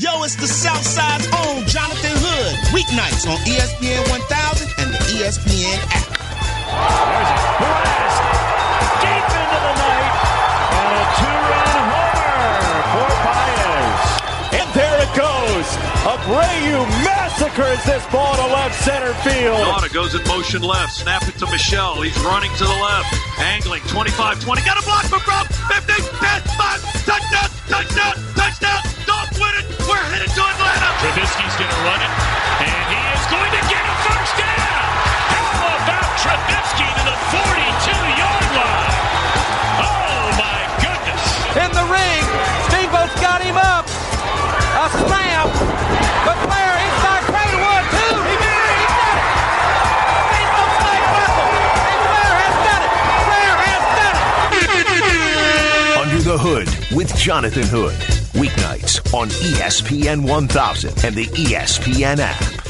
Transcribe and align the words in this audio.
Yo, 0.00 0.24
it's 0.24 0.32
the 0.34 0.48
Southside's 0.48 1.28
own 1.44 1.60
Jonathan 1.68 2.16
Hood. 2.24 2.56
Weeknights 2.72 3.28
on 3.28 3.36
ESPN 3.44 4.00
1000 4.08 4.72
and 4.80 4.96
the 4.96 5.00
ESPN 5.12 5.76
app. 5.92 6.08
There's 6.16 7.32
a 7.36 7.40
blast 7.60 8.20
deep 9.04 9.28
into 9.28 9.58
the 9.60 9.74
night 9.76 10.14
and 10.72 10.88
a 10.88 11.06
two-run 11.20 11.76
homer 11.92 12.80
for 12.96 13.10
Baez. 13.28 14.00
And 14.56 14.68
there 14.72 15.04
it 15.04 15.12
goes. 15.12 15.68
Abreu 16.08 16.80
massacres 17.04 17.84
this 17.84 18.00
ball 18.08 18.40
to 18.40 18.48
left 18.56 18.80
center 18.80 19.12
field. 19.20 19.60
Nauta 19.68 19.92
goes 19.92 20.16
in 20.16 20.24
motion 20.24 20.64
left. 20.64 20.96
Snap 20.96 21.28
it 21.28 21.36
to 21.44 21.46
Michelle. 21.52 22.00
He's 22.00 22.16
running 22.24 22.48
to 22.56 22.64
the 22.64 22.78
left. 22.80 23.12
Angling 23.36 23.84
25 23.84 24.40
20. 24.40 24.64
Got 24.64 24.80
a 24.80 24.84
block 24.88 25.04
for 25.12 25.20
Brown. 25.28 25.44
50, 25.44 25.92
10, 25.92 26.40
5. 26.56 27.04
Touchdown, 27.04 27.50
touchdown, 27.68 28.14
touchdown. 28.32 28.99
Headed 30.08 30.30
to 30.32 30.42
Atlanta. 30.42 30.88
Trubisky's 31.00 31.56
going 31.60 31.70
to 31.70 31.80
run 31.84 32.00
it. 32.00 32.12
And 32.64 32.84
he 32.88 33.00
is 33.12 33.24
going 33.28 33.52
to 33.52 33.62
get 33.68 33.82
a 33.84 33.94
first 34.06 34.34
down. 34.40 34.84
How 35.32 35.76
about 35.80 36.08
Trubisky 36.20 36.88
to 36.88 37.02
the 37.04 37.16
42 37.32 37.40
yard 38.20 38.48
line? 38.56 38.94
Oh, 39.80 40.32
my 40.40 40.60
goodness. 40.80 41.22
In 41.56 41.70
the 41.72 41.86
ring. 41.88 42.24
Steamboat's 42.68 43.16
got 43.20 43.40
him 43.44 43.56
up. 43.56 43.84
A 44.80 44.86
slam. 45.04 45.48
But 46.24 46.36
Flair 46.48 46.72
inside 46.80 47.22
Cranewood, 47.28 47.84
too. 47.96 48.16
He 48.28 48.36
did 48.40 48.60
it. 48.60 48.76
He 48.76 48.86
did 48.88 49.16
it. 49.16 49.24
Steamboat's 50.28 50.78
leg 50.84 51.02
muscle. 51.16 51.52
And 51.90 52.00
Flair 52.08 52.34
has 52.44 52.56
done 52.68 52.82
it. 52.84 52.92
Flair 53.26 53.54
has 53.68 53.84
done 54.00 54.16
it. 54.16 54.70
Under 56.00 56.20
the 56.22 56.38
Hood 56.38 56.68
with 56.94 57.14
Jonathan 57.16 57.64
Hood. 57.66 58.19
Weeknights 58.32 59.12
on 59.12 59.28
ESPN 59.28 60.28
1000 60.28 61.04
and 61.04 61.14
the 61.14 61.26
ESPN 61.26 62.18
app. 62.20 62.60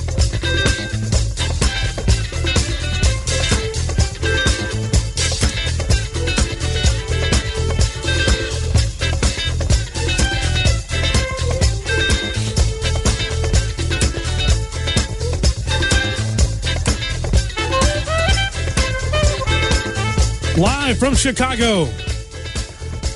Live 20.56 20.98
from 20.98 21.14
Chicago. 21.14 21.88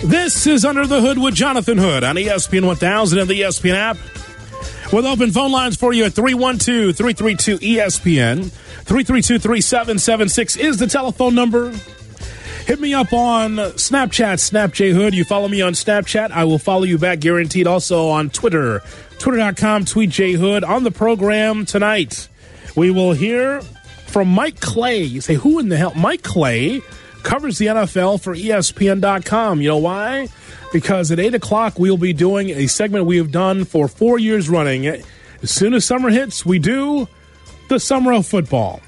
This 0.05 0.47
is 0.47 0.66
Under 0.66 0.86
the 0.86 1.00
Hood 1.00 1.16
with 1.16 1.34
Jonathan 1.34 1.78
Hood 1.78 2.05
on 2.05 2.16
ESPN 2.16 2.66
1000 2.66 3.19
and 3.19 3.27
the 3.28 3.41
ESPN 3.41 3.74
app. 3.74 3.97
With 4.92 5.06
open 5.06 5.30
phone 5.30 5.50
lines 5.50 5.77
for 5.77 5.94
you 5.94 6.05
at 6.05 6.12
312 6.12 6.94
332 6.94 7.56
ESPN. 7.56 8.50
332 8.50 9.38
3776 9.38 10.56
is 10.56 10.77
the 10.77 10.86
telephone 10.86 11.34
number. 11.34 11.70
Hit 12.66 12.80
me 12.80 12.92
up 12.92 13.14
on 13.14 13.56
Snapchat, 13.56 14.34
SnapJHood. 14.34 15.14
You 15.14 15.25
follow 15.25 15.48
me 15.48 15.62
on 15.62 15.72
Snapchat, 15.72 16.32
I 16.32 16.44
will 16.44 16.58
follow 16.58 16.84
you 16.84 16.98
back 16.98 17.20
guaranteed. 17.20 17.66
Also 17.66 18.08
on 18.08 18.28
Twitter, 18.28 18.82
twitter.com, 19.19 19.86
tweet 19.86 20.10
jhood. 20.10 20.69
On 20.69 20.84
the 20.84 20.91
program 20.91 21.64
tonight, 21.64 22.28
we 22.77 22.91
will 22.91 23.14
hear 23.14 23.62
from 24.06 24.28
Mike 24.28 24.60
Clay. 24.60 25.02
You 25.02 25.22
say, 25.22 25.34
who 25.34 25.58
in 25.58 25.70
the 25.70 25.78
hell? 25.78 25.94
Mike 25.97 26.22
Clay 26.22 26.82
covers 27.25 27.58
the 27.58 27.67
NFL 27.67 28.22
for 28.22 28.34
ESPN.com. 28.34 29.61
You 29.61 29.69
know 29.69 29.78
why? 29.78 30.28
Because 30.72 31.11
at 31.11 31.19
8 31.19 31.34
o'clock, 31.34 31.78
we'll 31.78 31.97
be 31.97 32.12
doing 32.12 32.50
a 32.50 32.66
segment 32.69 33.06
we 33.06 33.16
have 33.16 33.33
done 33.33 33.64
for 33.64 33.89
four 33.89 34.19
years 34.19 34.48
running. 34.48 34.86
As 34.86 35.05
soon 35.50 35.75
as 35.75 35.84
summer 35.84 36.11
hits, 36.11 36.47
we 36.47 36.58
do 36.58 37.08
the 37.69 37.81
summer 37.81 38.12
of 38.12 38.27
football. 38.27 38.81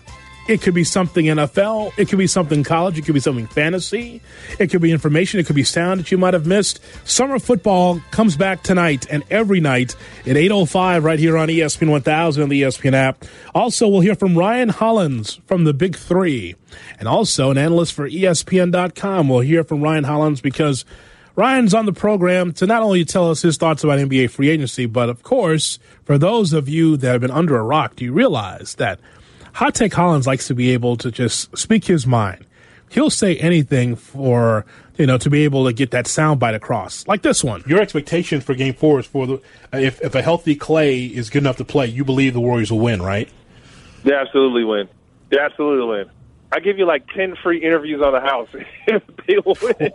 It 0.49 0.63
could 0.63 0.75
be 0.75 0.85
something 0.85 1.27
NFL. 1.27 1.93
It 1.99 2.09
could 2.09 2.19
be 2.19 2.29
something 2.29 2.63
college. 2.63 2.97
It 2.99 3.05
could 3.05 3.15
be 3.15 3.21
something 3.21 3.49
fantasy. 3.49 4.21
It 4.61 4.71
could 4.71 4.81
be 4.81 4.93
information. 4.93 5.41
It 5.41 5.47
could 5.47 5.57
be 5.57 5.65
sound 5.65 6.01
that 6.01 6.13
you 6.13 6.19
might 6.19 6.35
have 6.35 6.47
missed. 6.47 6.81
Summer 7.05 7.41
football 7.41 8.01
comes 8.13 8.37
back 8.37 8.63
tonight 8.63 9.07
and 9.11 9.25
every 9.29 9.59
night 9.59 9.97
at 10.21 10.37
8.05 10.37 11.03
right 11.03 11.19
here 11.19 11.37
on 11.37 11.49
ESPN 11.49 11.91
1000 11.91 12.43
and 12.45 12.53
the 12.53 12.63
ESPN 12.63 12.95
app. 12.95 13.25
Also, 13.57 13.89
we'll 13.89 14.03
hear 14.03 14.15
from 14.15 14.39
Ryan 14.39 14.69
Hollins 14.69 15.41
from 15.47 15.65
the 15.65 15.75
Big 15.75 15.97
Three 15.97 16.55
and 17.01 17.09
also 17.09 17.51
an 17.51 17.59
analyst 17.59 17.93
for 17.93 18.09
ESPN.com. 18.09 19.29
We'll 19.29 19.41
hear 19.41 19.65
from 19.65 19.83
Ryan 19.83 20.05
Hollins 20.05 20.41
because 20.41 20.85
Ryan's 21.35 21.75
on 21.75 21.87
the 21.87 21.93
program 21.93 22.53
to 22.55 22.67
not 22.67 22.83
only 22.83 23.05
tell 23.05 23.31
us 23.31 23.43
his 23.43 23.57
thoughts 23.57 23.83
about 23.83 23.99
NBA 23.99 24.31
free 24.31 24.49
agency, 24.49 24.87
but 24.87 25.09
of 25.09 25.23
course, 25.25 25.81
for 26.05 26.19
those 26.19 26.53
of 26.53 26.69
you 26.69 26.97
that 26.97 27.13
have 27.13 27.21
been 27.21 27.31
under 27.33 27.59
a 27.59 27.63
rock, 27.63 27.97
do 27.97 28.05
you 28.05 28.13
realize 28.13 28.77
that 28.77 29.01
Hot 29.57 29.75
Take 29.75 29.95
Hollins 29.95 30.27
likes 30.27 30.49
to 30.49 30.55
be 30.55 30.73
able 30.73 30.99
to 30.99 31.11
just 31.11 31.57
speak 31.57 31.87
his 31.87 32.07
mind? 32.07 32.45
He'll 32.91 33.09
say 33.09 33.37
anything 33.37 33.97
for 33.97 34.67
you 34.99 35.07
know 35.07 35.17
to 35.17 35.31
be 35.31 35.45
able 35.45 35.65
to 35.65 35.73
get 35.73 35.93
that 35.93 36.05
soundbite 36.05 36.55
across, 36.55 37.09
like 37.09 37.23
this 37.23 37.43
one. 37.43 37.65
Your 37.67 37.81
expectations 37.81 38.45
for 38.45 38.55
Game 38.55 38.75
Four 38.75 39.01
is 39.01 39.07
for 39.07 39.27
the 39.27 39.41
if 39.73 40.03
if 40.03 40.15
a 40.15 40.21
healthy 40.21 40.57
Clay 40.57 41.07
is 41.07 41.31
good 41.31 41.43
enough 41.43 41.57
to 41.57 41.65
play, 41.65 41.87
you 41.87 42.05
believe 42.05 42.35
the 42.35 42.41
Warriors 42.41 42.71
will 42.71 42.81
win, 42.81 43.01
right? 43.01 43.31
They 44.05 44.13
absolutely 44.13 44.65
win. 44.65 44.91
They 45.31 45.39
absolutely 45.39 45.87
win. 45.87 46.11
I 46.53 46.61
give 46.61 46.77
you 46.77 46.85
like 46.85 47.09
ten 47.15 47.35
free 47.43 47.65
interviews 47.65 48.03
on 48.03 48.13
the 48.13 48.21
house 48.21 48.51
if 48.87 49.03
they 49.27 49.39
win. 49.39 49.93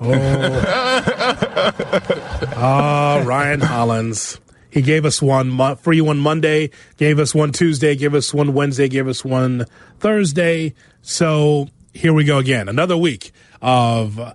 Ah, 2.56 3.22
Ryan 3.26 3.60
Hollins. 3.60 4.40
He 4.74 4.82
gave 4.82 5.04
us 5.04 5.22
one 5.22 5.50
mo- 5.50 5.76
free 5.76 6.00
one 6.00 6.18
Monday, 6.18 6.70
gave 6.96 7.20
us 7.20 7.32
one 7.32 7.52
Tuesday, 7.52 7.94
gave 7.94 8.12
us 8.12 8.34
one 8.34 8.54
Wednesday, 8.54 8.88
gave 8.88 9.06
us 9.06 9.24
one 9.24 9.66
Thursday. 10.00 10.74
So 11.00 11.68
here 11.92 12.12
we 12.12 12.24
go 12.24 12.38
again. 12.38 12.68
Another 12.68 12.96
week 12.96 13.30
of 13.62 14.34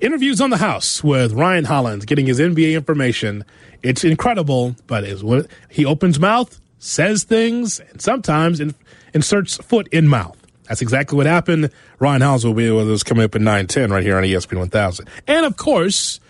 interviews 0.00 0.40
on 0.40 0.48
the 0.48 0.56
house 0.56 1.04
with 1.04 1.34
Ryan 1.34 1.66
Hollins 1.66 2.06
getting 2.06 2.24
his 2.24 2.40
NBA 2.40 2.72
information. 2.72 3.44
It's 3.82 4.04
incredible, 4.04 4.74
but 4.86 5.04
is 5.04 5.22
what 5.22 5.48
he 5.68 5.84
opens 5.84 6.18
mouth, 6.18 6.58
says 6.78 7.24
things, 7.24 7.78
and 7.78 8.00
sometimes 8.00 8.60
in, 8.60 8.74
inserts 9.12 9.58
foot 9.58 9.86
in 9.88 10.08
mouth. 10.08 10.38
That's 10.66 10.80
exactly 10.80 11.18
what 11.18 11.26
happened. 11.26 11.70
Ryan 11.98 12.22
Hollins 12.22 12.46
will 12.46 12.54
be 12.54 12.70
with 12.70 12.90
us 12.90 13.02
coming 13.02 13.24
up 13.24 13.34
at 13.34 13.42
910 13.42 13.90
right 13.92 14.02
here 14.02 14.16
on 14.16 14.22
ESPN 14.22 14.60
1000. 14.60 15.06
And 15.26 15.44
of 15.44 15.58
course, 15.58 16.20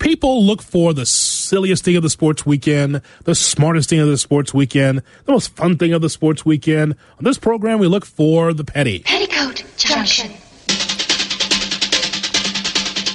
people 0.00 0.44
look 0.44 0.62
for 0.62 0.92
the 0.92 1.06
silliest 1.06 1.84
thing 1.84 1.94
of 1.94 2.02
the 2.02 2.10
sports 2.10 2.44
weekend, 2.44 3.02
the 3.24 3.34
smartest 3.36 3.88
thing 3.88 4.00
of 4.00 4.08
the 4.08 4.18
sports 4.18 4.52
weekend, 4.52 5.02
the 5.26 5.32
most 5.32 5.54
fun 5.54 5.76
thing 5.76 5.92
of 5.92 6.02
the 6.02 6.10
sports 6.10 6.44
weekend. 6.44 6.96
On 7.18 7.24
this 7.24 7.38
program, 7.38 7.78
we 7.78 7.86
look 7.86 8.04
for 8.04 8.52
the 8.52 8.64
petty. 8.64 9.00
Petticoat 9.00 9.62
Junction. 9.76 10.32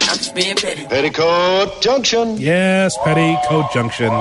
That's 0.06 0.30
being 0.30 0.56
petty. 0.56 0.86
Petticoat 0.86 1.82
Junction. 1.82 2.38
Yes, 2.38 2.98
Petticoat 3.04 3.72
Junction. 3.74 4.12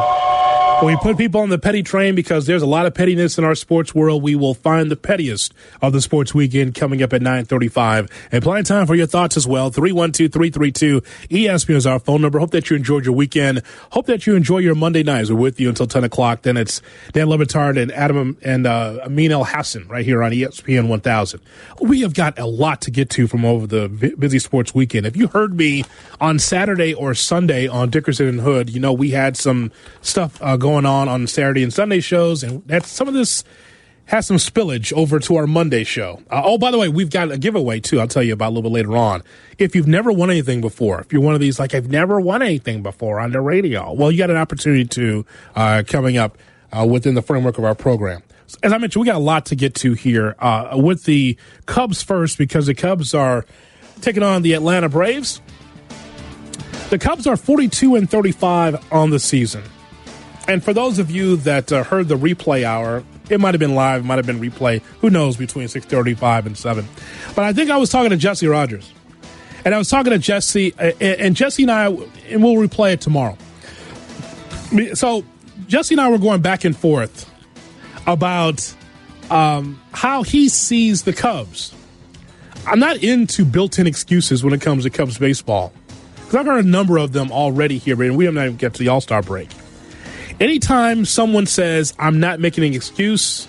We 0.84 0.96
put 0.96 1.16
people 1.16 1.40
on 1.40 1.48
the 1.48 1.58
petty 1.58 1.82
train 1.82 2.14
because 2.14 2.44
there's 2.44 2.60
a 2.60 2.66
lot 2.66 2.84
of 2.84 2.92
pettiness 2.92 3.38
in 3.38 3.44
our 3.44 3.54
sports 3.54 3.94
world. 3.94 4.22
We 4.22 4.34
will 4.34 4.52
find 4.52 4.90
the 4.90 4.96
pettiest 4.96 5.54
of 5.80 5.94
the 5.94 6.02
sports 6.02 6.34
weekend 6.34 6.74
coming 6.74 7.02
up 7.02 7.14
at 7.14 7.22
935. 7.22 8.10
And 8.30 8.42
plenty 8.42 8.60
of 8.60 8.66
time 8.66 8.86
for 8.86 8.94
your 8.94 9.06
thoughts 9.06 9.38
as 9.38 9.46
well. 9.46 9.70
312-332 9.70 11.00
ESPN 11.30 11.76
is 11.76 11.86
our 11.86 11.98
phone 11.98 12.20
number. 12.20 12.38
Hope 12.38 12.50
that 12.50 12.68
you 12.68 12.76
enjoyed 12.76 13.06
your 13.06 13.14
weekend. 13.14 13.62
Hope 13.92 14.04
that 14.06 14.26
you 14.26 14.36
enjoy 14.36 14.58
your 14.58 14.74
Monday 14.74 15.02
nights. 15.02 15.30
We're 15.30 15.36
with 15.36 15.58
you 15.58 15.70
until 15.70 15.86
10 15.86 16.04
o'clock. 16.04 16.42
Then 16.42 16.58
it's 16.58 16.82
Dan 17.12 17.30
Le 17.30 17.38
Batard 17.38 17.80
and 17.80 17.90
Adam 17.92 18.36
and 18.42 18.66
uh, 18.66 19.00
Amin 19.04 19.30
Elhassan 19.30 19.88
right 19.88 20.04
here 20.04 20.22
on 20.22 20.32
ESPN 20.32 20.88
1000. 20.88 21.40
We 21.80 22.02
have 22.02 22.12
got 22.12 22.38
a 22.38 22.46
lot 22.46 22.82
to 22.82 22.90
get 22.90 23.08
to 23.10 23.26
from 23.26 23.46
over 23.46 23.66
the 23.66 23.88
busy 24.18 24.38
sports 24.38 24.74
weekend. 24.74 25.06
If 25.06 25.16
you 25.16 25.28
heard 25.28 25.56
me 25.56 25.84
on 26.20 26.38
Saturday 26.38 26.92
or 26.92 27.14
Sunday 27.14 27.66
on 27.66 27.88
Dickerson 27.88 28.28
and 28.28 28.40
Hood, 28.40 28.68
you 28.68 28.80
know, 28.80 28.92
we 28.92 29.12
had 29.12 29.38
some 29.38 29.72
stuff 30.02 30.36
uh, 30.42 30.58
going 30.58 30.73
on 30.74 31.08
on 31.08 31.26
Saturday 31.28 31.62
and 31.62 31.72
Sunday 31.72 32.00
shows, 32.00 32.42
and 32.42 32.62
that's 32.66 32.88
some 32.88 33.06
of 33.06 33.14
this 33.14 33.44
has 34.06 34.26
some 34.26 34.36
spillage 34.36 34.92
over 34.92 35.18
to 35.18 35.36
our 35.36 35.46
Monday 35.46 35.84
show. 35.84 36.20
Uh, 36.30 36.42
oh, 36.44 36.58
by 36.58 36.70
the 36.70 36.78
way, 36.78 36.88
we've 36.88 37.10
got 37.10 37.30
a 37.30 37.38
giveaway 37.38 37.80
too. 37.80 38.00
I'll 38.00 38.08
tell 38.08 38.22
you 38.22 38.34
about 38.34 38.48
a 38.48 38.52
little 38.54 38.70
bit 38.70 38.74
later 38.74 38.96
on. 38.96 39.22
If 39.58 39.74
you've 39.74 39.86
never 39.86 40.12
won 40.12 40.30
anything 40.30 40.60
before, 40.60 41.00
if 41.00 41.12
you're 41.12 41.22
one 41.22 41.34
of 41.34 41.40
these 41.40 41.58
like 41.58 41.74
I've 41.74 41.88
never 41.88 42.20
won 42.20 42.42
anything 42.42 42.82
before 42.82 43.20
on 43.20 43.32
the 43.32 43.40
radio, 43.40 43.92
well, 43.92 44.10
you 44.10 44.18
got 44.18 44.30
an 44.30 44.36
opportunity 44.36 44.84
to 44.86 45.24
uh, 45.54 45.82
coming 45.86 46.16
up 46.16 46.36
uh, 46.72 46.84
within 46.84 47.14
the 47.14 47.22
framework 47.22 47.56
of 47.58 47.64
our 47.64 47.74
program. 47.74 48.22
As 48.62 48.72
I 48.72 48.78
mentioned, 48.78 49.00
we 49.00 49.06
got 49.06 49.16
a 49.16 49.18
lot 49.18 49.46
to 49.46 49.56
get 49.56 49.74
to 49.76 49.94
here 49.94 50.36
uh, 50.38 50.76
with 50.76 51.04
the 51.04 51.36
Cubs 51.66 52.02
first 52.02 52.36
because 52.36 52.66
the 52.66 52.74
Cubs 52.74 53.14
are 53.14 53.46
taking 54.00 54.22
on 54.22 54.42
the 54.42 54.52
Atlanta 54.52 54.88
Braves. 54.88 55.40
The 56.90 56.98
Cubs 56.98 57.26
are 57.26 57.36
42 57.36 57.96
and 57.96 58.08
35 58.08 58.92
on 58.92 59.10
the 59.10 59.18
season. 59.18 59.62
And 60.46 60.62
for 60.62 60.72
those 60.72 60.98
of 60.98 61.10
you 61.10 61.36
that 61.38 61.72
uh, 61.72 61.84
heard 61.84 62.08
the 62.08 62.16
replay 62.16 62.64
hour, 62.64 63.02
it 63.30 63.40
might 63.40 63.54
have 63.54 63.60
been 63.60 63.74
live, 63.74 64.02
it 64.02 64.04
might 64.04 64.16
have 64.16 64.26
been 64.26 64.40
replay. 64.40 64.82
Who 65.00 65.10
knows 65.10 65.36
between 65.36 65.68
6:35 65.68 66.46
and 66.46 66.56
7. 66.56 66.86
But 67.34 67.44
I 67.44 67.52
think 67.52 67.70
I 67.70 67.76
was 67.76 67.90
talking 67.90 68.10
to 68.10 68.16
Jesse 68.16 68.46
Rogers. 68.46 68.92
And 69.64 69.74
I 69.74 69.78
was 69.78 69.88
talking 69.88 70.12
to 70.12 70.18
Jesse 70.18 70.74
and 71.00 71.34
Jesse 71.34 71.62
and 71.62 71.72
I 71.72 71.86
and 71.86 72.42
we'll 72.42 72.56
replay 72.56 72.92
it 72.92 73.00
tomorrow. 73.00 73.38
So 74.94 75.24
Jesse 75.66 75.94
and 75.94 76.00
I 76.00 76.10
were 76.10 76.18
going 76.18 76.42
back 76.42 76.64
and 76.64 76.76
forth 76.76 77.30
about 78.06 78.74
um, 79.30 79.80
how 79.92 80.22
he 80.22 80.50
sees 80.50 81.04
the 81.04 81.14
Cubs. 81.14 81.74
I'm 82.66 82.78
not 82.78 83.02
into 83.02 83.44
built-in 83.44 83.86
excuses 83.86 84.44
when 84.44 84.52
it 84.52 84.60
comes 84.60 84.84
to 84.84 84.90
Cubs 84.90 85.16
baseball 85.16 85.72
because 86.16 86.34
I've 86.34 86.46
heard 86.46 86.64
a 86.64 86.68
number 86.68 86.98
of 86.98 87.12
them 87.12 87.30
already 87.30 87.78
here, 87.78 88.02
and 88.02 88.16
we 88.16 88.24
haven't 88.24 88.42
even 88.42 88.56
get 88.56 88.74
to 88.74 88.78
the 88.80 88.88
All 88.88 89.00
Star 89.00 89.22
break. 89.22 89.48
Anytime 90.40 91.04
someone 91.04 91.46
says 91.46 91.94
I'm 91.98 92.18
not 92.18 92.40
making 92.40 92.64
an 92.64 92.74
excuse, 92.74 93.46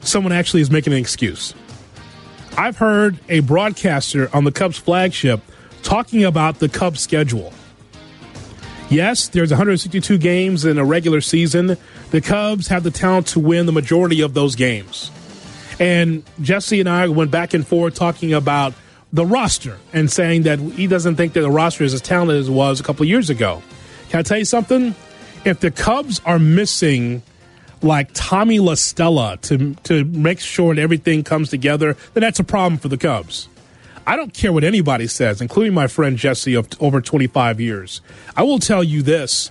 someone 0.00 0.32
actually 0.32 0.60
is 0.60 0.70
making 0.70 0.92
an 0.92 0.98
excuse. 0.98 1.54
I've 2.56 2.76
heard 2.76 3.18
a 3.28 3.40
broadcaster 3.40 4.30
on 4.34 4.44
the 4.44 4.52
Cubs 4.52 4.78
flagship 4.78 5.40
talking 5.82 6.24
about 6.24 6.60
the 6.60 6.68
Cubs 6.68 7.00
schedule. 7.00 7.52
Yes, 8.90 9.28
there's 9.28 9.50
162 9.50 10.18
games 10.18 10.64
in 10.64 10.78
a 10.78 10.84
regular 10.84 11.20
season. 11.20 11.76
The 12.10 12.20
Cubs 12.20 12.68
have 12.68 12.84
the 12.84 12.92
talent 12.92 13.26
to 13.28 13.40
win 13.40 13.66
the 13.66 13.72
majority 13.72 14.20
of 14.20 14.34
those 14.34 14.54
games. 14.54 15.10
And 15.80 16.22
Jesse 16.40 16.78
and 16.78 16.88
I 16.88 17.08
went 17.08 17.32
back 17.32 17.54
and 17.54 17.66
forth 17.66 17.94
talking 17.94 18.32
about 18.32 18.72
the 19.12 19.26
roster 19.26 19.78
and 19.92 20.10
saying 20.10 20.42
that 20.42 20.60
he 20.60 20.86
doesn't 20.86 21.16
think 21.16 21.32
that 21.32 21.40
the 21.40 21.50
roster 21.50 21.82
is 21.82 21.92
as 21.92 22.00
talented 22.00 22.36
as 22.36 22.48
it 22.48 22.52
was 22.52 22.78
a 22.78 22.84
couple 22.84 23.04
years 23.04 23.30
ago. 23.30 23.62
Can 24.10 24.20
I 24.20 24.22
tell 24.22 24.38
you 24.38 24.44
something? 24.44 24.94
If 25.44 25.60
the 25.60 25.70
Cubs 25.70 26.20
are 26.24 26.38
missing 26.38 27.22
like 27.82 28.08
Tommy 28.14 28.58
La 28.58 28.74
Stella 28.74 29.36
to 29.42 29.74
to 29.84 30.04
make 30.04 30.40
sure 30.40 30.74
that 30.74 30.80
everything 30.80 31.22
comes 31.22 31.50
together, 31.50 31.96
then 32.14 32.22
that's 32.22 32.40
a 32.40 32.44
problem 32.44 32.78
for 32.78 32.88
the 32.88 32.96
Cubs. 32.96 33.48
I 34.06 34.16
don't 34.16 34.34
care 34.34 34.52
what 34.52 34.64
anybody 34.64 35.06
says, 35.06 35.40
including 35.40 35.74
my 35.74 35.86
friend 35.86 36.16
Jesse 36.16 36.54
of 36.54 36.68
over 36.80 37.00
25 37.00 37.60
years. 37.60 38.00
I 38.36 38.42
will 38.42 38.58
tell 38.58 38.84
you 38.84 39.02
this. 39.02 39.50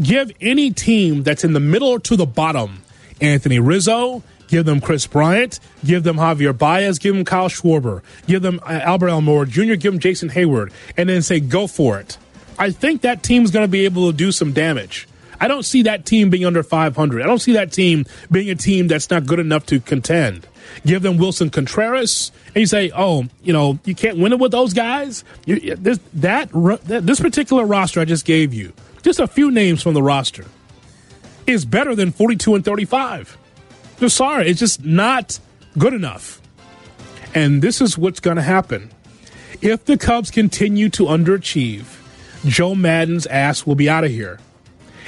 Give 0.00 0.32
any 0.40 0.70
team 0.70 1.22
that's 1.22 1.44
in 1.44 1.52
the 1.52 1.60
middle 1.60 1.88
or 1.88 2.00
to 2.00 2.16
the 2.16 2.24
bottom, 2.24 2.82
Anthony 3.20 3.58
Rizzo, 3.58 4.22
give 4.48 4.64
them 4.64 4.80
Kris 4.80 5.06
Bryant, 5.06 5.60
give 5.84 6.02
them 6.02 6.16
Javier 6.16 6.56
Baez, 6.56 6.98
give 6.98 7.14
them 7.14 7.26
Kyle 7.26 7.50
Schwarber, 7.50 8.02
give 8.26 8.40
them 8.40 8.58
uh, 8.62 8.80
Albert 8.82 9.08
Almora 9.08 9.46
Jr., 9.46 9.74
give 9.74 9.92
them 9.92 9.98
Jason 9.98 10.30
Heyward, 10.30 10.72
and 10.96 11.10
then 11.10 11.20
say, 11.20 11.40
go 11.40 11.66
for 11.66 11.98
it. 11.98 12.16
I 12.58 12.70
think 12.70 13.02
that 13.02 13.22
team's 13.22 13.50
going 13.50 13.64
to 13.64 13.70
be 13.70 13.84
able 13.84 14.10
to 14.10 14.16
do 14.16 14.32
some 14.32 14.52
damage. 14.52 15.06
I 15.42 15.48
don't 15.48 15.64
see 15.64 15.82
that 15.82 16.06
team 16.06 16.30
being 16.30 16.44
under 16.44 16.62
500. 16.62 17.20
I 17.20 17.26
don't 17.26 17.40
see 17.40 17.54
that 17.54 17.72
team 17.72 18.06
being 18.30 18.48
a 18.48 18.54
team 18.54 18.86
that's 18.86 19.10
not 19.10 19.26
good 19.26 19.40
enough 19.40 19.66
to 19.66 19.80
contend. 19.80 20.46
Give 20.86 21.02
them 21.02 21.18
Willson 21.18 21.50
Contreras, 21.50 22.30
and 22.54 22.58
you 22.58 22.66
say, 22.66 22.92
"Oh, 22.94 23.26
you 23.42 23.52
know, 23.52 23.80
you 23.84 23.96
can't 23.96 24.18
win 24.18 24.32
it 24.32 24.38
with 24.38 24.52
those 24.52 24.72
guys." 24.72 25.24
You, 25.44 25.74
this 25.74 25.98
that 26.14 26.50
this 26.84 27.18
particular 27.18 27.64
roster 27.66 27.98
I 27.98 28.04
just 28.04 28.24
gave 28.24 28.54
you, 28.54 28.72
just 29.02 29.18
a 29.18 29.26
few 29.26 29.50
names 29.50 29.82
from 29.82 29.94
the 29.94 30.02
roster, 30.02 30.44
is 31.44 31.64
better 31.64 31.96
than 31.96 32.12
42 32.12 32.54
and 32.54 32.64
35. 32.64 33.36
Just 33.98 34.16
sorry, 34.16 34.48
it's 34.48 34.60
just 34.60 34.84
not 34.84 35.40
good 35.76 35.92
enough. 35.92 36.40
And 37.34 37.62
this 37.62 37.80
is 37.80 37.98
what's 37.98 38.20
going 38.20 38.36
to 38.36 38.42
happen 38.44 38.92
if 39.60 39.86
the 39.86 39.98
Cubs 39.98 40.30
continue 40.30 40.88
to 40.90 41.06
underachieve. 41.06 41.98
Joe 42.44 42.76
Maddon's 42.76 43.26
ass 43.26 43.66
will 43.66 43.74
be 43.74 43.88
out 43.88 44.04
of 44.04 44.12
here 44.12 44.38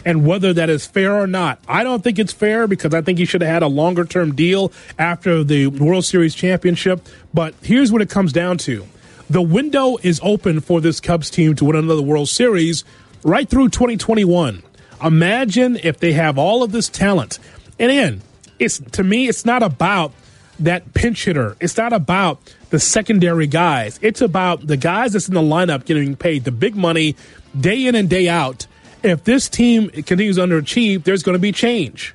and 0.04 0.26
whether 0.26 0.52
that 0.52 0.70
is 0.70 0.86
fair 0.86 1.14
or 1.14 1.26
not. 1.26 1.58
I 1.66 1.82
don't 1.82 2.02
think 2.02 2.18
it's 2.18 2.32
fair 2.32 2.66
because 2.66 2.94
I 2.94 3.00
think 3.00 3.18
he 3.18 3.24
should 3.24 3.42
have 3.42 3.50
had 3.50 3.62
a 3.62 3.68
longer 3.68 4.04
term 4.04 4.34
deal 4.34 4.72
after 4.98 5.42
the 5.42 5.68
World 5.68 6.04
Series 6.04 6.34
championship. 6.34 7.06
But 7.32 7.54
here's 7.62 7.90
what 7.90 8.02
it 8.02 8.10
comes 8.10 8.32
down 8.32 8.58
to 8.58 8.86
the 9.30 9.42
window 9.42 9.96
is 10.02 10.20
open 10.22 10.60
for 10.60 10.80
this 10.80 11.00
Cubs 11.00 11.30
team 11.30 11.54
to 11.56 11.64
win 11.64 11.76
another 11.76 12.02
World 12.02 12.28
Series 12.28 12.84
right 13.22 13.48
through 13.48 13.70
2021. 13.70 14.62
Imagine 15.02 15.78
if 15.82 15.98
they 15.98 16.12
have 16.12 16.38
all 16.38 16.62
of 16.62 16.72
this 16.72 16.88
talent. 16.88 17.38
And 17.78 17.90
again, 17.90 18.22
it's 18.58 18.78
to 18.78 19.02
me, 19.02 19.28
it's 19.28 19.44
not 19.44 19.62
about 19.62 20.12
that 20.60 20.94
pinch 20.94 21.24
hitter. 21.24 21.56
It's 21.60 21.76
not 21.76 21.92
about 21.92 22.38
the 22.70 22.78
secondary 22.78 23.46
guys. 23.46 23.98
It's 24.02 24.20
about 24.20 24.66
the 24.66 24.76
guys 24.76 25.12
that's 25.12 25.28
in 25.28 25.34
the 25.34 25.40
lineup 25.40 25.84
getting 25.84 26.16
paid 26.16 26.44
the 26.44 26.52
big 26.52 26.76
money 26.76 27.16
day 27.58 27.86
in 27.86 27.94
and 27.94 28.08
day 28.08 28.28
out 28.28 28.66
if 29.04 29.24
this 29.24 29.48
team 29.48 29.90
continues 29.90 30.36
to 30.36 30.42
underachieve, 30.42 31.04
there's 31.04 31.22
going 31.22 31.34
to 31.34 31.40
be 31.40 31.52
change. 31.52 32.14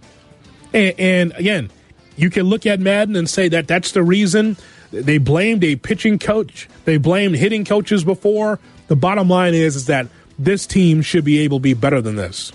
And, 0.73 0.99
and, 0.99 1.33
again, 1.35 1.69
you 2.17 2.29
can 2.29 2.43
look 2.43 2.65
at 2.65 2.79
Maddon 2.79 3.15
and 3.15 3.29
say 3.29 3.47
that 3.49 3.67
that's 3.67 3.91
the 3.91 4.03
reason. 4.03 4.57
They 4.91 5.19
blamed 5.19 5.63
a 5.63 5.75
pitching 5.75 6.19
coach. 6.19 6.67
They 6.85 6.97
blamed 6.97 7.35
hitting 7.35 7.63
coaches 7.63 8.03
before. 8.03 8.59
The 8.87 8.95
bottom 8.95 9.29
line 9.29 9.53
is, 9.53 9.75
is 9.75 9.85
that 9.85 10.07
this 10.37 10.65
team 10.65 11.01
should 11.01 11.23
be 11.23 11.39
able 11.39 11.59
to 11.59 11.63
be 11.63 11.73
better 11.75 12.01
than 12.01 12.15
this. 12.15 12.51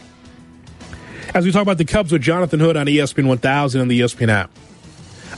As 1.32 1.44
we 1.44 1.52
talk 1.52 1.62
about 1.62 1.78
the 1.78 1.84
Cubs 1.84 2.12
with 2.12 2.22
Jonathan 2.22 2.60
Hood 2.60 2.76
on 2.76 2.86
ESPN 2.86 3.26
1000 3.26 3.81
and 3.81 3.90
the 3.90 4.00
ESPN 4.00 4.28
app, 4.28 4.50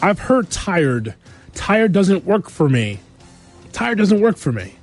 I've 0.03 0.19
heard 0.19 0.51
tired. 0.51 1.15
Tired 1.55 1.93
doesn't 1.93 2.25
work 2.25 2.51
for 2.51 2.69
me. 2.69 3.01
Tired 3.73 3.99
doesn't 3.99 4.21
work 4.21 4.37
for 4.37 4.53
me 4.53 4.77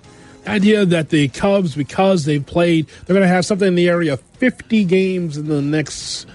idea 0.47 0.85
that 0.85 1.09
the 1.09 1.27
Cubs, 1.29 1.75
because 1.75 2.25
they've 2.25 2.45
played, 2.45 2.87
they're 3.05 3.13
going 3.13 3.21
to 3.21 3.27
have 3.27 3.45
something 3.45 3.67
in 3.67 3.75
the 3.75 3.89
area 3.89 4.13
of 4.13 4.21
50 4.21 4.83
games 4.85 5.37
in 5.37 5.47
the 5.47 5.61
next 5.61 6.27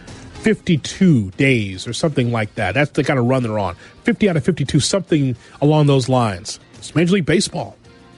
52 0.43 1.31
days 1.33 1.87
or 1.87 1.93
something 1.93 2.33
like 2.33 2.55
that. 2.55 2.75
That's 2.75 2.91
the 2.93 3.05
kind 3.05 3.19
of 3.19 3.27
run 3.27 3.43
they're 3.43 3.59
on. 3.59 3.77
50 4.05 4.29
out 4.29 4.37
of 4.37 4.45
52, 4.45 4.81
something 4.81 5.37
along 5.61 5.87
those 5.87 6.09
lines. 6.09 6.61
It's 6.75 6.95
Major 6.95 7.15
League 7.15 7.27
Baseball. 7.27 7.77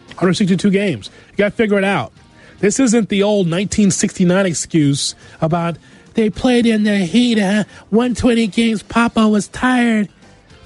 162 0.09 0.71
games. 0.71 1.11
You 1.31 1.37
got 1.39 1.51
to 1.51 1.57
figure 1.57 1.79
it 1.79 1.85
out. 1.85 2.13
This 2.59 2.79
isn't 2.79 3.09
the 3.09 3.23
old 3.23 3.47
1969 3.47 4.45
excuse 4.45 5.15
about 5.41 5.79
they 6.15 6.29
played 6.29 6.67
in 6.67 6.83
the 6.83 6.99
heat, 6.99 7.39
huh? 7.39 7.65
120 7.89 8.49
games. 8.49 8.83
Papa 8.83 9.27
was 9.29 9.49
tired. 9.49 10.09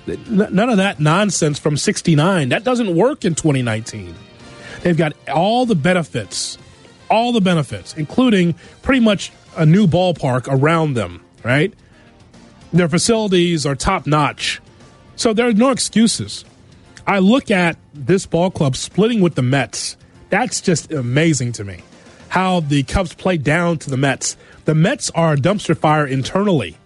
None 0.06 0.68
of 0.68 0.78
that 0.78 1.00
nonsense 1.00 1.58
from 1.58 1.76
69. 1.76 2.48
That 2.48 2.64
doesn't 2.64 2.94
work 2.94 3.24
in 3.24 3.34
2019. 3.34 4.14
They've 4.84 4.94
got 4.94 5.14
all 5.30 5.64
the 5.64 5.74
benefits, 5.74 6.58
all 7.08 7.32
the 7.32 7.40
benefits, 7.40 7.94
including 7.94 8.52
pretty 8.82 9.00
much 9.00 9.32
a 9.56 9.64
new 9.64 9.86
ballpark 9.86 10.46
around 10.46 10.92
them, 10.92 11.24
right? 11.42 11.72
Their 12.70 12.90
facilities 12.90 13.64
are 13.64 13.74
top 13.74 14.06
notch. 14.06 14.60
So 15.16 15.32
there 15.32 15.48
are 15.48 15.54
no 15.54 15.70
excuses. 15.70 16.44
I 17.06 17.20
look 17.20 17.50
at 17.50 17.78
this 17.94 18.26
ball 18.26 18.50
club 18.50 18.76
splitting 18.76 19.22
with 19.22 19.36
the 19.36 19.42
Mets. 19.42 19.96
That's 20.28 20.60
just 20.60 20.92
amazing 20.92 21.52
to 21.52 21.64
me. 21.64 21.80
How 22.28 22.60
the 22.60 22.82
Cubs 22.82 23.14
play 23.14 23.38
down 23.38 23.78
to 23.78 23.90
the 23.90 23.96
Mets. 23.96 24.36
The 24.66 24.74
Mets 24.74 25.08
are 25.14 25.32
a 25.32 25.36
dumpster 25.38 25.74
fire 25.74 26.06
internally, 26.06 26.76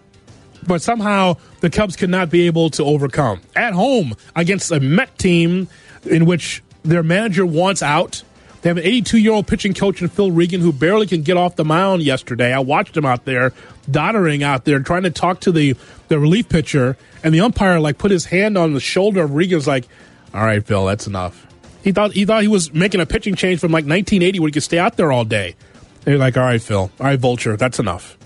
but 0.65 0.81
somehow 0.81 1.35
the 1.59 1.69
Cubs 1.69 1.97
could 1.97 2.09
not 2.09 2.29
be 2.29 2.45
able 2.47 2.69
to 2.69 2.85
overcome. 2.85 3.41
At 3.57 3.73
home 3.73 4.15
against 4.37 4.71
a 4.71 4.79
Met 4.79 5.17
team 5.17 5.67
in 6.05 6.25
which 6.25 6.63
their 6.83 7.03
manager 7.03 7.45
wants 7.45 7.81
out. 7.81 8.23
They 8.61 8.69
have 8.69 8.77
an 8.77 8.83
82 8.83 9.17
year 9.17 9.31
old 9.31 9.47
pitching 9.47 9.73
coach 9.73 10.01
in 10.01 10.09
Phil 10.09 10.31
Regan 10.31 10.59
who 10.61 10.73
barely 10.73 11.07
can 11.07 11.21
get 11.21 11.37
off 11.37 11.55
the 11.55 11.63
mound 11.63 12.03
yesterday. 12.03 12.53
I 12.53 12.59
watched 12.59 12.95
him 12.97 13.05
out 13.05 13.25
there, 13.25 13.53
doddering 13.89 14.43
out 14.43 14.65
there, 14.65 14.79
trying 14.81 15.03
to 15.03 15.11
talk 15.11 15.39
to 15.41 15.51
the, 15.51 15.75
the 16.09 16.19
relief 16.19 16.49
pitcher, 16.49 16.97
and 17.23 17.33
the 17.33 17.39
umpire 17.39 17.79
like 17.79 17.97
put 17.97 18.11
his 18.11 18.25
hand 18.25 18.57
on 18.57 18.73
the 18.73 18.79
shoulder 18.79 19.23
of 19.23 19.33
Regan's 19.33 19.67
like, 19.67 19.87
"All 20.33 20.43
right, 20.43 20.65
Phil, 20.65 20.85
that's 20.85 21.07
enough." 21.07 21.47
He 21.83 21.93
thought 21.93 22.11
he 22.11 22.25
thought 22.25 22.41
he 22.41 22.49
was 22.49 22.73
making 22.73 22.99
a 22.99 23.05
pitching 23.05 23.35
change 23.35 23.61
from 23.61 23.71
like 23.71 23.85
1980 23.85 24.39
where 24.39 24.47
he 24.49 24.51
could 24.51 24.63
stay 24.63 24.79
out 24.79 24.97
there 24.97 25.11
all 25.11 25.23
day. 25.23 25.55
They're 26.03 26.17
like, 26.17 26.35
"All 26.35 26.43
right, 26.43 26.61
Phil, 26.61 26.91
all 26.99 27.05
right, 27.05 27.19
Vulture, 27.19 27.55
that's 27.55 27.79
enough." 27.79 28.17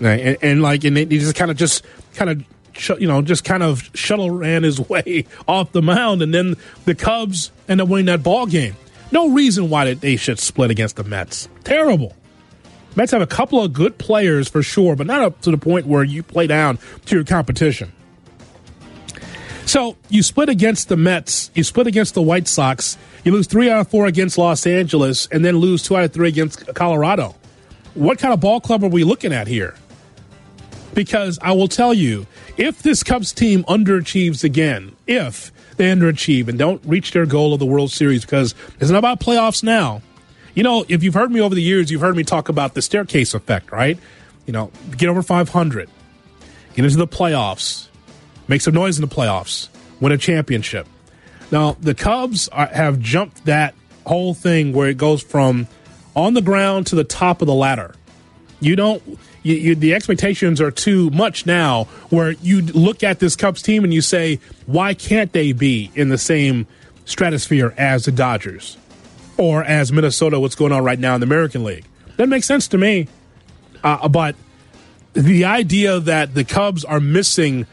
And, 0.00 0.36
and 0.42 0.62
like, 0.62 0.84
and 0.84 0.96
he 0.96 1.06
just 1.06 1.34
kind 1.34 1.50
of 1.50 1.56
just 1.56 1.84
kind 2.14 2.30
of 2.30 2.44
you 2.98 3.06
know, 3.06 3.22
just 3.22 3.44
kind 3.44 3.62
of 3.62 3.90
shuttle 3.94 4.30
ran 4.30 4.62
his 4.62 4.80
way 4.88 5.26
off 5.46 5.72
the 5.72 5.82
mound, 5.82 6.22
and 6.22 6.32
then 6.32 6.56
the 6.84 6.94
Cubs 6.94 7.50
end 7.68 7.80
up 7.80 7.88
winning 7.88 8.06
that 8.06 8.22
ball 8.22 8.46
game. 8.46 8.76
No 9.10 9.30
reason 9.30 9.70
why 9.70 9.94
they 9.94 10.16
should 10.16 10.38
split 10.38 10.70
against 10.70 10.96
the 10.96 11.04
Mets. 11.04 11.48
Terrible. 11.64 12.14
Mets 12.94 13.12
have 13.12 13.22
a 13.22 13.26
couple 13.26 13.62
of 13.62 13.72
good 13.72 13.96
players 13.96 14.48
for 14.48 14.62
sure, 14.62 14.96
but 14.96 15.06
not 15.06 15.22
up 15.22 15.40
to 15.42 15.50
the 15.50 15.58
point 15.58 15.86
where 15.86 16.04
you 16.04 16.22
play 16.22 16.46
down 16.46 16.78
to 17.06 17.14
your 17.14 17.24
competition. 17.24 17.92
So 19.66 19.96
you 20.08 20.22
split 20.22 20.48
against 20.48 20.88
the 20.88 20.96
Mets, 20.96 21.50
you 21.54 21.62
split 21.62 21.86
against 21.86 22.14
the 22.14 22.22
White 22.22 22.48
Sox, 22.48 22.96
you 23.22 23.32
lose 23.32 23.46
three 23.46 23.70
out 23.70 23.80
of 23.80 23.88
four 23.88 24.06
against 24.06 24.38
Los 24.38 24.66
Angeles, 24.66 25.28
and 25.30 25.44
then 25.44 25.58
lose 25.58 25.82
two 25.82 25.96
out 25.96 26.04
of 26.04 26.12
three 26.12 26.28
against 26.28 26.74
Colorado. 26.74 27.34
What 27.92 28.18
kind 28.18 28.32
of 28.32 28.40
ball 28.40 28.60
club 28.60 28.82
are 28.82 28.88
we 28.88 29.04
looking 29.04 29.32
at 29.32 29.46
here? 29.46 29.74
Because 30.94 31.38
I 31.42 31.52
will 31.52 31.68
tell 31.68 31.92
you, 31.92 32.26
if 32.58 32.82
this 32.82 33.02
Cubs 33.02 33.32
team 33.32 33.62
underachieves 33.64 34.44
again, 34.44 34.94
if 35.06 35.52
they 35.76 35.86
underachieve 35.90 36.48
and 36.48 36.58
don't 36.58 36.84
reach 36.84 37.12
their 37.12 37.24
goal 37.24 37.54
of 37.54 37.60
the 37.60 37.66
World 37.66 37.92
Series, 37.92 38.22
because 38.24 38.54
it's 38.80 38.90
not 38.90 38.98
about 38.98 39.20
playoffs 39.20 39.62
now. 39.62 40.02
You 40.54 40.64
know, 40.64 40.84
if 40.88 41.04
you've 41.04 41.14
heard 41.14 41.30
me 41.30 41.40
over 41.40 41.54
the 41.54 41.62
years, 41.62 41.90
you've 41.90 42.00
heard 42.00 42.16
me 42.16 42.24
talk 42.24 42.48
about 42.48 42.74
the 42.74 42.82
staircase 42.82 43.32
effect, 43.32 43.70
right? 43.70 43.96
You 44.44 44.52
know, 44.52 44.72
get 44.96 45.08
over 45.08 45.22
500, 45.22 45.88
get 46.74 46.84
into 46.84 46.96
the 46.96 47.06
playoffs, 47.06 47.86
make 48.48 48.60
some 48.60 48.74
noise 48.74 48.98
in 48.98 49.08
the 49.08 49.14
playoffs, 49.14 49.68
win 50.00 50.10
a 50.10 50.18
championship. 50.18 50.88
Now, 51.52 51.76
the 51.80 51.94
Cubs 51.94 52.48
are, 52.48 52.66
have 52.66 52.98
jumped 52.98 53.44
that 53.44 53.74
whole 54.04 54.34
thing 54.34 54.72
where 54.72 54.88
it 54.88 54.96
goes 54.96 55.22
from 55.22 55.68
on 56.16 56.34
the 56.34 56.42
ground 56.42 56.88
to 56.88 56.96
the 56.96 57.04
top 57.04 57.40
of 57.40 57.46
the 57.46 57.54
ladder. 57.54 57.94
You 58.58 58.74
don't 58.74 59.18
you, 59.48 59.56
you, 59.56 59.74
the 59.74 59.94
expectations 59.94 60.60
are 60.60 60.70
too 60.70 61.10
much 61.10 61.46
now. 61.46 61.84
Where 62.10 62.32
you 62.32 62.60
look 62.62 63.02
at 63.02 63.18
this 63.18 63.34
Cubs 63.34 63.62
team 63.62 63.82
and 63.82 63.92
you 63.92 64.02
say, 64.02 64.40
why 64.66 64.94
can't 64.94 65.32
they 65.32 65.52
be 65.52 65.90
in 65.94 66.10
the 66.10 66.18
same 66.18 66.66
stratosphere 67.06 67.74
as 67.78 68.04
the 68.04 68.12
Dodgers 68.12 68.76
or 69.38 69.64
as 69.64 69.90
Minnesota? 69.90 70.38
What's 70.38 70.54
going 70.54 70.72
on 70.72 70.84
right 70.84 70.98
now 70.98 71.14
in 71.14 71.20
the 71.20 71.26
American 71.26 71.64
League? 71.64 71.86
That 72.16 72.28
makes 72.28 72.46
sense 72.46 72.68
to 72.68 72.78
me. 72.78 73.08
Uh, 73.82 74.08
but 74.08 74.36
the 75.14 75.46
idea 75.46 75.98
that 76.00 76.34
the 76.34 76.44
Cubs 76.44 76.84
are 76.84 77.00
missing 77.00 77.66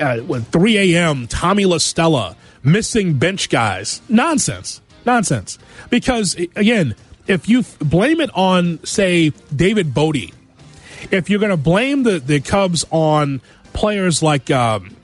uh, 0.00 0.18
what, 0.18 0.46
3 0.46 0.94
a.m. 0.94 1.26
Tommy 1.28 1.66
La 1.66 1.78
Stella 1.78 2.36
missing 2.62 3.14
bench 3.18 3.48
guys 3.48 4.02
nonsense 4.08 4.82
nonsense 5.06 5.58
because 5.88 6.34
again 6.56 6.94
if 7.26 7.48
you 7.48 7.64
blame 7.78 8.20
it 8.20 8.28
on 8.34 8.84
say 8.84 9.30
David 9.54 9.94
Bote 9.94 10.30
if 11.10 11.30
you're 11.30 11.40
going 11.40 11.50
to 11.50 11.56
blame 11.56 12.02
the, 12.02 12.18
the 12.18 12.40
Cubs 12.40 12.84
on 12.90 13.40
players 13.72 14.22
like 14.22 14.50
um, 14.50 14.96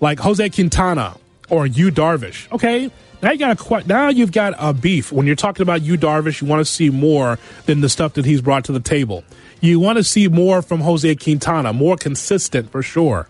like 0.00 0.18
Jose 0.20 0.48
Quintana 0.50 1.16
or 1.48 1.66
Yu 1.66 1.90
Darvish, 1.90 2.50
okay, 2.52 2.90
now 3.22 3.32
you 3.32 3.38
got 3.38 3.60
a 3.60 3.86
now 3.86 4.08
you've 4.08 4.32
got 4.32 4.54
a 4.58 4.72
beef. 4.72 5.12
When 5.12 5.26
you're 5.26 5.36
talking 5.36 5.62
about 5.62 5.82
Yu 5.82 5.96
Darvish, 5.98 6.40
you 6.40 6.46
want 6.46 6.60
to 6.60 6.64
see 6.64 6.90
more 6.90 7.38
than 7.66 7.80
the 7.80 7.88
stuff 7.88 8.14
that 8.14 8.24
he's 8.24 8.40
brought 8.40 8.64
to 8.64 8.72
the 8.72 8.80
table. 8.80 9.24
You 9.60 9.78
want 9.78 9.98
to 9.98 10.04
see 10.04 10.26
more 10.28 10.62
from 10.62 10.80
Jose 10.80 11.14
Quintana, 11.16 11.72
more 11.72 11.96
consistent 11.96 12.70
for 12.70 12.82
sure. 12.82 13.28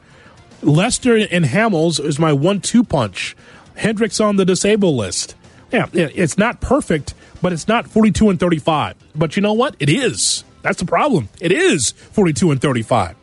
Lester 0.63 1.17
and 1.17 1.45
Hamels 1.45 2.05
is 2.05 2.19
my 2.19 2.33
one-two 2.33 2.85
punch. 2.85 3.35
Hendricks 3.77 4.21
on 4.21 4.37
the 4.37 4.45
disabled 4.45 4.95
list. 4.95 5.35
Yeah, 5.73 5.87
it's 5.93 6.37
not 6.37 6.61
perfect, 6.61 7.15
but 7.41 7.53
it's 7.53 7.67
not 7.67 7.89
42 7.89 8.29
and 8.29 8.39
35. 8.39 8.95
But 9.15 9.37
you 9.37 9.43
know 9.43 9.55
what? 9.55 9.75
It 9.79 9.89
is. 9.89 10.45
That's 10.63 10.79
the 10.79 10.87
problem. 10.87 11.29
It 11.41 11.53
is 11.53 11.93
42 11.93 12.51
and 12.51 12.61
35. 12.61 13.17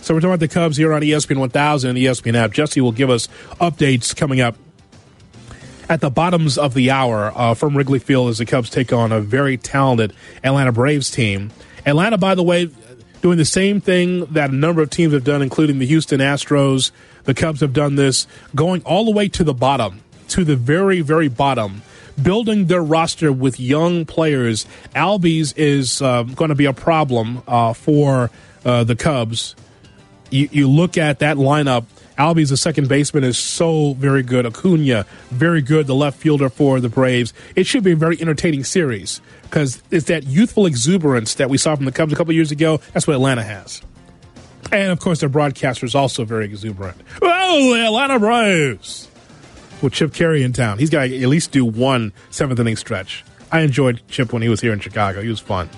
So 0.00 0.14
we're 0.14 0.20
talking 0.20 0.30
about 0.30 0.40
the 0.40 0.48
Cubs 0.48 0.76
here 0.76 0.92
on 0.92 1.02
ESPN 1.02 1.38
1000 1.38 1.90
and 1.90 1.98
ESPN 1.98 2.34
app. 2.34 2.52
Jesse 2.52 2.80
will 2.80 2.92
give 2.92 3.10
us 3.10 3.28
updates 3.60 4.14
coming 4.14 4.40
up 4.40 4.54
at 5.88 6.00
the 6.00 6.10
bottoms 6.10 6.58
of 6.58 6.74
the 6.74 6.90
hour 6.90 7.32
uh, 7.34 7.54
from 7.54 7.76
Wrigley 7.76 7.98
Field 7.98 8.28
as 8.28 8.38
the 8.38 8.46
Cubs 8.46 8.70
take 8.70 8.92
on 8.92 9.12
a 9.12 9.20
very 9.20 9.56
talented 9.56 10.12
Atlanta 10.42 10.72
Braves 10.72 11.10
team. 11.10 11.50
Atlanta, 11.86 12.18
by 12.18 12.34
the 12.34 12.42
way, 12.42 12.70
doing 13.22 13.38
the 13.38 13.44
same 13.44 13.80
thing 13.80 14.26
that 14.26 14.50
a 14.50 14.54
number 14.54 14.82
of 14.82 14.90
teams 14.90 15.12
have 15.14 15.24
done, 15.24 15.42
including 15.42 15.78
the 15.78 15.86
Houston 15.86 16.20
Astros. 16.20 16.90
The 17.24 17.34
Cubs 17.34 17.60
have 17.60 17.72
done 17.72 17.94
this, 17.94 18.26
going 18.54 18.82
all 18.82 19.06
the 19.06 19.10
way 19.10 19.28
to 19.30 19.44
the 19.44 19.54
bottom, 19.54 20.00
to 20.28 20.44
the 20.44 20.56
very, 20.56 21.00
very 21.00 21.28
bottom 21.28 21.82
building 22.22 22.66
their 22.66 22.82
roster 22.82 23.32
with 23.32 23.58
young 23.58 24.04
players. 24.06 24.66
Albies 24.94 25.54
is 25.56 26.00
uh, 26.00 26.22
going 26.22 26.50
to 26.50 26.54
be 26.54 26.66
a 26.66 26.72
problem 26.72 27.42
uh, 27.46 27.72
for 27.72 28.30
uh, 28.64 28.84
the 28.84 28.96
Cubs. 28.96 29.54
You, 30.30 30.48
you, 30.50 30.68
look 30.68 30.96
at 30.96 31.20
that 31.20 31.36
lineup. 31.36 31.84
Albies, 32.18 32.50
the 32.50 32.56
second 32.56 32.88
baseman, 32.88 33.24
is 33.24 33.36
so 33.36 33.94
very 33.94 34.22
good. 34.22 34.46
Acuna, 34.46 35.04
very 35.30 35.62
good, 35.62 35.86
the 35.86 35.94
left 35.94 36.18
fielder 36.18 36.48
for 36.48 36.80
the 36.80 36.88
Braves. 36.88 37.32
It 37.56 37.66
should 37.66 37.84
be 37.84 37.92
a 37.92 37.96
very 37.96 38.20
entertaining 38.20 38.64
series 38.64 39.20
because 39.42 39.82
it's 39.90 40.06
that 40.06 40.24
youthful 40.24 40.66
exuberance 40.66 41.34
that 41.34 41.50
we 41.50 41.58
saw 41.58 41.76
from 41.76 41.84
the 41.84 41.92
Cubs 41.92 42.12
a 42.12 42.16
couple 42.16 42.32
years 42.32 42.50
ago. 42.50 42.80
That's 42.92 43.06
what 43.06 43.14
Atlanta 43.14 43.42
has. 43.42 43.82
And 44.72 44.90
of 44.90 44.98
course, 44.98 45.20
their 45.20 45.28
broadcaster 45.28 45.86
is 45.86 45.94
also 45.94 46.24
very 46.24 46.46
exuberant. 46.46 46.96
Oh, 47.20 47.74
the 47.74 47.84
Atlanta 47.84 48.18
Braves! 48.18 49.08
With 49.84 49.92
Chip 49.92 50.12
Caray 50.12 50.42
in 50.42 50.52
town. 50.52 50.78
He's 50.78 50.90
got 50.90 51.06
to 51.06 51.22
at 51.22 51.28
least 51.28 51.52
do 51.52 51.64
one 51.64 52.12
seventh 52.30 52.58
inning 52.58 52.76
stretch. 52.76 53.24
I 53.52 53.60
enjoyed 53.60 54.02
Chip 54.08 54.32
when 54.32 54.42
he 54.42 54.48
was 54.48 54.60
here 54.60 54.72
in 54.72 54.80
Chicago. 54.80 55.22
He 55.22 55.28
was 55.28 55.38
fun. 55.38 55.68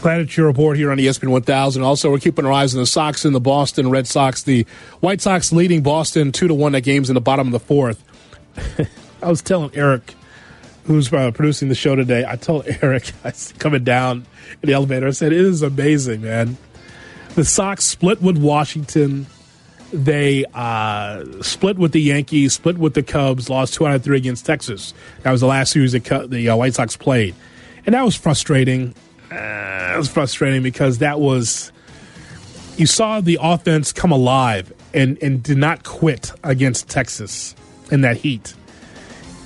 Glad 0.00 0.20
it's 0.20 0.36
your 0.36 0.46
report 0.46 0.76
here 0.76 0.92
on 0.92 0.98
ESPN 0.98 1.30
1000. 1.30 1.82
Also, 1.82 2.08
we're 2.10 2.18
keeping 2.18 2.46
our 2.46 2.52
eyes 2.52 2.72
on 2.74 2.80
the 2.80 2.86
Sox 2.86 3.24
and 3.24 3.34
the 3.34 3.40
Boston 3.40 3.90
Red 3.90 4.06
Sox. 4.06 4.44
The 4.44 4.64
White 5.00 5.20
Sox 5.20 5.50
leading 5.50 5.82
Boston 5.82 6.30
2 6.30 6.46
to 6.48 6.54
1 6.54 6.74
at 6.76 6.84
games 6.84 7.10
in 7.10 7.14
the 7.14 7.20
bottom 7.20 7.48
of 7.48 7.52
the 7.52 7.58
fourth. 7.58 8.04
I 9.22 9.28
was 9.28 9.42
telling 9.42 9.74
Eric, 9.74 10.14
who's 10.84 11.12
uh, 11.12 11.32
producing 11.32 11.68
the 11.68 11.74
show 11.74 11.96
today, 11.96 12.24
I 12.28 12.36
told 12.36 12.68
Eric, 12.80 13.10
I 13.24 13.30
was 13.30 13.52
coming 13.58 13.82
down 13.82 14.26
in 14.62 14.68
the 14.68 14.74
elevator, 14.74 15.08
I 15.08 15.10
said, 15.10 15.32
It 15.32 15.40
is 15.40 15.62
amazing, 15.62 16.22
man. 16.22 16.56
The 17.34 17.44
Sox 17.44 17.84
split 17.84 18.22
with 18.22 18.38
Washington 18.38 19.26
they 19.92 20.44
uh, 20.54 21.24
split 21.42 21.78
with 21.78 21.92
the 21.92 22.00
Yankees, 22.00 22.52
split 22.52 22.78
with 22.78 22.94
the 22.94 23.02
Cubs, 23.02 23.48
lost 23.48 23.74
two 23.74 23.86
out 23.86 23.94
of 23.94 24.04
three 24.04 24.16
against 24.16 24.44
Texas. 24.44 24.94
That 25.22 25.32
was 25.32 25.40
the 25.40 25.46
last 25.46 25.72
series 25.72 25.92
that 25.92 26.30
the 26.30 26.48
uh, 26.48 26.56
White 26.56 26.74
Sox 26.74 26.96
played, 26.96 27.34
and 27.86 27.94
that 27.94 28.04
was 28.04 28.14
frustrating. 28.14 28.94
Uh, 29.30 29.92
it 29.94 29.98
was 29.98 30.08
frustrating 30.08 30.62
because 30.62 30.98
that 30.98 31.20
was 31.20 31.72
you 32.76 32.86
saw 32.86 33.20
the 33.20 33.38
offense 33.40 33.92
come 33.92 34.12
alive 34.12 34.72
and 34.94 35.20
and 35.22 35.42
did 35.42 35.58
not 35.58 35.84
quit 35.84 36.32
against 36.44 36.88
Texas 36.88 37.54
in 37.90 38.02
that 38.02 38.16
heat. 38.16 38.54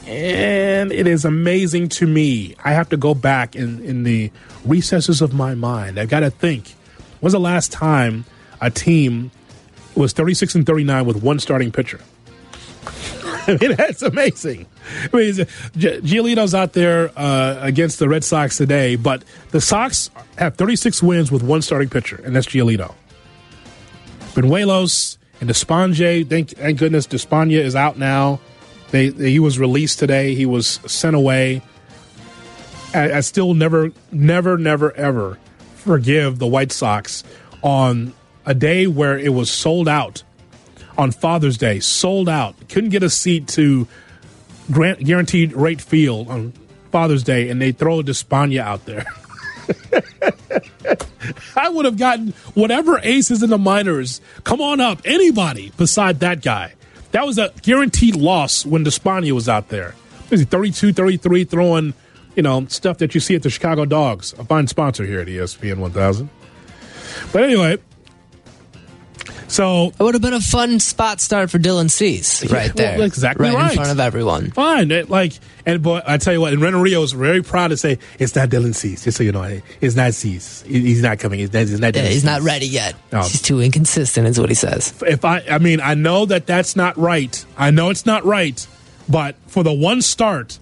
And 0.06 0.90
it 0.90 1.06
is 1.06 1.24
amazing 1.24 1.88
to 1.90 2.06
me. 2.06 2.56
I 2.64 2.72
have 2.72 2.88
to 2.88 2.96
go 2.96 3.14
back 3.14 3.54
in, 3.54 3.82
in 3.84 4.02
the 4.02 4.32
recesses 4.64 5.22
of 5.22 5.32
my 5.32 5.54
mind. 5.54 5.98
I've 5.98 6.08
got 6.08 6.20
to 6.20 6.30
think. 6.30 6.74
When's 7.20 7.32
the 7.32 7.40
last 7.40 7.70
time 7.70 8.24
a 8.60 8.68
team 8.68 9.30
was 9.94 10.12
36 10.12 10.54
and 10.54 10.66
39 10.66 11.04
with 11.04 11.22
one 11.22 11.38
starting 11.38 11.72
pitcher. 11.72 12.00
I 13.46 13.56
mean, 13.60 13.74
that's 13.74 14.02
amazing. 14.02 14.66
I 15.12 15.16
mean, 15.16 15.32
Giolito's 15.34 16.54
out 16.54 16.74
there 16.74 17.10
uh, 17.16 17.58
against 17.60 17.98
the 17.98 18.08
Red 18.08 18.24
Sox 18.24 18.56
today, 18.56 18.96
but 18.96 19.24
the 19.50 19.60
Sox 19.60 20.10
have 20.38 20.56
36 20.56 21.02
wins 21.02 21.32
with 21.32 21.42
one 21.42 21.62
starting 21.62 21.88
pitcher, 21.88 22.20
and 22.24 22.36
that's 22.36 22.46
Giolito. 22.46 22.94
Banuelos 24.34 25.18
and 25.40 25.48
Despaigne, 25.48 26.28
thank, 26.28 26.50
thank 26.50 26.78
goodness 26.78 27.06
Despaigne 27.06 27.52
is 27.52 27.74
out 27.74 27.98
now. 27.98 28.40
They, 28.92 29.08
they, 29.08 29.30
he 29.30 29.38
was 29.40 29.58
released 29.58 29.98
today. 29.98 30.34
He 30.34 30.46
was 30.46 30.80
sent 30.86 31.16
away. 31.16 31.62
I, 32.94 33.14
I 33.14 33.20
still 33.20 33.54
never, 33.54 33.90
never, 34.12 34.56
never, 34.56 34.92
ever 34.92 35.38
forgive 35.76 36.38
the 36.38 36.46
White 36.46 36.70
Sox 36.70 37.24
on 37.62 38.12
a 38.44 38.54
day 38.54 38.86
where 38.86 39.18
it 39.18 39.32
was 39.32 39.50
sold 39.50 39.88
out 39.88 40.22
on 40.98 41.10
Father's 41.10 41.56
Day, 41.56 41.80
sold 41.80 42.28
out. 42.28 42.54
Couldn't 42.68 42.90
get 42.90 43.02
a 43.02 43.10
seat 43.10 43.48
to 43.48 43.86
grant, 44.70 45.00
guaranteed 45.00 45.52
rate 45.52 45.80
field 45.80 46.28
on 46.28 46.52
Father's 46.90 47.22
Day, 47.22 47.48
and 47.48 47.60
they 47.60 47.72
throw 47.72 48.00
a 48.00 48.02
Despaigne 48.02 48.58
out 48.58 48.84
there. 48.84 49.06
I 51.56 51.68
would 51.68 51.84
have 51.84 51.96
gotten 51.96 52.28
whatever 52.54 52.98
aces 53.02 53.42
in 53.42 53.50
the 53.50 53.58
minors. 53.58 54.20
Come 54.44 54.60
on 54.60 54.80
up, 54.80 55.00
anybody 55.04 55.72
beside 55.76 56.20
that 56.20 56.42
guy. 56.42 56.74
That 57.12 57.26
was 57.26 57.38
a 57.38 57.52
guaranteed 57.62 58.16
loss 58.16 58.66
when 58.66 58.84
Despaigne 58.84 59.32
was 59.32 59.48
out 59.48 59.68
there. 59.68 59.94
He 60.30 60.44
32, 60.44 60.92
33, 60.94 61.44
throwing, 61.44 61.94
you 62.34 62.42
know, 62.42 62.66
stuff 62.66 62.98
that 62.98 63.14
you 63.14 63.20
see 63.20 63.34
at 63.34 63.42
the 63.42 63.50
Chicago 63.50 63.84
Dogs, 63.84 64.32
a 64.38 64.44
fine 64.44 64.66
sponsor 64.66 65.04
here 65.04 65.20
at 65.20 65.28
ESPN 65.28 65.76
1000. 65.78 66.30
But 67.32 67.44
anyway, 67.44 67.78
so 69.52 69.88
it 69.88 70.02
would 70.02 70.14
have 70.14 70.22
been 70.22 70.34
a 70.34 70.40
fun 70.40 70.80
spot 70.80 71.20
start 71.20 71.50
for 71.50 71.58
Dylan 71.58 71.90
Cease 71.90 72.50
right 72.50 72.74
there, 72.74 72.98
well, 72.98 73.06
exactly 73.06 73.48
right, 73.48 73.54
right, 73.54 73.70
in 73.70 73.76
front 73.76 73.90
of 73.90 74.00
everyone. 74.00 74.50
Fine, 74.50 74.90
it, 74.90 75.10
like 75.10 75.32
and 75.64 75.82
boy, 75.82 76.00
I 76.06 76.16
tell 76.16 76.32
you 76.32 76.40
what, 76.40 76.52
and 76.52 76.60
Renteria 76.60 76.98
was 76.98 77.12
very 77.12 77.42
proud 77.42 77.68
to 77.68 77.76
say 77.76 77.98
it's 78.18 78.34
not 78.34 78.48
Dylan 78.48 78.74
Cease. 78.74 79.04
Just 79.04 79.16
so 79.16 79.22
you 79.22 79.32
know, 79.32 79.60
it's 79.80 79.94
not 79.94 80.14
Cease. 80.14 80.62
He's 80.62 81.02
not 81.02 81.18
coming. 81.18 81.38
He's 81.38 81.52
not. 81.52 81.60
He's 81.60 81.80
not, 81.80 81.94
yeah, 81.94 82.02
he's 82.02 82.14
Cease. 82.14 82.24
not 82.24 82.40
ready 82.42 82.66
yet. 82.66 82.94
No. 83.12 83.22
He's 83.22 83.42
too 83.42 83.60
inconsistent, 83.60 84.26
is 84.26 84.40
what 84.40 84.48
he 84.48 84.54
says. 84.54 84.94
If 85.06 85.24
I, 85.24 85.42
I 85.50 85.58
mean, 85.58 85.80
I 85.80 85.94
know 85.94 86.26
that 86.26 86.46
that's 86.46 86.74
not 86.74 86.96
right. 86.96 87.44
I 87.56 87.70
know 87.70 87.90
it's 87.90 88.06
not 88.06 88.24
right, 88.24 88.66
but 89.08 89.36
for 89.46 89.62
the 89.62 89.72
one 89.72 90.02
start, 90.02 90.58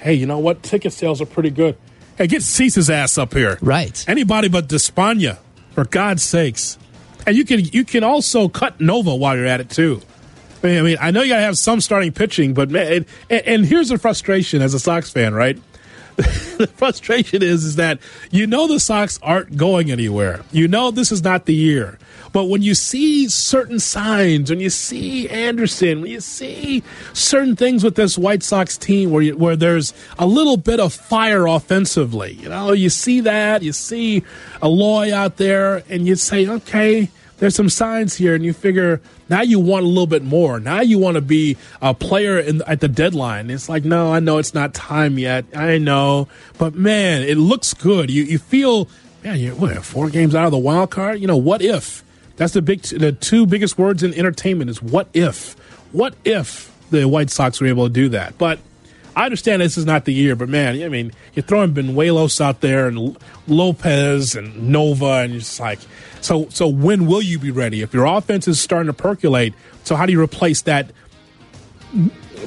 hey, 0.00 0.14
you 0.14 0.26
know 0.26 0.38
what? 0.38 0.62
Ticket 0.62 0.92
sales 0.92 1.20
are 1.20 1.26
pretty 1.26 1.50
good. 1.50 1.76
Hey, 2.18 2.26
get 2.26 2.42
Cease's 2.42 2.90
ass 2.90 3.16
up 3.16 3.32
here. 3.32 3.58
Right. 3.62 4.04
Anybody 4.06 4.48
but 4.48 4.68
Despaigne, 4.68 5.38
for 5.70 5.84
God's 5.84 6.22
sakes. 6.22 6.76
And 7.26 7.36
you 7.36 7.44
can 7.44 7.60
you 7.60 7.84
can 7.84 8.04
also 8.04 8.48
cut 8.48 8.80
Nova 8.80 9.14
while 9.14 9.36
you're 9.36 9.46
at 9.46 9.60
it 9.60 9.70
too. 9.70 10.00
I 10.64 10.80
mean, 10.82 10.96
I, 11.00 11.10
know 11.10 11.22
you 11.22 11.30
got 11.30 11.38
to 11.38 11.42
have 11.42 11.58
some 11.58 11.80
starting 11.80 12.12
pitching, 12.12 12.54
but 12.54 12.70
man, 12.70 13.04
and, 13.28 13.46
and 13.46 13.66
here's 13.66 13.88
the 13.88 13.98
frustration 13.98 14.62
as 14.62 14.74
a 14.74 14.78
Sox 14.78 15.10
fan, 15.10 15.34
right? 15.34 15.60
the 16.16 16.70
frustration 16.76 17.42
is 17.42 17.64
is 17.64 17.76
that 17.76 17.98
you 18.30 18.46
know 18.46 18.68
the 18.68 18.78
Sox 18.78 19.18
aren't 19.22 19.56
going 19.56 19.90
anywhere. 19.90 20.42
You 20.52 20.68
know 20.68 20.90
this 20.90 21.10
is 21.10 21.22
not 21.22 21.46
the 21.46 21.54
year. 21.54 21.98
But 22.32 22.44
when 22.46 22.62
you 22.62 22.74
see 22.74 23.28
certain 23.28 23.78
signs, 23.78 24.50
when 24.50 24.60
you 24.60 24.70
see 24.70 25.28
Anderson, 25.28 26.00
when 26.00 26.10
you 26.10 26.20
see 26.20 26.82
certain 27.12 27.56
things 27.56 27.84
with 27.84 27.94
this 27.94 28.16
White 28.16 28.42
Sox 28.42 28.78
team 28.78 29.10
where 29.10 29.22
you, 29.22 29.36
where 29.36 29.54
there's 29.54 29.92
a 30.18 30.26
little 30.26 30.56
bit 30.56 30.80
of 30.80 30.94
fire 30.94 31.46
offensively, 31.46 32.32
you 32.32 32.48
know, 32.48 32.72
you 32.72 32.88
see 32.88 33.20
that, 33.20 33.62
you 33.62 33.72
see 33.72 34.24
Eloy 34.62 35.12
out 35.14 35.36
there, 35.36 35.82
and 35.90 36.06
you 36.06 36.16
say, 36.16 36.46
okay, 36.46 37.10
there's 37.36 37.54
some 37.54 37.68
signs 37.68 38.14
here, 38.14 38.34
and 38.34 38.44
you 38.44 38.52
figure 38.52 39.00
now 39.28 39.42
you 39.42 39.58
want 39.58 39.84
a 39.84 39.88
little 39.88 40.06
bit 40.06 40.22
more. 40.22 40.60
Now 40.60 40.80
you 40.80 40.98
want 40.98 41.16
to 41.16 41.20
be 41.20 41.56
a 41.80 41.92
player 41.92 42.38
in, 42.38 42.62
at 42.62 42.80
the 42.80 42.88
deadline. 42.88 43.50
It's 43.50 43.68
like, 43.68 43.84
no, 43.84 44.12
I 44.12 44.20
know 44.20 44.38
it's 44.38 44.54
not 44.54 44.74
time 44.74 45.18
yet. 45.18 45.44
I 45.54 45.78
know, 45.78 46.28
but 46.58 46.74
man, 46.74 47.22
it 47.22 47.36
looks 47.36 47.74
good. 47.74 48.10
You 48.10 48.22
you 48.22 48.38
feel 48.38 48.88
man, 49.24 49.38
you're 49.38 49.54
what, 49.54 49.84
four 49.84 50.08
games 50.08 50.34
out 50.34 50.44
of 50.44 50.50
the 50.50 50.58
wild 50.58 50.90
card. 50.90 51.20
You 51.20 51.26
know, 51.26 51.36
what 51.36 51.62
if? 51.62 52.04
That's 52.42 52.54
the 52.54 52.62
big, 52.62 52.82
the 52.82 53.12
two 53.12 53.46
biggest 53.46 53.78
words 53.78 54.02
in 54.02 54.12
entertainment 54.14 54.68
is 54.68 54.82
what 54.82 55.06
if. 55.14 55.54
What 55.92 56.16
if 56.24 56.76
the 56.90 57.04
White 57.04 57.30
Sox 57.30 57.60
were 57.60 57.68
able 57.68 57.86
to 57.86 57.92
do 57.92 58.08
that? 58.08 58.36
But 58.36 58.58
I 59.14 59.26
understand 59.26 59.62
this 59.62 59.78
is 59.78 59.86
not 59.86 60.06
the 60.06 60.12
year, 60.12 60.34
but 60.34 60.48
man, 60.48 60.82
I 60.82 60.88
mean, 60.88 61.12
you're 61.34 61.44
throwing 61.44 61.72
Banuelos 61.72 62.40
out 62.40 62.60
there 62.60 62.88
and 62.88 63.16
Lopez 63.46 64.34
and 64.34 64.70
Nova, 64.70 65.20
and 65.20 65.34
you're 65.34 65.38
just 65.38 65.60
like, 65.60 65.78
so 66.20 66.48
so 66.48 66.66
when 66.66 67.06
will 67.06 67.22
you 67.22 67.38
be 67.38 67.52
ready? 67.52 67.80
If 67.80 67.94
your 67.94 68.06
offense 68.06 68.48
is 68.48 68.60
starting 68.60 68.88
to 68.88 68.92
percolate, 68.92 69.54
so 69.84 69.94
how 69.94 70.04
do 70.04 70.10
you 70.10 70.20
replace 70.20 70.62
that 70.62 70.90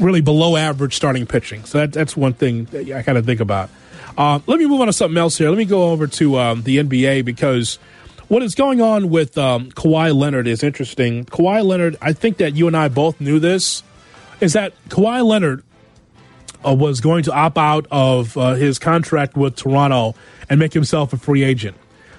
really 0.01 0.19
below 0.19 0.57
average 0.57 0.93
starting 0.93 1.25
pitching? 1.25 1.63
So 1.63 1.77
that, 1.77 1.93
that's 1.93 2.17
one 2.17 2.33
thing 2.33 2.65
that 2.65 2.91
I 2.91 3.01
kind 3.01 3.17
of 3.17 3.25
think 3.25 3.39
about. 3.39 3.69
Uh, 4.17 4.39
let 4.45 4.59
me 4.59 4.65
move 4.65 4.81
on 4.81 4.87
to 4.87 4.93
something 4.93 5.17
else 5.17 5.37
here. 5.37 5.47
Let 5.47 5.57
me 5.57 5.63
go 5.63 5.91
over 5.91 6.05
to 6.05 6.37
um, 6.37 6.63
the 6.63 6.79
NBA 6.79 7.23
because 7.23 7.79
what 8.27 8.41
is 8.43 8.55
going 8.55 8.81
on 8.81 9.09
with 9.09 9.37
um, 9.37 9.71
Kawhi 9.71 10.13
Leonard 10.15 10.47
is 10.47 10.63
interesting. 10.63 11.25
Kawhi 11.25 11.63
Leonard, 11.63 11.95
I 12.01 12.13
think 12.13 12.37
that 12.37 12.55
you 12.55 12.67
and 12.67 12.75
I 12.75 12.87
both 12.87 13.21
knew 13.21 13.39
this, 13.39 13.83
is 14.41 14.53
that 14.53 14.73
Kawhi 14.89 15.23
Leonard 15.23 15.63
uh, 16.65 16.73
was 16.73 17.01
going 17.01 17.23
to 17.23 17.31
opt 17.31 17.57
out 17.57 17.85
of 17.91 18.37
uh, 18.37 18.53
his 18.53 18.79
contract 18.79 19.37
with 19.37 19.55
Toronto 19.55 20.15
and 20.49 20.59
make 20.59 20.73
himself 20.73 21.13
a 21.13 21.17
free 21.17 21.43
agent. 21.43 21.77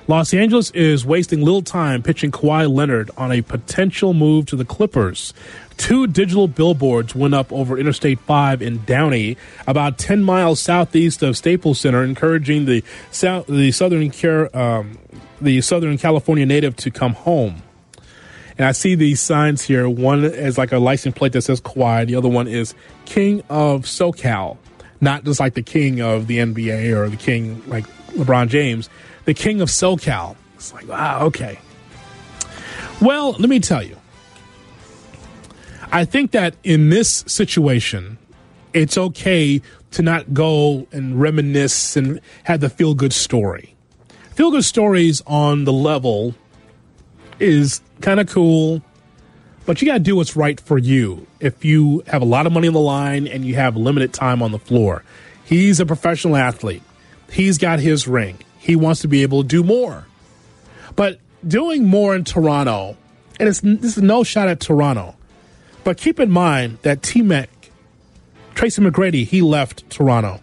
Los 0.09 0.33
Angeles 0.33 0.71
is 0.71 1.05
wasting 1.05 1.41
little 1.41 1.63
time 1.63 2.01
pitching 2.01 2.31
Kawhi 2.31 2.73
Leonard 2.73 3.11
on 3.17 3.33
a 3.33 3.43
potential 3.43 4.15
move 4.15 4.47
to 4.47 4.57
the 4.57 4.65
Clippers. 4.65 5.35
Two 5.77 6.07
digital 6.07 6.49
billboards 6.49 7.15
went 7.15 7.35
up 7.35 7.53
over 7.53 7.79
Interstate 7.79 8.19
5 8.21 8.63
in 8.63 8.85
Downey, 8.85 9.37
about 9.67 9.99
10 9.99 10.23
miles 10.23 10.61
southeast 10.61 11.23
of 11.23 11.37
Staples 11.37 11.81
Center, 11.81 12.03
encouraging 12.03 12.65
the 12.65 12.83
south, 13.11 13.47
the 13.47 13.71
Southern 13.73 14.11
um, 14.55 14.99
the 15.41 15.61
Southern 15.61 15.99
California 15.99 16.47
native 16.47 16.77
to 16.77 16.91
come 16.91 17.13
home. 17.13 17.63
And 18.59 18.67
I 18.67 18.73
see 18.73 18.95
these 18.95 19.21
signs 19.21 19.63
here. 19.63 19.89
One 19.89 20.25
is 20.25 20.57
like 20.57 20.73
a 20.73 20.79
license 20.79 21.15
plate 21.15 21.33
that 21.33 21.43
says 21.43 21.61
Kawhi. 21.61 22.07
The 22.07 22.17
other 22.17 22.29
one 22.29 22.49
is 22.49 22.75
King 23.05 23.43
of 23.51 23.83
SoCal, 23.83 24.57
not 25.01 25.25
just 25.25 25.41
like 25.41 25.55
the 25.55 25.63
king 25.63 26.01
of 26.01 26.27
the 26.27 26.39
NBA 26.39 26.97
or 26.97 27.11
the 27.11 27.19
king 27.19 27.63
like 27.67 27.87
LeBron 28.13 28.49
James, 28.49 28.89
the 29.27 29.35
king 29.35 29.61
of 29.61 29.69
SoCal. 29.69 30.37
It's 30.55 30.73
like, 30.73 30.89
wow, 30.89 31.27
okay. 31.27 31.59
Well, 33.01 33.33
let 33.33 33.51
me 33.51 33.61
tell 33.61 33.83
you. 33.83 33.97
I 35.93 36.05
think 36.05 36.33
that 36.33 36.57
in 36.65 36.91
this 36.91 37.25
situation, 37.27 38.19
it's 38.73 38.99
okay 38.99 39.63
to 39.93 40.03
not 40.03 40.35
go 40.35 40.87
and 40.93 41.21
reminisce 41.21 41.97
and 41.97 42.21
have 42.45 42.61
the 42.61 42.69
feel 42.69 42.95
good 42.95 43.13
story. 43.13 43.75
Feel 44.35 44.51
good 44.51 44.65
stories 44.65 45.23
on 45.27 45.65
the 45.65 45.73
level 45.73 46.35
is 47.41 47.81
kind 48.01 48.21
of 48.21 48.29
cool, 48.29 48.83
but 49.65 49.81
you 49.81 49.89
got 49.89 49.95
to 49.95 50.01
do 50.01 50.17
what's 50.17 50.37
right 50.37 50.61
for 50.61 50.77
you. 50.77 51.27
If 51.41 51.65
you 51.65 52.03
have 52.07 52.21
a 52.21 52.27
lot 52.27 52.47
of 52.47 52.53
money 52.53 52.69
on 52.69 52.75
the 52.75 52.81
line 52.81 53.27
and 53.27 53.45
you 53.45 53.55
have 53.55 53.77
limited 53.77 54.13
time 54.13 54.43
on 54.43 54.53
the 54.53 54.59
floor, 54.59 55.05
he's 55.45 55.81
a 55.81 55.87
professional 55.87 56.37
athlete. 56.37 56.83
He's 57.31 57.59
got 57.59 57.79
his 57.79 58.07
ring. 58.07 58.39
He 58.59 58.77
wants 58.77 59.01
to 59.01 59.09
be 59.09 59.23
able 59.23 59.43
to 59.43 59.49
do 59.49 59.63
more. 59.63 60.07
But 60.95 61.19
doing 61.47 61.87
more 61.87 62.15
in 62.15 62.25
Toronto, 62.25 62.97
and 63.41 63.49
it's, 63.49 63.61
this 63.61 63.97
is 63.97 64.03
no 64.03 64.23
shot 64.23 64.49
at 64.49 64.61
Toronto, 64.61 65.16
but 65.87 65.99
keep 65.99 66.19
in 66.19 66.33
mind 66.33 66.79
that 66.83 67.01
T 67.01 67.23
Mac, 67.23 67.49
Tracy 68.57 68.83
McGrady, 68.83 69.25
he 69.25 69.41
left 69.41 69.89
Toronto. 69.89 70.41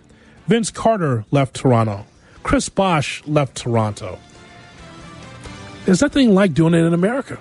Vince 0.47 0.71
Carter 0.71 1.25
left 1.31 1.53
Toronto. 1.53 2.05
Chris 2.43 2.69
Bosh 2.69 3.21
left 3.27 3.57
Toronto. 3.57 4.19
There's 5.83 6.01
nothing 6.01 6.33
like 6.33 6.53
doing 6.53 6.73
it 6.73 6.85
in 6.85 6.93
America. 6.93 7.38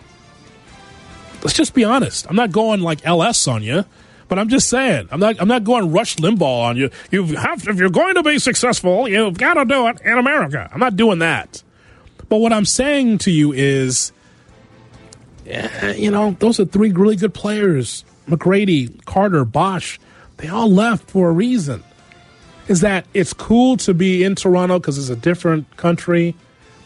Let's 1.45 1.53
just 1.53 1.75
be 1.75 1.85
honest. 1.85 2.27
I'm 2.29 2.35
not 2.35 2.51
going 2.51 2.81
like 2.81 3.07
LS 3.07 3.47
on 3.47 3.63
you, 3.63 3.85
but 4.27 4.37
I'm 4.37 4.49
just 4.49 4.69
saying. 4.69 5.07
I'm 5.13 5.21
not. 5.21 5.41
I'm 5.41 5.47
not 5.47 5.63
going 5.63 5.93
Rush 5.93 6.17
Limbaugh 6.17 6.71
on 6.71 6.77
you. 6.77 6.91
You 7.13 7.25
have 7.37 7.63
to, 7.63 7.71
if 7.71 7.77
you're 7.77 7.89
going 7.89 8.17
to 8.17 8.25
be 8.25 8.41
successful, 8.41 9.07
you've 9.07 9.39
got 9.39 9.55
to 9.55 9.65
do 9.65 9.87
it 9.87 10.01
in 10.05 10.19
America. 10.19 10.69
I'm 10.75 10.81
not 10.81 10.97
doing 10.97 11.21
that. 11.21 11.63
But 12.29 12.39
what 12.39 12.53
I'm 12.53 12.65
saying 12.65 13.19
to 13.19 13.31
you 13.31 13.53
is, 13.53 14.11
Uh, 15.83 15.89
you 15.89 16.11
know, 16.11 16.37
those 16.39 16.61
are 16.61 16.65
three 16.65 16.93
really 16.93 17.17
good 17.17 17.35
players: 17.35 18.05
McGrady, 18.29 19.05
Carter, 19.05 19.45
Bosh. 19.45 19.99
They 20.39 20.49
all 20.49 20.71
left 20.71 21.11
for 21.11 21.29
a 21.29 21.33
reason. 21.33 21.83
Is 22.69 22.81
that 22.81 23.07
it's 23.13 23.33
cool 23.33 23.77
to 23.79 23.93
be 23.93 24.23
in 24.23 24.35
Toronto 24.35 24.79
because 24.79 24.97
it's 24.97 25.09
a 25.09 25.17
different 25.17 25.77
country 25.77 26.35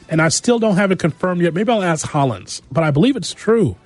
and 0.08 0.22
I 0.22 0.28
still 0.28 0.58
don't 0.58 0.76
have 0.76 0.90
it 0.90 0.98
confirmed 0.98 1.42
yet. 1.42 1.54
Maybe 1.54 1.70
I'll 1.70 1.82
ask 1.82 2.06
Hollins, 2.06 2.62
but 2.70 2.84
I 2.84 2.90
believe 2.90 3.16
it's 3.16 3.34
true. 3.34 3.76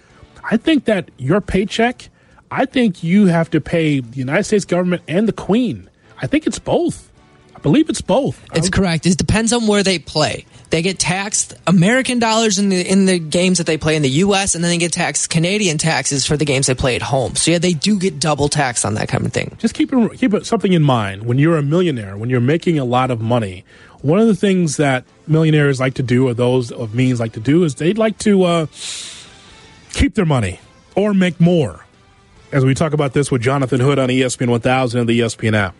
I 0.50 0.56
think 0.56 0.84
that 0.86 1.10
your 1.18 1.40
paycheck, 1.40 2.08
I 2.50 2.66
think 2.66 3.02
you 3.02 3.26
have 3.26 3.50
to 3.50 3.60
pay 3.60 4.00
the 4.00 4.18
United 4.18 4.44
States 4.44 4.64
government 4.64 5.02
and 5.08 5.28
the 5.28 5.32
Queen. 5.32 5.88
I 6.20 6.26
think 6.26 6.46
it's 6.46 6.58
both. 6.58 7.10
I 7.54 7.58
believe 7.60 7.88
it's 7.88 8.00
both. 8.02 8.42
It's 8.54 8.68
correct. 8.68 9.06
It 9.06 9.18
depends 9.18 9.52
on 9.52 9.66
where 9.66 9.82
they 9.82 9.98
play. 9.98 10.44
They 10.70 10.82
get 10.82 11.00
taxed 11.00 11.54
American 11.66 12.20
dollars 12.20 12.60
in 12.60 12.68
the 12.68 12.80
in 12.80 13.06
the 13.06 13.18
games 13.18 13.58
that 13.58 13.66
they 13.66 13.76
play 13.76 13.96
in 13.96 14.02
the 14.02 14.10
U.S. 14.10 14.54
and 14.54 14.62
then 14.62 14.70
they 14.70 14.78
get 14.78 14.92
taxed 14.92 15.28
Canadian 15.28 15.78
taxes 15.78 16.24
for 16.24 16.36
the 16.36 16.44
games 16.44 16.68
they 16.68 16.74
play 16.74 16.94
at 16.94 17.02
home. 17.02 17.34
So 17.34 17.50
yeah, 17.50 17.58
they 17.58 17.72
do 17.72 17.98
get 17.98 18.20
double 18.20 18.48
taxed 18.48 18.84
on 18.84 18.94
that 18.94 19.08
kind 19.08 19.26
of 19.26 19.32
thing. 19.32 19.56
Just 19.58 19.74
keep 19.74 19.90
keep 20.16 20.32
something 20.44 20.72
in 20.72 20.82
mind 20.82 21.24
when 21.24 21.38
you're 21.38 21.58
a 21.58 21.62
millionaire, 21.62 22.16
when 22.16 22.30
you're 22.30 22.40
making 22.40 22.78
a 22.78 22.84
lot 22.84 23.10
of 23.10 23.20
money. 23.20 23.64
One 24.02 24.20
of 24.20 24.28
the 24.28 24.34
things 24.34 24.76
that 24.76 25.04
millionaires 25.26 25.80
like 25.80 25.94
to 25.94 26.02
do, 26.02 26.28
or 26.28 26.34
those 26.34 26.70
of 26.70 26.94
means 26.94 27.20
like 27.20 27.32
to 27.32 27.40
do, 27.40 27.64
is 27.64 27.74
they'd 27.74 27.98
like 27.98 28.16
to 28.18 28.44
uh, 28.44 28.66
keep 29.92 30.14
their 30.14 30.24
money 30.24 30.60
or 30.94 31.12
make 31.12 31.40
more. 31.40 31.84
As 32.52 32.64
we 32.64 32.74
talk 32.74 32.92
about 32.92 33.12
this 33.12 33.30
with 33.30 33.42
Jonathan 33.42 33.80
Hood 33.80 33.98
on 33.98 34.08
ESPN 34.08 34.48
1000 34.48 35.00
and 35.00 35.08
the 35.08 35.20
ESPN 35.20 35.54
app, 35.54 35.74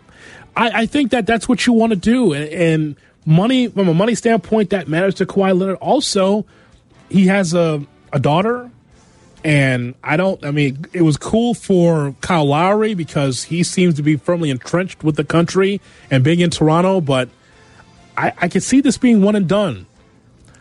I, 0.57 0.83
I 0.83 0.87
think 0.87 1.13
that 1.13 1.27
that's 1.27 1.49
what 1.49 1.67
you 1.67 1.73
want 1.73 1.91
to 1.91 1.97
do, 1.97 2.33
and, 2.33 2.49
and 2.49 2.97
money 3.27 3.69
from 3.69 3.89
a 3.89 3.95
money 3.95 4.15
standpoint 4.15 4.71
that 4.71 4.89
matters 4.89 5.15
to 5.17 5.27
Kawhi 5.27 5.59
Leonard. 5.59 5.77
Also, 5.77 6.47
he 7.09 7.27
has 7.27 7.55
a 7.55 7.85
a 8.13 8.19
daughter, 8.19 8.71
and 9.45 9.95
I 10.03 10.17
don't. 10.17 10.45
I 10.45 10.51
mean, 10.51 10.87
it 10.93 11.03
was 11.03 11.17
cool 11.17 11.55
for 11.55 12.15
Kyle 12.21 12.45
Lowry 12.45 12.95
because 12.95 13.45
he 13.45 13.63
seems 13.63 13.95
to 13.95 14.03
be 14.03 14.17
firmly 14.17 14.51
entrenched 14.51 15.05
with 15.05 15.17
the 15.17 15.25
country 15.25 15.81
and 16.11 16.25
being 16.25 16.41
in 16.41 16.51
Toronto, 16.51 17.01
but 17.01 17.29
I, 18.17 18.33
I 18.39 18.49
could 18.49 18.63
see 18.63 18.81
this 18.81 18.99
being 18.99 19.23
one 19.23 19.37
and 19.37 19.49
done. 19.49 19.87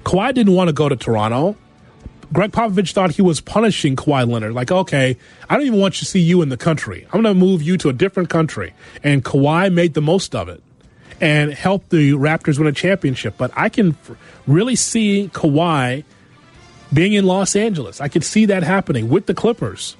Kawhi 0.04 0.34
didn't 0.34 0.54
want 0.54 0.70
to 0.70 0.74
go 0.74 0.90
to 0.90 0.96
Toronto. 0.96 1.56
Gregg 2.32 2.52
Popovich 2.52 2.94
thought 2.94 3.12
he 3.12 3.24
was 3.24 3.42
punishing 3.42 3.96
Kawhi 3.96 4.30
Leonard. 4.30 4.54
Like, 4.54 4.72
okay, 4.72 5.18
I 5.50 5.58
don't 5.58 5.66
even 5.66 5.80
want 5.80 5.96
to 5.96 6.06
see 6.06 6.20
you 6.20 6.44
in 6.44 6.50
the 6.50 6.58
country. 6.58 7.06
I'm 7.06 7.24
going 7.24 7.36
to 7.36 7.40
move 7.40 7.64
you 7.64 7.76
to 7.78 7.90
a 7.90 7.94
different 7.94 8.30
country. 8.30 8.74
And 9.04 9.26
Kawhi 9.26 9.74
made 9.74 9.96
the 9.96 10.02
most 10.02 10.36
of 10.36 10.48
it 10.48 10.62
and 11.22 11.54
help 11.54 11.90
the 11.90 12.12
Raptors 12.12 12.58
win 12.58 12.68
a 12.68 12.72
championship. 12.72 13.36
But 13.38 13.52
I 13.56 13.70
can 13.70 13.98
really 14.48 14.76
see 14.76 15.30
Kawhi 15.34 16.04
being 16.94 17.14
in 17.14 17.26
Los 17.26 17.56
Angeles. 17.56 18.02
I 18.02 18.08
could 18.08 18.24
see 18.24 18.46
that 18.46 18.64
happening 18.64 19.10
with 19.10 19.26
the 19.26 19.34
Clippers. 19.34 19.96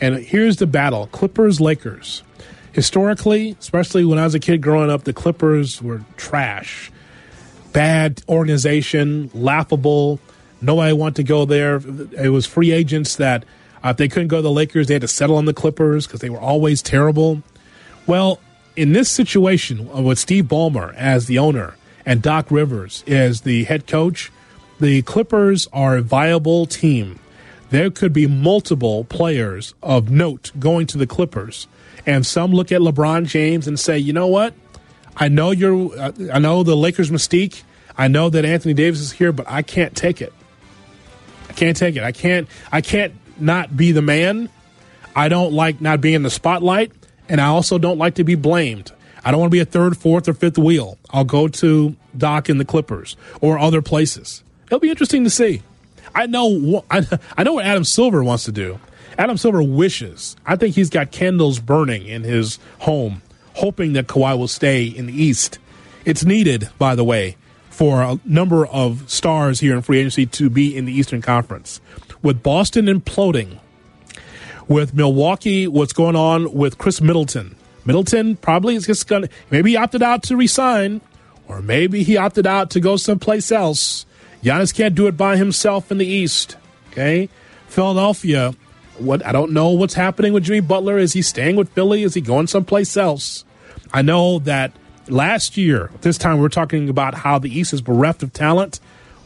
And 0.00 0.16
here's 0.16 0.56
the 0.56 0.66
battle 0.66 1.06
Clippers 1.08 1.60
Lakers. 1.60 2.22
Historically, 2.72 3.56
especially 3.60 4.04
when 4.04 4.18
I 4.18 4.24
was 4.24 4.34
a 4.34 4.40
kid 4.40 4.60
growing 4.60 4.90
up, 4.90 5.04
the 5.04 5.12
Clippers 5.12 5.80
were 5.80 6.04
trash 6.16 6.90
bad 7.74 8.22
organization, 8.26 9.30
laughable. 9.34 10.18
Nobody 10.62 10.94
wanted 10.94 11.16
to 11.16 11.24
go 11.24 11.44
there. 11.44 11.82
It 12.12 12.30
was 12.30 12.46
free 12.46 12.72
agents 12.72 13.16
that 13.16 13.44
uh, 13.84 13.90
if 13.90 13.98
they 13.98 14.08
couldn't 14.08 14.28
go 14.28 14.36
to 14.36 14.42
the 14.42 14.50
Lakers, 14.50 14.86
they 14.86 14.94
had 14.94 15.02
to 15.02 15.08
settle 15.08 15.36
on 15.36 15.44
the 15.44 15.52
Clippers 15.52 16.06
because 16.06 16.20
they 16.20 16.30
were 16.30 16.40
always 16.40 16.80
terrible. 16.80 17.42
Well, 18.06 18.40
in 18.76 18.92
this 18.92 19.10
situation 19.10 19.88
uh, 19.94 20.02
with 20.02 20.18
Steve 20.18 20.46
Ballmer 20.46 20.94
as 20.94 21.26
the 21.26 21.38
owner 21.38 21.74
and 22.04 22.20
Doc 22.20 22.50
Rivers 22.50 23.04
as 23.06 23.42
the 23.42 23.64
head 23.64 23.86
coach, 23.86 24.30
the 24.80 25.02
Clippers 25.02 25.68
are 25.72 25.96
a 25.96 26.02
viable 26.02 26.66
team. 26.66 27.18
There 27.70 27.90
could 27.90 28.12
be 28.12 28.26
multiple 28.26 29.04
players 29.04 29.74
of 29.82 30.10
note 30.10 30.52
going 30.58 30.86
to 30.88 30.98
the 30.98 31.06
Clippers. 31.06 31.66
And 32.06 32.26
some 32.26 32.52
look 32.52 32.70
at 32.70 32.80
LeBron 32.80 33.26
James 33.26 33.66
and 33.66 33.80
say, 33.80 33.98
you 33.98 34.12
know 34.12 34.26
what? 34.26 34.54
I 35.16 35.28
know 35.28 35.52
you're. 35.52 35.96
Uh, 35.98 36.12
I 36.32 36.38
know 36.38 36.62
the 36.62 36.76
Lakers' 36.76 37.10
mystique. 37.10 37.62
I 37.96 38.08
know 38.08 38.28
that 38.30 38.44
Anthony 38.44 38.74
Davis 38.74 39.00
is 39.00 39.12
here, 39.12 39.32
but 39.32 39.48
I 39.48 39.62
can't 39.62 39.96
take 39.96 40.20
it. 40.20 40.32
I 41.48 41.52
can't 41.52 41.76
take 41.76 41.96
it. 41.96 42.02
I 42.02 42.12
can't. 42.12 42.48
I 42.72 42.80
can't 42.80 43.14
not 43.38 43.76
be 43.76 43.92
the 43.92 44.02
man. 44.02 44.48
I 45.14 45.28
don't 45.28 45.52
like 45.52 45.80
not 45.80 46.00
being 46.00 46.16
in 46.16 46.22
the 46.24 46.30
spotlight, 46.30 46.90
and 47.28 47.40
I 47.40 47.46
also 47.46 47.78
don't 47.78 47.98
like 47.98 48.14
to 48.16 48.24
be 48.24 48.34
blamed. 48.34 48.92
I 49.24 49.30
don't 49.30 49.40
want 49.40 49.50
to 49.50 49.56
be 49.56 49.60
a 49.60 49.64
third, 49.64 49.96
fourth, 49.96 50.28
or 50.28 50.34
fifth 50.34 50.58
wheel. 50.58 50.98
I'll 51.10 51.24
go 51.24 51.48
to 51.48 51.96
Doc 52.16 52.50
in 52.50 52.58
the 52.58 52.64
Clippers 52.64 53.16
or 53.40 53.58
other 53.58 53.80
places. 53.80 54.42
It'll 54.66 54.80
be 54.80 54.90
interesting 54.90 55.24
to 55.24 55.30
see. 55.30 55.62
I 56.14 56.26
know. 56.26 56.84
I, 56.90 57.42
know 57.42 57.54
what 57.54 57.64
Adam 57.64 57.84
Silver 57.84 58.22
wants 58.22 58.44
to 58.44 58.52
do. 58.52 58.78
Adam 59.18 59.36
Silver 59.36 59.62
wishes. 59.62 60.36
I 60.44 60.56
think 60.56 60.74
he's 60.74 60.90
got 60.90 61.10
candles 61.10 61.58
burning 61.58 62.06
in 62.06 62.22
his 62.22 62.58
home 62.80 63.22
hoping 63.54 63.92
that 63.94 64.06
Kawhi 64.06 64.36
will 64.38 64.48
stay 64.48 64.84
in 64.84 65.06
the 65.06 65.12
East. 65.12 65.58
It's 66.04 66.24
needed, 66.24 66.68
by 66.78 66.94
the 66.94 67.04
way, 67.04 67.36
for 67.70 68.02
a 68.02 68.18
number 68.24 68.66
of 68.66 69.08
stars 69.10 69.60
here 69.60 69.74
in 69.74 69.82
free 69.82 69.98
agency 70.00 70.26
to 70.26 70.50
be 70.50 70.76
in 70.76 70.84
the 70.84 70.92
Eastern 70.92 71.22
Conference. 71.22 71.80
With 72.22 72.42
Boston 72.42 72.86
imploding, 72.86 73.58
with 74.68 74.94
Milwaukee, 74.94 75.66
what's 75.68 75.92
going 75.92 76.16
on 76.16 76.52
with 76.52 76.78
Khris 76.78 77.00
Middleton? 77.00 77.56
Middleton 77.84 78.36
probably 78.36 78.76
is 78.76 78.86
just 78.86 79.06
going 79.06 79.22
to, 79.22 79.28
maybe 79.50 79.70
he 79.70 79.76
opted 79.76 80.02
out 80.02 80.22
to 80.24 80.36
resign, 80.36 81.00
or 81.48 81.60
maybe 81.60 82.02
he 82.02 82.16
opted 82.16 82.46
out 82.46 82.70
to 82.70 82.80
go 82.80 82.96
someplace 82.96 83.52
else. 83.52 84.06
Giannis 84.42 84.74
can't 84.74 84.94
do 84.94 85.06
it 85.06 85.16
by 85.16 85.36
himself 85.36 85.90
in 85.90 85.98
the 85.98 86.06
East. 86.06 86.56
Okay? 86.90 87.28
Philadelphia, 87.68 88.54
what 88.98 89.24
I 89.24 89.32
don't 89.32 89.52
know 89.52 89.70
what's 89.70 89.94
happening 89.94 90.32
with 90.32 90.44
Jimmy 90.44 90.60
Butler. 90.60 90.98
Is 90.98 91.12
he 91.12 91.22
staying 91.22 91.56
with 91.56 91.70
Philly? 91.70 92.02
Is 92.02 92.14
he 92.14 92.20
going 92.20 92.46
someplace 92.46 92.96
else? 92.96 93.44
I 93.92 94.02
know 94.02 94.38
that 94.40 94.72
last 95.08 95.56
year, 95.56 95.90
this 96.00 96.18
time 96.18 96.36
we 96.36 96.42
we're 96.42 96.48
talking 96.48 96.88
about 96.88 97.14
how 97.14 97.38
the 97.38 97.56
East 97.56 97.72
is 97.72 97.82
bereft 97.82 98.22
of 98.22 98.32
talent. 98.32 98.80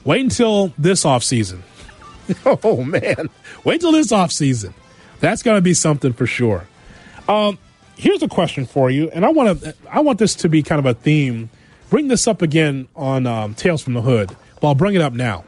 Wait 0.05 0.23
until 0.23 0.73
this 0.79 1.05
offseason. 1.05 1.61
oh 2.63 2.83
man. 2.85 3.29
Wait 3.65 3.75
until 3.75 3.93
this 3.93 4.13
offseason. 4.13 4.73
That's 5.21 5.43
gonna 5.43 5.61
be 5.61 5.75
something 5.75 6.13
for 6.13 6.27
sure. 6.27 6.67
Um, 7.29 7.59
here's 7.97 8.23
a 8.23 8.29
question 8.29 8.65
for 8.65 8.91
you, 8.91 9.11
and 9.11 9.25
I 9.25 9.31
want 9.31 9.61
to 9.61 9.75
I 9.91 10.01
want 10.01 10.19
this 10.19 10.35
to 10.37 10.49
be 10.49 10.63
kind 10.63 10.79
of 10.79 10.87
a 10.87 10.95
theme. 10.95 11.51
Bring 11.91 12.09
this 12.09 12.27
up 12.27 12.43
again 12.43 12.89
on 12.95 13.27
um, 13.27 13.55
Tales 13.55 13.83
from 13.83 13.95
the 13.95 14.03
Hood. 14.03 14.35
but 14.61 14.69
I'll 14.69 14.75
bring 14.75 14.95
it 14.95 15.01
up 15.01 15.13
now. 15.13 15.45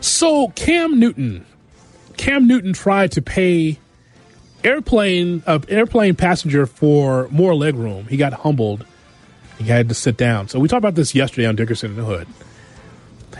So 0.00 0.48
Cam 0.48 0.98
Newton, 0.98 1.46
Cam 2.16 2.46
Newton 2.46 2.72
tried 2.72 3.12
to 3.12 3.22
pay 3.22 3.78
airplane 4.62 5.42
uh, 5.46 5.60
airplane 5.68 6.16
passenger 6.16 6.66
for 6.66 7.28
more 7.30 7.52
legroom. 7.52 8.08
He 8.08 8.16
got 8.16 8.32
humbled. 8.32 8.84
He 9.58 9.64
had 9.64 9.88
to 9.88 9.94
sit 9.94 10.16
down. 10.16 10.48
So 10.48 10.58
we 10.58 10.68
talked 10.68 10.78
about 10.78 10.96
this 10.96 11.14
yesterday 11.14 11.46
on 11.46 11.56
Dickerson 11.56 11.92
in 11.92 11.96
the 11.96 12.04
Hood. 12.04 12.26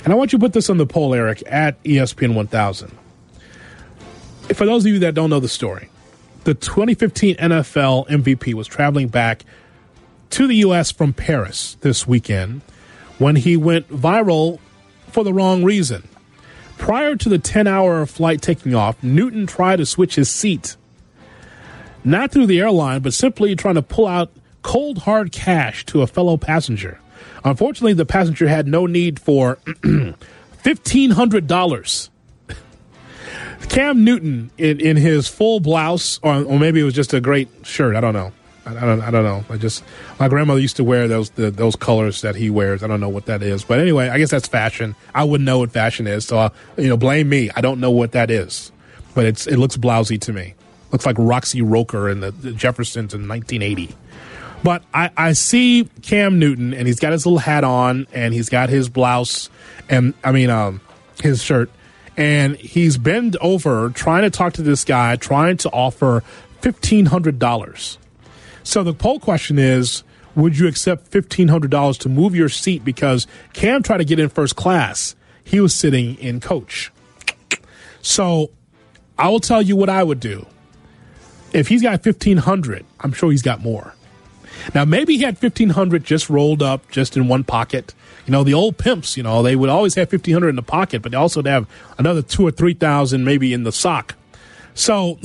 And 0.04 0.12
I 0.12 0.16
want 0.16 0.32
you 0.32 0.38
to 0.38 0.44
put 0.44 0.52
this 0.52 0.70
on 0.70 0.76
the 0.76 0.86
poll, 0.86 1.14
Eric, 1.14 1.42
at 1.46 1.82
ESPN 1.82 2.34
1000. 2.34 2.96
For 4.52 4.66
those 4.66 4.84
of 4.84 4.92
you 4.92 4.98
that 5.00 5.14
don't 5.14 5.30
know 5.30 5.40
the 5.40 5.48
story, 5.48 5.88
the 6.44 6.54
2015 6.54 7.36
NFL 7.36 8.08
MVP 8.08 8.54
was 8.54 8.66
traveling 8.66 9.08
back 9.08 9.44
to 10.30 10.46
the 10.46 10.56
U.S. 10.56 10.90
from 10.90 11.12
Paris 11.12 11.76
this 11.80 12.06
weekend 12.06 12.62
when 13.18 13.36
he 13.36 13.56
went 13.56 13.88
viral 13.88 14.58
for 15.08 15.24
the 15.24 15.32
wrong 15.32 15.64
reason. 15.64 16.08
Prior 16.76 17.16
to 17.16 17.28
the 17.28 17.38
10 17.38 17.66
hour 17.66 18.04
flight 18.04 18.42
taking 18.42 18.74
off, 18.74 19.02
Newton 19.02 19.46
tried 19.46 19.76
to 19.76 19.86
switch 19.86 20.16
his 20.16 20.28
seat. 20.28 20.76
Not 22.04 22.30
through 22.30 22.46
the 22.46 22.60
airline, 22.60 23.00
but 23.00 23.14
simply 23.14 23.56
trying 23.56 23.76
to 23.76 23.82
pull 23.82 24.06
out 24.06 24.30
cold 24.62 24.98
hard 24.98 25.32
cash 25.32 25.86
to 25.86 26.02
a 26.02 26.06
fellow 26.06 26.36
passenger. 26.36 27.00
Unfortunately, 27.44 27.94
the 27.94 28.04
passenger 28.04 28.48
had 28.48 28.66
no 28.66 28.86
need 28.86 29.18
for 29.18 29.56
$1,500. 29.66 32.08
Cam 33.68 34.04
Newton, 34.04 34.50
in, 34.58 34.80
in 34.80 34.96
his 34.96 35.28
full 35.28 35.60
blouse, 35.60 36.20
or, 36.22 36.44
or 36.44 36.58
maybe 36.58 36.80
it 36.80 36.84
was 36.84 36.94
just 36.94 37.12
a 37.14 37.20
great 37.20 37.48
shirt. 37.62 37.96
I 37.96 38.00
don't 38.00 38.14
know. 38.14 38.32
I, 38.66 38.76
I, 38.76 38.80
don't. 38.80 39.00
I 39.02 39.10
don't 39.10 39.24
know. 39.24 39.44
I 39.50 39.56
just 39.56 39.84
my 40.18 40.28
grandmother 40.28 40.60
used 40.60 40.76
to 40.76 40.84
wear 40.84 41.08
those 41.08 41.30
the, 41.30 41.50
those 41.50 41.76
colors 41.76 42.22
that 42.22 42.34
he 42.36 42.50
wears. 42.50 42.82
I 42.82 42.86
don't 42.86 43.00
know 43.00 43.08
what 43.08 43.26
that 43.26 43.42
is, 43.42 43.64
but 43.64 43.78
anyway, 43.80 44.08
I 44.08 44.18
guess 44.18 44.30
that's 44.30 44.48
fashion. 44.48 44.94
I 45.14 45.24
wouldn't 45.24 45.44
know 45.44 45.58
what 45.58 45.70
fashion 45.70 46.06
is, 46.06 46.26
so 46.26 46.38
uh, 46.38 46.48
you 46.76 46.88
know, 46.88 46.96
blame 46.96 47.28
me. 47.28 47.50
I 47.54 47.60
don't 47.60 47.80
know 47.80 47.90
what 47.90 48.12
that 48.12 48.30
is, 48.30 48.72
but 49.14 49.26
it's 49.26 49.46
it 49.46 49.56
looks 49.58 49.76
blousy 49.76 50.20
to 50.22 50.32
me. 50.32 50.54
Looks 50.92 51.06
like 51.06 51.16
Roxy 51.18 51.60
Roker 51.60 52.08
and 52.08 52.22
the, 52.22 52.30
the 52.30 52.52
Jeffersons 52.52 53.12
in 53.14 53.26
1980. 53.26 53.94
But 54.62 54.82
I, 54.94 55.10
I 55.16 55.32
see 55.32 55.90
Cam 56.02 56.38
Newton, 56.38 56.72
and 56.72 56.86
he's 56.86 56.98
got 56.98 57.12
his 57.12 57.26
little 57.26 57.38
hat 57.38 57.64
on, 57.64 58.06
and 58.14 58.32
he's 58.32 58.48
got 58.48 58.70
his 58.70 58.88
blouse, 58.88 59.50
and 59.90 60.14
I 60.24 60.32
mean, 60.32 60.48
um, 60.48 60.80
his 61.22 61.42
shirt, 61.42 61.70
and 62.16 62.56
he's 62.56 62.98
bent 62.98 63.36
over 63.40 63.90
trying 63.90 64.22
to 64.22 64.30
talk 64.30 64.54
to 64.54 64.62
this 64.62 64.84
guy, 64.84 65.16
trying 65.16 65.56
to 65.58 65.70
offer 65.70 66.22
fifteen 66.60 67.06
hundred 67.06 67.38
dollars. 67.38 67.98
So 68.62 68.82
the 68.82 68.94
poll 68.94 69.20
question 69.20 69.58
is: 69.58 70.02
Would 70.34 70.58
you 70.58 70.66
accept 70.66 71.08
fifteen 71.08 71.48
hundred 71.48 71.70
dollars 71.70 71.98
to 71.98 72.08
move 72.08 72.34
your 72.34 72.48
seat 72.48 72.84
because 72.84 73.26
Cam 73.52 73.82
tried 73.82 73.98
to 73.98 74.04
get 74.04 74.18
in 74.18 74.28
first 74.28 74.56
class? 74.56 75.14
He 75.42 75.60
was 75.60 75.74
sitting 75.74 76.16
in 76.16 76.40
coach. 76.40 76.90
So 78.00 78.50
I 79.18 79.28
will 79.28 79.40
tell 79.40 79.60
you 79.62 79.76
what 79.76 79.90
I 79.90 80.02
would 80.02 80.20
do. 80.20 80.46
If 81.52 81.68
he's 81.68 81.82
got 81.82 82.02
fifteen 82.02 82.38
hundred, 82.38 82.84
I'm 83.00 83.12
sure 83.12 83.30
he's 83.30 83.42
got 83.42 83.60
more. 83.60 83.94
Now, 84.74 84.84
maybe 84.84 85.16
he 85.16 85.22
had 85.24 85.34
1500 85.34 86.04
just 86.04 86.30
rolled 86.30 86.62
up 86.62 86.90
just 86.90 87.16
in 87.16 87.28
one 87.28 87.44
pocket. 87.44 87.92
You 88.26 88.32
know, 88.32 88.42
the 88.42 88.54
old 88.54 88.78
pimps, 88.78 89.16
you 89.16 89.22
know, 89.22 89.42
they 89.42 89.54
would 89.54 89.68
always 89.68 89.94
have 89.96 90.10
1500 90.10 90.48
in 90.48 90.56
the 90.56 90.62
pocket, 90.62 91.02
but 91.02 91.12
they 91.12 91.18
also 91.18 91.42
have 91.42 91.68
another 91.98 92.22
two 92.22 92.46
or 92.46 92.50
3000 92.50 93.24
maybe 93.24 93.52
in 93.52 93.64
the 93.64 93.72
sock. 93.72 94.14
So, 94.74 95.18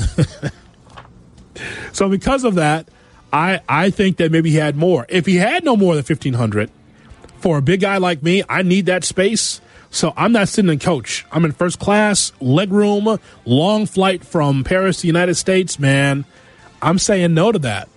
so 1.93 2.09
because 2.09 2.43
of 2.43 2.55
that, 2.55 2.89
I, 3.31 3.61
I 3.69 3.89
think 3.89 4.17
that 4.17 4.31
maybe 4.31 4.49
he 4.49 4.57
had 4.57 4.75
more. 4.75 5.05
If 5.07 5.25
he 5.25 5.35
had 5.35 5.63
no 5.63 5.75
more 5.75 5.95
than 5.95 6.03
1500 6.03 6.69
for 7.37 7.57
a 7.57 7.61
big 7.61 7.81
guy 7.81 7.97
like 7.97 8.21
me, 8.21 8.43
I 8.49 8.63
need 8.63 8.87
that 8.87 9.03
space. 9.03 9.61
So 9.91 10.13
I'm 10.15 10.31
not 10.31 10.49
sitting 10.49 10.71
in 10.71 10.79
coach. 10.79 11.25
I'm 11.31 11.45
in 11.45 11.51
first 11.51 11.79
class, 11.79 12.31
leg 12.39 12.71
room, 12.71 13.19
long 13.45 13.85
flight 13.85 14.23
from 14.23 14.63
Paris 14.63 14.97
to 14.97 15.01
the 15.03 15.07
United 15.07 15.35
States, 15.35 15.79
man. 15.79 16.25
I'm 16.81 16.99
saying 16.99 17.33
no 17.33 17.51
to 17.51 17.59
that. 17.59 17.89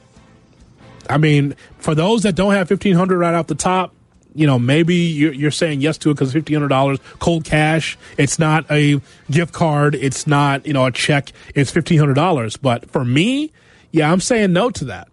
I 1.09 1.19
mean, 1.19 1.55
for 1.79 1.95
those 1.95 2.23
that 2.23 2.35
don't 2.35 2.53
have 2.53 2.69
fifteen 2.69 2.97
hundred 2.97 3.19
right 3.19 3.35
off 3.35 3.47
the 3.47 3.55
top, 3.55 3.93
you 4.35 4.47
know, 4.47 4.59
maybe 4.59 4.95
you're, 4.95 5.33
you're 5.33 5.51
saying 5.51 5.81
yes 5.81 5.99
to 5.99 6.11
it 6.11 6.15
because 6.15 6.33
fifteen 6.33 6.55
hundred 6.55 6.69
dollars 6.69 6.99
cold 7.19 7.45
cash. 7.45 7.99
It's 8.17 8.39
not 8.39 8.71
a 8.71 9.01
gift 9.31 9.53
card. 9.53 9.95
It's 9.95 10.27
not 10.27 10.67
you 10.67 10.73
know 10.73 10.87
a 10.87 10.93
check. 10.93 11.33
It's 11.55 11.71
fifteen 11.71 11.99
hundred 11.99 12.15
dollars. 12.15 12.57
But 12.57 12.91
for 12.91 13.05
me, 13.05 13.53
yeah, 13.91 14.11
I'm 14.11 14.21
saying 14.21 14.53
no 14.53 14.71
to 14.71 14.85
that. 14.87 15.09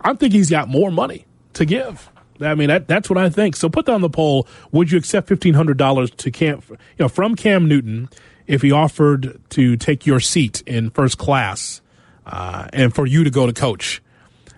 I 0.00 0.14
think 0.14 0.32
he's 0.32 0.50
got 0.50 0.68
more 0.68 0.90
money 0.90 1.26
to 1.54 1.64
give. 1.64 2.10
I 2.40 2.54
mean, 2.54 2.68
that, 2.68 2.88
that's 2.88 3.10
what 3.10 3.18
I 3.18 3.28
think. 3.28 3.54
So 3.54 3.68
put 3.68 3.88
on 3.88 4.00
the 4.00 4.08
poll. 4.08 4.46
Would 4.72 4.90
you 4.90 4.98
accept 4.98 5.28
fifteen 5.28 5.54
hundred 5.54 5.76
dollars 5.76 6.10
to 6.12 6.30
Cam, 6.30 6.62
you 6.68 6.76
know, 6.98 7.08
from 7.08 7.34
Cam 7.34 7.68
Newton 7.68 8.08
if 8.46 8.62
he 8.62 8.72
offered 8.72 9.40
to 9.50 9.76
take 9.76 10.06
your 10.06 10.20
seat 10.20 10.62
in 10.66 10.90
first 10.90 11.18
class 11.18 11.80
uh, 12.26 12.68
and 12.72 12.94
for 12.94 13.06
you 13.06 13.24
to 13.24 13.30
go 13.30 13.46
to 13.46 13.52
coach? 13.52 14.02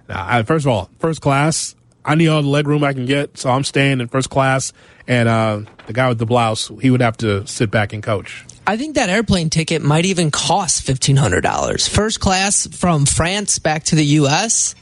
Now, 0.08 0.42
first 0.42 0.66
of 0.66 0.70
all, 0.70 0.90
first 0.98 1.20
class, 1.20 1.74
I 2.04 2.14
need 2.14 2.28
all 2.28 2.42
the 2.42 2.48
leg 2.48 2.66
room 2.66 2.82
I 2.84 2.92
can 2.92 3.06
get, 3.06 3.38
so 3.38 3.50
I'm 3.50 3.64
staying 3.64 4.00
in 4.00 4.08
first 4.08 4.30
class. 4.30 4.72
And 5.06 5.28
uh, 5.28 5.62
the 5.86 5.92
guy 5.92 6.08
with 6.08 6.18
the 6.18 6.26
blouse, 6.26 6.70
he 6.80 6.90
would 6.90 7.00
have 7.00 7.16
to 7.18 7.46
sit 7.46 7.70
back 7.70 7.92
and 7.92 8.02
coach. 8.02 8.44
I 8.66 8.76
think 8.76 8.94
that 8.94 9.08
airplane 9.08 9.50
ticket 9.50 9.82
might 9.82 10.04
even 10.04 10.30
cost 10.30 10.82
fifteen 10.82 11.16
hundred 11.16 11.40
dollars. 11.40 11.88
First 11.88 12.20
class 12.20 12.66
from 12.68 13.06
France 13.06 13.58
back 13.58 13.84
to 13.84 13.96
the 13.96 14.04
U.S. 14.04 14.74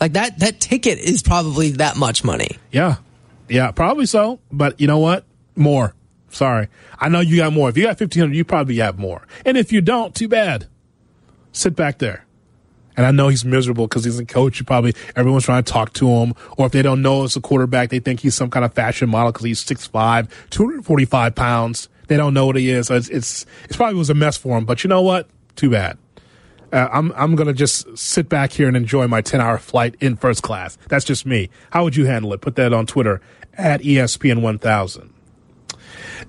Like 0.00 0.14
that, 0.14 0.38
that 0.40 0.60
ticket 0.60 0.98
is 0.98 1.22
probably 1.22 1.70
that 1.72 1.96
much 1.96 2.24
money. 2.24 2.58
Yeah, 2.72 2.96
yeah, 3.48 3.70
probably 3.70 4.06
so. 4.06 4.40
But 4.50 4.80
you 4.80 4.86
know 4.86 4.98
what? 4.98 5.24
More. 5.54 5.94
Sorry, 6.30 6.68
I 6.98 7.08
know 7.08 7.20
you 7.20 7.36
got 7.36 7.52
more. 7.52 7.68
If 7.68 7.76
you 7.76 7.84
got 7.84 7.98
fifteen 7.98 8.22
hundred, 8.22 8.34
you 8.36 8.44
probably 8.44 8.76
have 8.78 8.98
more. 8.98 9.26
And 9.44 9.56
if 9.56 9.72
you 9.72 9.80
don't, 9.80 10.14
too 10.14 10.28
bad. 10.28 10.66
Sit 11.52 11.76
back 11.76 11.98
there. 11.98 12.24
And 13.00 13.06
I 13.06 13.12
know 13.12 13.28
he's 13.28 13.46
miserable 13.46 13.86
because 13.86 14.04
he's 14.04 14.18
a 14.18 14.26
coach. 14.26 14.58
You 14.58 14.66
probably 14.66 14.94
everyone's 15.16 15.46
trying 15.46 15.64
to 15.64 15.72
talk 15.72 15.94
to 15.94 16.06
him, 16.06 16.34
or 16.58 16.66
if 16.66 16.72
they 16.72 16.82
don't 16.82 17.00
know 17.00 17.24
it's 17.24 17.34
a 17.34 17.40
quarterback, 17.40 17.88
they 17.88 17.98
think 17.98 18.20
he's 18.20 18.34
some 18.34 18.50
kind 18.50 18.62
of 18.62 18.74
fashion 18.74 19.08
model 19.08 19.32
because 19.32 19.46
he's 19.46 19.64
6'5", 19.64 20.28
245 20.50 21.34
pounds. 21.34 21.88
They 22.08 22.18
don't 22.18 22.34
know 22.34 22.44
what 22.44 22.56
he 22.56 22.68
is. 22.68 22.88
So 22.88 22.96
it's 22.96 23.08
it's 23.08 23.46
it's 23.64 23.74
probably 23.74 23.94
was 23.94 24.10
a 24.10 24.14
mess 24.14 24.36
for 24.36 24.58
him. 24.58 24.66
But 24.66 24.84
you 24.84 24.88
know 24.88 25.00
what? 25.00 25.30
Too 25.56 25.70
bad. 25.70 25.96
Uh, 26.74 26.88
I'm 26.92 27.10
I'm 27.16 27.36
gonna 27.36 27.54
just 27.54 27.96
sit 27.96 28.28
back 28.28 28.52
here 28.52 28.68
and 28.68 28.76
enjoy 28.76 29.08
my 29.08 29.22
10 29.22 29.40
hour 29.40 29.56
flight 29.56 29.94
in 30.00 30.16
first 30.16 30.42
class. 30.42 30.76
That's 30.88 31.06
just 31.06 31.24
me. 31.24 31.48
How 31.70 31.84
would 31.84 31.96
you 31.96 32.04
handle 32.04 32.34
it? 32.34 32.42
Put 32.42 32.56
that 32.56 32.74
on 32.74 32.84
Twitter 32.84 33.22
at 33.54 33.80
ESPN 33.80 34.42
1000. 34.42 35.14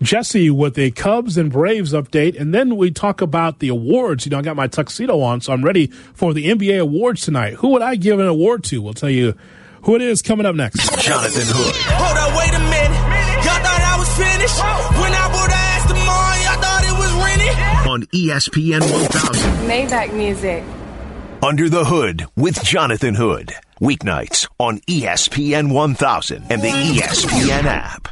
Jesse 0.02 0.50
with 0.50 0.78
a 0.78 0.92
Cubs 0.92 1.38
and 1.38 1.52
Braves 1.52 1.94
update, 1.94 2.40
and 2.40 2.54
then 2.54 2.78
we 2.78 2.92
talk 2.92 3.22
about 3.22 3.60
the 3.60 3.70
awards. 3.70 4.26
You 4.26 4.32
know, 4.32 4.40
I 4.40 4.42
got 4.42 4.56
my 4.56 4.68
tuxedo 4.68 5.22
on, 5.22 5.42
so 5.42 5.54
I'm 5.54 5.64
ready 5.64 5.88
for 5.88 6.34
the 6.34 6.48
NBA 6.48 6.80
awards 6.80 7.22
tonight. 7.22 7.56
Who 7.56 7.70
would 7.70 7.82
I 7.82 7.96
give 7.96 8.20
an 8.20 8.28
award 8.28 8.64
to? 8.66 8.82
We'll 8.82 8.94
tell 8.94 9.10
you 9.10 9.36
who 9.84 9.96
it 9.96 10.02
is 10.02 10.22
coming 10.22 10.46
up 10.46 10.56
next. 10.56 10.80
Jonathan 11.02 11.44
Hood. 11.46 11.76
Hold 11.76 12.18
up, 12.18 12.38
wait 12.38 12.54
a 12.54 12.60
minute. 12.60 12.98
Y'all 13.44 13.60
thought 13.64 13.82
I 13.82 13.98
was 13.98 14.10
finished? 14.16 14.60
When 15.02 15.12
I 15.14 15.28
bought 15.32 15.50
ass 15.52 15.88
tomorrow, 15.88 16.36
y'all 16.46 16.62
thought 16.62 16.84
it 16.86 16.96
was 16.98 17.12
rented? 17.26 17.88
On 17.90 18.04
ESPN 18.14 18.82
1000. 18.82 19.52
Maybach 19.68 20.14
music. 20.14 20.64
Under 21.44 21.70
the 21.70 21.84
Hood 21.84 22.26
with 22.36 22.64
Jonathan 22.64 23.16
Hood. 23.16 23.52
Weeknights 23.82 24.48
on 24.60 24.78
ESPN 24.82 25.74
1000 25.74 26.46
and 26.52 26.62
the 26.62 26.68
ESPN 26.68 27.64
app. 27.64 28.10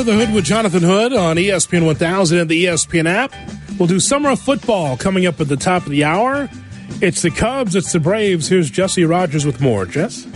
Under 0.00 0.12
the 0.12 0.24
Hood 0.24 0.34
with 0.34 0.46
Jonathan 0.46 0.82
Hood 0.82 1.12
on 1.12 1.36
ESPN 1.36 1.84
1000 1.84 2.38
and 2.38 2.48
the 2.48 2.64
ESPN 2.64 3.04
app. 3.04 3.34
We'll 3.78 3.86
do 3.86 4.00
summer 4.00 4.30
of 4.30 4.40
football 4.40 4.96
coming 4.96 5.26
up 5.26 5.38
at 5.42 5.48
the 5.48 5.58
top 5.58 5.82
of 5.82 5.90
the 5.90 6.04
hour. 6.04 6.48
It's 7.02 7.20
the 7.20 7.30
Cubs, 7.30 7.76
it's 7.76 7.92
the 7.92 8.00
Braves. 8.00 8.48
Here's 8.48 8.70
Jesse 8.70 9.04
Rogers 9.04 9.44
with 9.44 9.60
more. 9.60 9.84
Jess? 9.84 10.26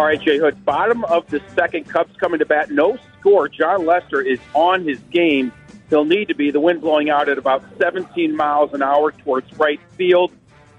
All 0.00 0.06
right, 0.06 0.20
Jay 0.20 0.36
Hood. 0.36 0.64
Bottom 0.64 1.04
of 1.04 1.24
the 1.30 1.40
second, 1.54 1.88
Cubs 1.88 2.16
coming 2.16 2.40
to 2.40 2.44
bat. 2.44 2.72
No 2.72 2.98
score. 3.20 3.48
Jon 3.48 3.86
Lester 3.86 4.20
is 4.20 4.40
on 4.52 4.84
his 4.84 4.98
game. 5.12 5.52
He'll 5.88 6.04
need 6.04 6.26
to 6.26 6.34
be. 6.34 6.50
The 6.50 6.58
wind 6.58 6.80
blowing 6.80 7.08
out 7.08 7.28
at 7.28 7.38
about 7.38 7.62
17 7.78 8.34
miles 8.34 8.74
an 8.74 8.82
hour 8.82 9.12
towards 9.12 9.52
right 9.58 9.80
field. 9.96 10.32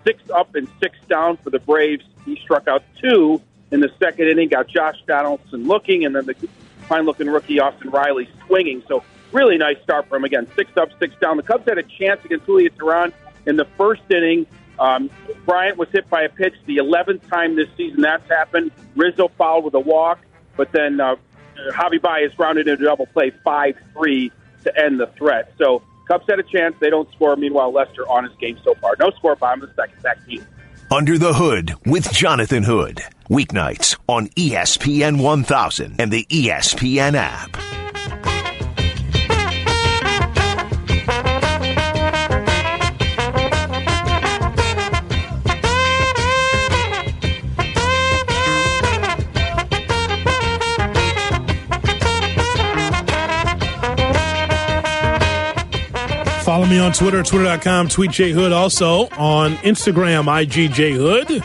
Six 0.04 0.22
up 0.30 0.56
and 0.56 0.68
six 0.82 0.98
down 1.08 1.38
for 1.38 1.52
the 1.52 1.60
Braves. 1.60 2.04
He 2.26 2.36
struck 2.44 2.68
out 2.68 2.84
two 3.00 3.42
in 3.72 3.80
the 3.80 3.94
second 3.98 4.28
inning. 4.28 4.50
Got 4.50 4.68
Josh 4.68 4.98
Donaldson 5.08 5.68
looking, 5.68 6.04
and 6.04 6.14
then 6.14 6.26
the 6.26 6.36
fine-looking 6.84 7.28
rookie 7.28 7.60
Austin 7.60 7.90
Riley 7.90 8.30
swinging. 8.46 8.84
So 8.88 9.04
really 9.32 9.58
nice 9.58 9.78
start 9.84 10.08
for 10.08 10.16
him. 10.16 10.24
Again, 10.24 10.48
six 10.56 10.72
up, 10.78 10.90
six 11.00 11.16
down. 11.20 11.38
The 11.38 11.44
Cubs 11.44 11.68
had 11.68 11.78
a 11.78 11.84
chance 11.84 12.24
against 12.24 12.46
Julio 12.46 12.70
Teheran 12.70 13.14
in 13.46 13.56
the 13.56 13.66
first 13.78 14.04
inning. 14.10 14.46
Um, 14.80 15.10
Bryant 15.46 15.78
was 15.78 15.90
hit 15.90 16.10
by 16.10 16.24
a 16.24 16.30
pitch 16.30 16.56
the 16.66 16.78
11th 16.78 17.28
time 17.30 17.56
this 17.56 17.70
season 17.78 18.02
that's 18.02 18.28
happened. 18.30 18.72
Rizzo 18.96 19.28
fouled 19.38 19.66
with 19.66 19.74
a 19.76 19.80
walk, 19.80 20.20
but 20.58 20.72
then 20.72 21.00
uh, 21.00 21.16
Javi 21.72 22.02
Baez 22.02 22.34
grounded 22.36 22.68
into 22.68 22.84
double 22.84 23.06
play 23.08 23.32
5 23.44 23.76
3 23.94 24.32
to 24.64 24.80
end 24.80 25.00
the 25.00 25.08
threat. 25.08 25.54
So 25.58 25.84
Cubs 26.08 26.26
had 26.28 26.40
a 26.40 26.44
chance. 26.44 26.76
They 26.80 26.90
don't 26.90 27.12
score. 27.14 27.36
Meanwhile, 27.36 27.72
Lester 27.72 28.08
on 28.10 28.24
his 28.24 28.34
game 28.38 28.58
so 28.64 28.74
far. 28.76 28.96
No 29.00 29.12
score 29.12 29.36
bottom 29.36 29.64
of 29.64 29.70
the 29.70 29.76
second. 29.76 30.02
Back 30.02 30.24
to 30.26 30.32
you. 30.34 30.46
Under 30.94 31.18
the 31.18 31.34
Hood 31.34 31.74
with 31.88 32.12
Jonathan 32.12 32.62
Hood. 32.62 33.02
Weeknights 33.28 33.98
on 34.08 34.28
ESPN 34.38 35.20
1000 35.20 35.96
and 36.00 36.12
the 36.12 36.24
ESPN 36.26 37.16
app. 37.16 37.83
Me 56.74 56.80
on 56.80 56.92
Twitter, 56.92 57.22
twitter.com, 57.22 57.88
tweet 57.88 58.10
J 58.10 58.32
Hood. 58.32 58.52
Also 58.52 59.08
on 59.10 59.52
Instagram, 59.58 60.26
IGJ 60.26 60.94
Hood. 60.96 61.44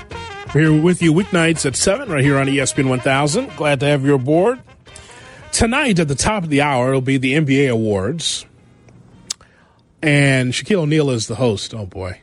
We're 0.54 0.72
here 0.72 0.82
with 0.82 1.02
you 1.02 1.12
weeknights 1.12 1.66
at 1.66 1.76
7 1.76 2.10
right 2.10 2.24
here 2.24 2.38
on 2.38 2.46
ESPN 2.46 2.88
1000. 2.88 3.54
Glad 3.56 3.80
to 3.80 3.86
have 3.86 4.06
you 4.06 4.14
aboard. 4.14 4.58
Tonight 5.52 5.98
at 5.98 6.08
the 6.08 6.14
top 6.14 6.44
of 6.44 6.48
the 6.48 6.62
hour, 6.62 6.88
it'll 6.88 7.02
be 7.02 7.18
the 7.18 7.34
NBA 7.34 7.70
Awards. 7.70 8.46
And 10.00 10.52
Shaquille 10.52 10.80
O'Neal 10.80 11.10
is 11.10 11.26
the 11.26 11.34
host. 11.34 11.74
Oh, 11.74 11.84
boy. 11.84 12.20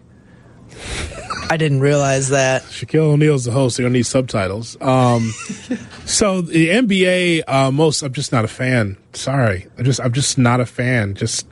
I 1.49 1.57
didn't 1.57 1.81
realize 1.81 2.29
that. 2.29 2.63
Shaquille 2.63 3.13
O'Neal's 3.13 3.45
the 3.45 3.51
host. 3.51 3.77
They're 3.77 3.83
going 3.83 3.93
to 3.93 3.99
need 3.99 4.07
subtitles. 4.07 4.81
Um, 4.81 5.31
so 6.05 6.41
the 6.41 6.69
NBA, 6.69 7.43
uh, 7.47 7.69
most, 7.69 8.01
I'm 8.01 8.13
just 8.13 8.31
not 8.31 8.45
a 8.45 8.47
fan. 8.47 8.97
Sorry. 9.13 9.67
I'm 9.77 9.85
just, 9.85 9.99
I'm 9.99 10.13
just 10.13 10.39
not 10.39 10.59
a 10.59 10.65
fan. 10.65 11.13
Just, 11.13 11.47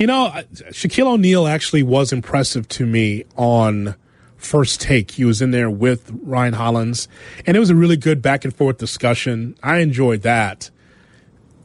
you 0.00 0.06
know, 0.06 0.32
Shaquille 0.70 1.06
O'Neal 1.06 1.46
actually 1.46 1.82
was 1.82 2.10
impressive 2.10 2.66
to 2.68 2.86
me 2.86 3.24
on 3.36 3.94
first 4.38 4.80
take. 4.80 5.10
He 5.10 5.26
was 5.26 5.42
in 5.42 5.50
there 5.50 5.68
with 5.70 6.10
Ryan 6.22 6.54
Hollins, 6.54 7.06
and 7.46 7.54
it 7.54 7.60
was 7.60 7.68
a 7.68 7.74
really 7.74 7.98
good 7.98 8.22
back 8.22 8.46
and 8.46 8.56
forth 8.56 8.78
discussion. 8.78 9.58
I 9.62 9.78
enjoyed 9.78 10.22
that. 10.22 10.70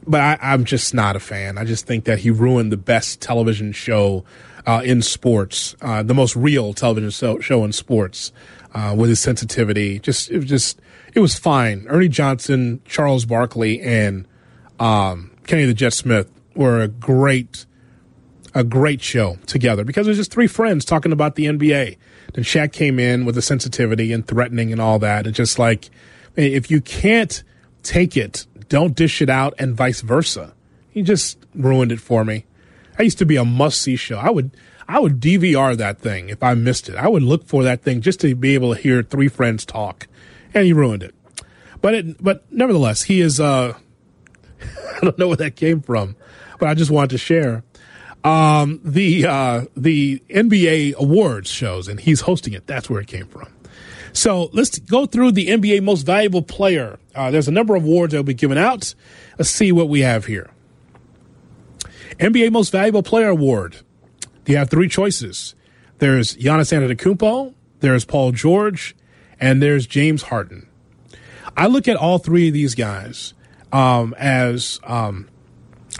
But 0.06 0.20
I, 0.20 0.38
I'm 0.40 0.64
just 0.64 0.92
not 0.92 1.16
a 1.16 1.18
fan. 1.18 1.56
I 1.56 1.64
just 1.64 1.86
think 1.86 2.04
that 2.04 2.18
he 2.20 2.30
ruined 2.30 2.70
the 2.70 2.76
best 2.76 3.22
television 3.22 3.72
show 3.72 4.24
uh, 4.66 4.82
in 4.84 5.00
sports, 5.00 5.74
uh, 5.80 6.02
the 6.02 6.14
most 6.14 6.36
real 6.36 6.74
television 6.74 7.10
show, 7.10 7.40
show 7.40 7.64
in 7.64 7.72
sports, 7.72 8.32
uh, 8.74 8.94
with 8.96 9.08
his 9.08 9.18
sensitivity. 9.18 9.98
Just 9.98 10.30
it 10.30 10.36
was 10.36 10.46
just 10.46 10.78
it 11.14 11.20
was 11.20 11.36
fine. 11.36 11.86
Ernie 11.88 12.08
Johnson, 12.08 12.82
Charles 12.84 13.24
Barkley, 13.24 13.80
and 13.80 14.28
um, 14.78 15.32
Kenny 15.46 15.64
the 15.64 15.74
Jet 15.74 15.94
Smith 15.94 16.30
were 16.54 16.82
a 16.82 16.88
great 16.88 17.64
a 18.56 18.64
great 18.64 19.02
show 19.02 19.36
together 19.44 19.84
because 19.84 20.06
it 20.06 20.10
was 20.10 20.16
just 20.16 20.32
three 20.32 20.46
friends 20.46 20.86
talking 20.86 21.12
about 21.12 21.34
the 21.34 21.44
NBA. 21.44 21.98
Then 22.32 22.42
Shaq 22.42 22.72
came 22.72 22.98
in 22.98 23.26
with 23.26 23.34
the 23.34 23.42
sensitivity 23.42 24.14
and 24.14 24.26
threatening 24.26 24.72
and 24.72 24.80
all 24.80 24.98
that. 25.00 25.26
It's 25.26 25.36
just 25.36 25.58
like, 25.58 25.90
if 26.36 26.70
you 26.70 26.80
can't 26.80 27.44
take 27.82 28.16
it, 28.16 28.46
don't 28.70 28.94
dish 28.94 29.20
it 29.20 29.28
out 29.28 29.52
and 29.58 29.76
vice 29.76 30.00
versa. 30.00 30.54
He 30.88 31.02
just 31.02 31.36
ruined 31.54 31.92
it 31.92 32.00
for 32.00 32.24
me. 32.24 32.46
I 32.98 33.02
used 33.02 33.18
to 33.18 33.26
be 33.26 33.36
a 33.36 33.44
must 33.44 33.82
see 33.82 33.94
show. 33.94 34.16
I 34.16 34.30
would, 34.30 34.56
I 34.88 35.00
would 35.00 35.20
DVR 35.20 35.76
that 35.76 35.98
thing 35.98 36.30
if 36.30 36.42
I 36.42 36.54
missed 36.54 36.88
it. 36.88 36.96
I 36.96 37.08
would 37.08 37.22
look 37.22 37.44
for 37.44 37.62
that 37.62 37.82
thing 37.82 38.00
just 38.00 38.20
to 38.20 38.34
be 38.34 38.54
able 38.54 38.74
to 38.74 38.80
hear 38.80 39.02
three 39.02 39.28
friends 39.28 39.66
talk 39.66 40.08
and 40.54 40.64
he 40.64 40.72
ruined 40.72 41.02
it. 41.02 41.14
But 41.82 41.92
it, 41.92 42.24
but 42.24 42.50
nevertheless, 42.50 43.02
he 43.02 43.20
is, 43.20 43.38
uh, 43.38 43.74
I 44.62 45.00
don't 45.02 45.18
know 45.18 45.28
where 45.28 45.36
that 45.36 45.56
came 45.56 45.82
from, 45.82 46.16
but 46.58 46.70
I 46.70 46.74
just 46.74 46.90
wanted 46.90 47.10
to 47.10 47.18
share 47.18 47.62
um, 48.26 48.80
the 48.84 49.24
uh, 49.26 49.64
the 49.76 50.20
NBA 50.28 50.96
awards 50.96 51.48
shows, 51.48 51.86
and 51.86 52.00
he's 52.00 52.22
hosting 52.22 52.54
it. 52.54 52.66
That's 52.66 52.90
where 52.90 53.00
it 53.00 53.06
came 53.06 53.26
from. 53.26 53.48
So 54.12 54.50
let's 54.52 54.78
go 54.80 55.06
through 55.06 55.32
the 55.32 55.48
NBA 55.48 55.82
Most 55.82 56.02
Valuable 56.02 56.42
Player. 56.42 56.98
Uh, 57.14 57.30
there's 57.30 57.46
a 57.48 57.52
number 57.52 57.76
of 57.76 57.84
awards 57.84 58.12
that 58.12 58.18
will 58.18 58.24
be 58.24 58.34
given 58.34 58.58
out. 58.58 58.94
Let's 59.38 59.50
see 59.50 59.70
what 59.70 59.88
we 59.88 60.00
have 60.00 60.24
here. 60.24 60.50
NBA 62.18 62.50
Most 62.50 62.70
Valuable 62.72 63.02
Player 63.02 63.28
Award. 63.28 63.76
You 64.46 64.56
have 64.56 64.70
three 64.70 64.88
choices. 64.88 65.54
There's 65.98 66.36
Giannis 66.36 66.72
Antetokounmpo, 66.72 67.54
there's 67.80 68.04
Paul 68.04 68.32
George, 68.32 68.96
and 69.38 69.62
there's 69.62 69.86
James 69.86 70.22
Harden. 70.22 70.66
I 71.56 71.68
look 71.68 71.86
at 71.88 71.96
all 71.96 72.18
three 72.18 72.48
of 72.48 72.54
these 72.54 72.74
guys 72.74 73.34
um, 73.72 74.14
as 74.18 74.80
um, 74.84 75.28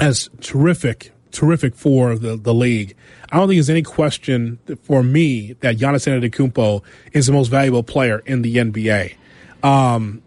as 0.01 0.29
terrific, 0.41 1.13
terrific 1.37 1.75
for 1.75 2.17
the, 2.17 2.37
the 2.37 2.55
league. 2.55 2.97
I 3.31 3.37
don't 3.37 3.49
think 3.49 3.59
there's 3.59 3.71
any 3.71 3.83
question 3.83 4.59
for 4.83 5.03
me 5.03 5.55
that 5.61 5.77
Giannis 5.77 6.07
Antetokounmpo 6.07 6.83
is 7.13 7.27
the 7.27 7.33
most 7.33 7.49
valuable 7.49 7.83
player 7.83 8.23
in 8.27 8.43
the 8.43 8.57
NBA. 8.57 9.15
Um, 9.63 10.23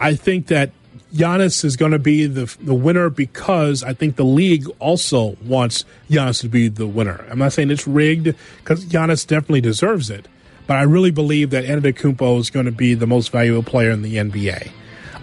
I 0.00 0.14
think 0.14 0.48
that 0.48 0.70
Giannis 1.14 1.64
is 1.64 1.76
going 1.76 1.92
to 1.92 1.98
be 1.98 2.26
the 2.26 2.54
the 2.60 2.74
winner 2.74 3.10
because 3.10 3.82
I 3.84 3.92
think 3.92 4.16
the 4.16 4.24
league 4.24 4.66
also 4.78 5.36
wants 5.44 5.84
Giannis 6.10 6.40
to 6.40 6.48
be 6.48 6.68
the 6.68 6.86
winner. 6.86 7.24
I'm 7.30 7.38
not 7.38 7.52
saying 7.52 7.70
it's 7.70 7.86
rigged 7.86 8.34
because 8.58 8.86
Giannis 8.86 9.26
definitely 9.26 9.60
deserves 9.60 10.08
it, 10.08 10.26
but 10.66 10.78
I 10.78 10.82
really 10.82 11.10
believe 11.10 11.50
that 11.50 11.64
Antetokounmpo 11.64 12.38
is 12.40 12.48
going 12.48 12.66
to 12.66 12.72
be 12.72 12.94
the 12.94 13.06
most 13.06 13.30
valuable 13.30 13.62
player 13.62 13.90
in 13.90 14.02
the 14.02 14.16
NBA. 14.16 14.70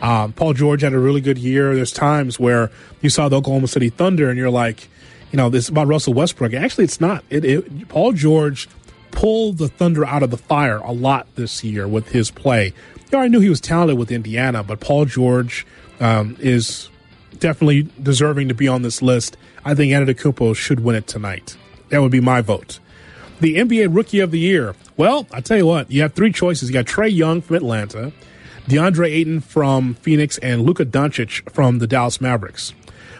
Um, 0.02 0.34
Paul 0.34 0.54
George 0.54 0.82
had 0.82 0.94
a 0.94 1.00
really 1.00 1.22
good 1.22 1.38
year. 1.38 1.76
There's 1.76 1.92
times 1.92 2.40
where 2.40 2.72
you 3.02 3.10
saw 3.10 3.30
the 3.30 3.38
Oklahoma 3.38 3.68
City 3.68 3.90
Thunder 3.90 4.30
and 4.30 4.38
you're 4.38 4.50
like, 4.50 4.88
you 5.32 5.38
know, 5.38 5.50
this 5.50 5.66
is 5.66 5.70
about 5.70 5.88
Russell 5.88 6.14
Westbrook. 6.14 6.54
Actually, 6.54 6.86
it's 6.86 7.02
not. 7.02 7.24
It, 7.30 7.46
it, 7.46 7.88
Paul 7.90 8.14
George 8.14 8.68
pulled 9.12 9.58
the 9.58 9.68
Thunder 9.68 10.06
out 10.06 10.24
of 10.24 10.32
the 10.32 10.38
fire 10.38 10.78
a 10.78 10.92
lot 10.92 11.28
this 11.36 11.64
year 11.64 11.88
with 11.88 12.10
his 12.10 12.32
play. 12.32 12.74
You 13.12 13.18
already 13.18 13.32
knew 13.32 13.40
he 13.40 13.50
was 13.50 13.62
talented 13.62 13.98
with 13.98 14.12
Indiana, 14.12 14.64
but 14.64 14.80
Paul 14.80 15.06
George 15.06 15.66
um, 16.00 16.38
is 16.40 16.90
definitely 17.40 17.90
deserving 18.02 18.50
to 18.50 18.54
be 18.54 18.68
on 18.68 18.82
this 18.82 19.02
list. 19.02 19.38
I 19.66 19.76
think 19.76 19.92
Antetokounmpo 19.92 20.56
should 20.56 20.82
win 20.82 20.96
it 20.96 21.08
tonight. 21.08 21.58
That 21.90 22.02
would 22.02 22.12
be 22.12 22.22
my 22.22 22.42
vote. 22.42 22.80
The 23.40 23.56
NBA 23.56 23.96
Rookie 23.96 24.20
of 24.20 24.32
the 24.32 24.40
Year. 24.40 24.76
Well, 24.98 25.28
I 25.32 25.42
tell 25.42 25.58
you 25.58 25.66
what, 25.66 25.90
you 25.90 26.02
have 26.02 26.14
three 26.14 26.32
choices. 26.32 26.70
You 26.70 26.74
got 26.74 26.86
Trae 26.86 27.14
Young 27.14 27.42
from 27.42 27.56
Atlanta, 27.56 28.12
DeAndre 28.70 29.08
Ayton 29.08 29.42
from 29.42 29.96
Phoenix, 29.96 30.38
and 30.38 30.62
Luka 30.62 30.86
Doncic 30.86 31.50
from 31.52 31.80
the 31.80 31.88
Dallas 31.88 32.22
Mavericks. 32.22 32.74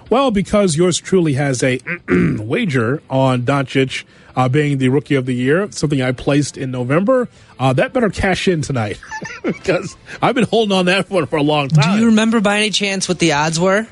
Well, 0.10 0.30
because 0.30 0.78
yours 0.78 1.00
truly 1.00 1.34
has 1.34 1.64
a 1.64 1.80
wager 2.40 3.02
on 3.10 3.44
Doncic 3.44 4.06
uh, 4.36 4.48
being 4.48 4.78
the 4.78 4.90
Rookie 4.90 5.16
of 5.16 5.26
the 5.26 5.34
Year, 5.34 5.68
something 5.72 6.02
I 6.02 6.12
placed 6.12 6.56
in 6.56 6.70
November, 6.72 7.28
uh, 7.60 7.74
that 7.74 7.94
better 7.94 8.10
cash 8.10 8.48
in 8.48 8.62
tonight 8.62 9.00
because 9.44 9.98
I've 10.22 10.36
been 10.36 10.46
holding 10.46 10.76
on 10.78 10.86
that 10.86 11.10
one 11.10 11.26
for 11.26 11.38
a 11.38 11.44
long 11.44 11.68
time. 11.68 11.96
Do 11.96 12.00
you 12.00 12.08
remember 12.08 12.42
by 12.42 12.58
any 12.58 12.70
chance 12.70 13.10
what 13.10 13.18
the 13.20 13.34
odds 13.34 13.60
were? 13.60 13.88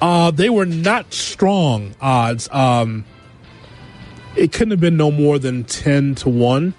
Uh, 0.00 0.30
they 0.30 0.48
were 0.48 0.66
not 0.66 1.12
strong 1.12 1.94
odds. 2.00 2.48
Um, 2.50 3.04
it 4.36 4.52
couldn't 4.52 4.70
have 4.70 4.80
been 4.80 4.96
no 4.96 5.10
more 5.10 5.38
than 5.38 5.64
10 5.64 6.14
to 6.16 6.28
1. 6.28 6.74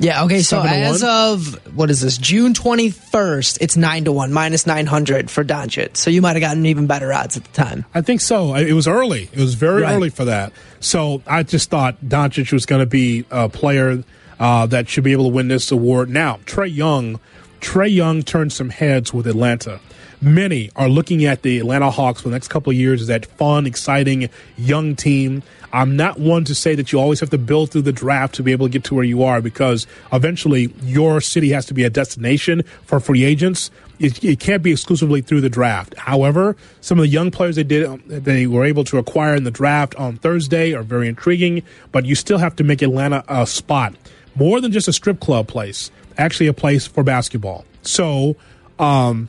Yeah, 0.00 0.24
okay, 0.24 0.40
so 0.40 0.62
as 0.62 1.02
one? 1.02 1.10
of, 1.10 1.76
what 1.76 1.90
is 1.90 2.00
this, 2.00 2.16
June 2.18 2.54
21st, 2.54 3.58
it's 3.60 3.76
9 3.76 4.04
to 4.06 4.12
1, 4.12 4.32
minus 4.32 4.66
900 4.66 5.30
for 5.30 5.44
Doncic. 5.44 5.96
So 5.96 6.10
you 6.10 6.22
might 6.22 6.36
have 6.36 6.40
gotten 6.40 6.64
even 6.66 6.86
better 6.86 7.12
odds 7.12 7.36
at 7.36 7.44
the 7.44 7.52
time. 7.52 7.84
I 7.94 8.00
think 8.00 8.20
so. 8.22 8.54
It 8.54 8.72
was 8.72 8.88
early. 8.88 9.28
It 9.32 9.38
was 9.38 9.54
very 9.54 9.82
Right. 9.82 9.94
early 9.94 10.08
for 10.10 10.24
that. 10.24 10.52
So 10.80 11.22
I 11.26 11.42
just 11.42 11.68
thought 11.70 11.96
Doncic 12.04 12.52
was 12.52 12.64
going 12.66 12.80
to 12.80 12.86
be 12.86 13.24
a 13.30 13.48
player 13.48 14.02
uh, 14.38 14.64
that 14.66 14.88
should 14.88 15.04
be 15.04 15.12
able 15.12 15.24
to 15.24 15.34
win 15.34 15.48
this 15.48 15.70
award. 15.70 16.08
Now, 16.08 16.38
Trae 16.46 16.74
Young, 16.74 17.20
Trae 17.60 17.92
Young 17.94 18.22
turned 18.22 18.52
some 18.54 18.70
heads 18.70 19.12
with 19.12 19.26
Atlanta. 19.26 19.80
many 20.22 20.70
are 20.76 20.88
looking 20.88 21.24
at 21.24 21.42
the 21.42 21.58
Atlanta 21.58 21.90
Hawks 21.90 22.20
for 22.22 22.28
the 22.28 22.34
next 22.34 22.48
couple 22.48 22.70
of 22.70 22.76
years 22.76 23.00
as 23.02 23.06
that 23.08 23.24
fun, 23.26 23.66
exciting 23.66 24.28
young 24.56 24.94
team. 24.96 25.42
I'm 25.72 25.96
not 25.96 26.18
one 26.18 26.44
to 26.44 26.54
say 26.54 26.74
that 26.74 26.92
you 26.92 26.98
always 26.98 27.20
have 27.20 27.30
to 27.30 27.38
build 27.38 27.70
through 27.70 27.82
the 27.82 27.92
draft 27.92 28.34
to 28.36 28.42
be 28.42 28.52
able 28.52 28.66
to 28.66 28.72
get 28.72 28.84
to 28.84 28.94
where 28.94 29.04
you 29.04 29.22
are 29.22 29.40
because 29.40 29.86
eventually 30.12 30.72
your 30.82 31.20
city 31.20 31.50
has 31.50 31.66
to 31.66 31.74
be 31.74 31.84
a 31.84 31.90
destination 31.90 32.62
for 32.84 32.98
free 33.00 33.24
agents. 33.24 33.70
It, 33.98 34.22
it 34.24 34.40
can't 34.40 34.62
be 34.62 34.72
exclusively 34.72 35.20
through 35.20 35.42
the 35.42 35.50
draft. 35.50 35.94
However, 35.96 36.56
some 36.80 36.98
of 36.98 37.02
the 37.02 37.08
young 37.08 37.30
players 37.30 37.56
they 37.56 37.64
did 37.64 37.84
um, 37.84 38.02
they 38.06 38.46
were 38.46 38.64
able 38.64 38.84
to 38.84 38.98
acquire 38.98 39.34
in 39.34 39.44
the 39.44 39.50
draft 39.50 39.94
on 39.96 40.16
Thursday 40.16 40.74
are 40.74 40.82
very 40.82 41.08
intriguing. 41.08 41.62
But 41.92 42.04
you 42.04 42.14
still 42.14 42.38
have 42.38 42.56
to 42.56 42.64
make 42.64 42.82
Atlanta 42.82 43.24
a 43.28 43.46
spot 43.46 43.94
more 44.34 44.60
than 44.60 44.72
just 44.72 44.88
a 44.88 44.92
strip 44.92 45.20
club 45.20 45.48
place, 45.48 45.90
actually 46.16 46.46
a 46.46 46.54
place 46.54 46.86
for 46.86 47.02
basketball. 47.02 47.64
So, 47.82 48.36
um, 48.78 49.28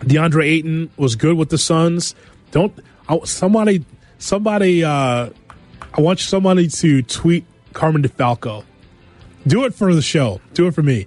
DeAndre 0.00 0.44
Ayton 0.44 0.90
was 0.96 1.16
good 1.16 1.36
with 1.36 1.50
the 1.50 1.58
Suns. 1.58 2.14
Don't 2.50 2.72
somebody 3.24 3.84
somebody 4.18 4.84
uh, 4.84 5.30
I 5.94 6.00
want 6.00 6.20
somebody 6.20 6.68
to 6.68 7.02
tweet 7.02 7.44
Carmen 7.74 8.02
DeFalco. 8.02 8.64
Do 9.46 9.64
it 9.64 9.74
for 9.74 9.94
the 9.94 10.00
show. 10.00 10.40
Do 10.54 10.66
it 10.66 10.74
for 10.74 10.82
me. 10.82 11.06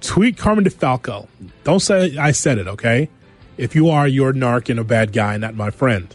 Tweet 0.00 0.36
Carmen 0.36 0.64
DeFalco. 0.64 1.26
Don't 1.64 1.80
say 1.80 2.16
I 2.18 2.32
said 2.32 2.58
it, 2.58 2.68
okay? 2.68 3.08
If 3.56 3.74
you 3.74 3.88
are, 3.88 4.06
you're 4.06 4.30
a 4.30 4.34
narc 4.34 4.68
and 4.68 4.78
a 4.78 4.84
bad 4.84 5.12
guy, 5.12 5.38
not 5.38 5.54
my 5.54 5.70
friend. 5.70 6.14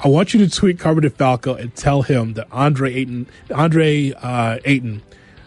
I 0.00 0.08
want 0.08 0.34
you 0.34 0.46
to 0.46 0.50
tweet 0.54 0.78
Carmen 0.78 1.04
DeFalco 1.04 1.58
and 1.58 1.74
tell 1.74 2.02
him 2.02 2.34
that 2.34 2.48
Andre 2.52 2.94
Ayton, 2.94 3.26
Andre 3.54 4.12
uh, 4.12 4.58
Ayton, 4.66 5.02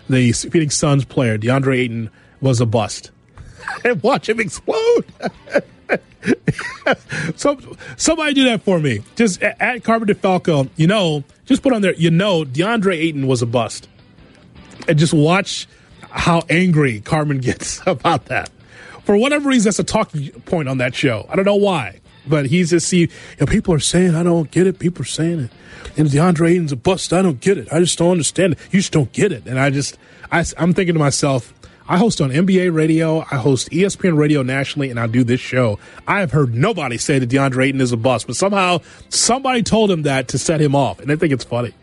the 0.09 0.31
Phoenix 0.31 0.75
Suns 0.75 1.05
player, 1.05 1.37
DeAndre 1.37 1.77
Ayton, 1.77 2.09
was 2.41 2.59
a 2.59 2.65
bust. 2.65 3.11
and 3.85 4.01
watch 4.01 4.27
him 4.27 4.39
explode. 4.39 5.05
so 7.35 7.59
somebody 7.97 8.33
do 8.33 8.43
that 8.45 8.63
for 8.63 8.79
me. 8.79 9.03
Just 9.15 9.41
at 9.41 9.83
Carmen 9.83 10.07
DeFalco, 10.07 10.69
you 10.75 10.87
know, 10.87 11.23
just 11.45 11.63
put 11.63 11.73
on 11.73 11.81
there, 11.81 11.93
you 11.93 12.11
know, 12.11 12.43
DeAndre 12.43 12.95
Ayton 12.95 13.27
was 13.27 13.41
a 13.41 13.45
bust. 13.45 13.87
And 14.87 14.97
just 14.97 15.13
watch 15.13 15.67
how 16.01 16.43
angry 16.49 17.01
Carmen 17.01 17.37
gets 17.41 17.81
about 17.85 18.25
that. 18.25 18.49
For 19.03 19.17
whatever 19.17 19.49
reason, 19.49 19.65
that's 19.65 19.79
a 19.79 19.83
talking 19.83 20.29
point 20.41 20.69
on 20.69 20.77
that 20.77 20.93
show. 20.95 21.25
I 21.29 21.35
don't 21.35 21.45
know 21.45 21.55
why. 21.55 21.99
But 22.27 22.45
he's 22.45 22.69
just 22.69 22.87
see, 22.87 22.99
you 22.99 23.07
know, 23.39 23.47
people 23.47 23.73
are 23.73 23.79
saying 23.79 24.13
I 24.13 24.21
don't 24.21 24.51
get 24.51 24.67
it. 24.67 24.77
People 24.77 25.01
are 25.01 25.05
saying 25.05 25.39
it. 25.39 25.51
And 25.97 26.07
DeAndre 26.07 26.51
Ayton's 26.51 26.71
a 26.71 26.75
bust. 26.75 27.11
I 27.13 27.23
don't 27.23 27.39
get 27.39 27.57
it. 27.57 27.67
I 27.73 27.79
just 27.79 27.97
don't 27.97 28.11
understand 28.11 28.53
it. 28.53 28.59
You 28.71 28.79
just 28.79 28.91
don't 28.91 29.11
get 29.11 29.31
it. 29.31 29.47
And 29.47 29.59
I 29.59 29.71
just, 29.71 29.97
I, 30.31 30.45
I'm 30.57 30.73
thinking 30.73 30.93
to 30.93 30.99
myself, 30.99 31.51
I 31.91 31.97
host 31.97 32.21
on 32.21 32.29
NBA 32.29 32.73
radio, 32.73 33.19
I 33.19 33.35
host 33.35 33.69
ESPN 33.71 34.17
radio 34.17 34.43
nationally, 34.43 34.91
and 34.91 34.97
I 34.97 35.07
do 35.07 35.25
this 35.25 35.41
show. 35.41 35.77
I 36.07 36.21
have 36.21 36.31
heard 36.31 36.55
nobody 36.55 36.97
say 36.97 37.19
that 37.19 37.29
DeAndre 37.29 37.65
Ayton 37.65 37.81
is 37.81 37.91
a 37.91 37.97
bust, 37.97 38.27
but 38.27 38.37
somehow 38.37 38.79
somebody 39.09 39.61
told 39.61 39.91
him 39.91 40.03
that 40.03 40.29
to 40.29 40.37
set 40.37 40.61
him 40.61 40.73
off, 40.73 41.01
and 41.01 41.11
I 41.11 41.17
think 41.17 41.33
it's 41.33 41.43
funny. 41.43 41.73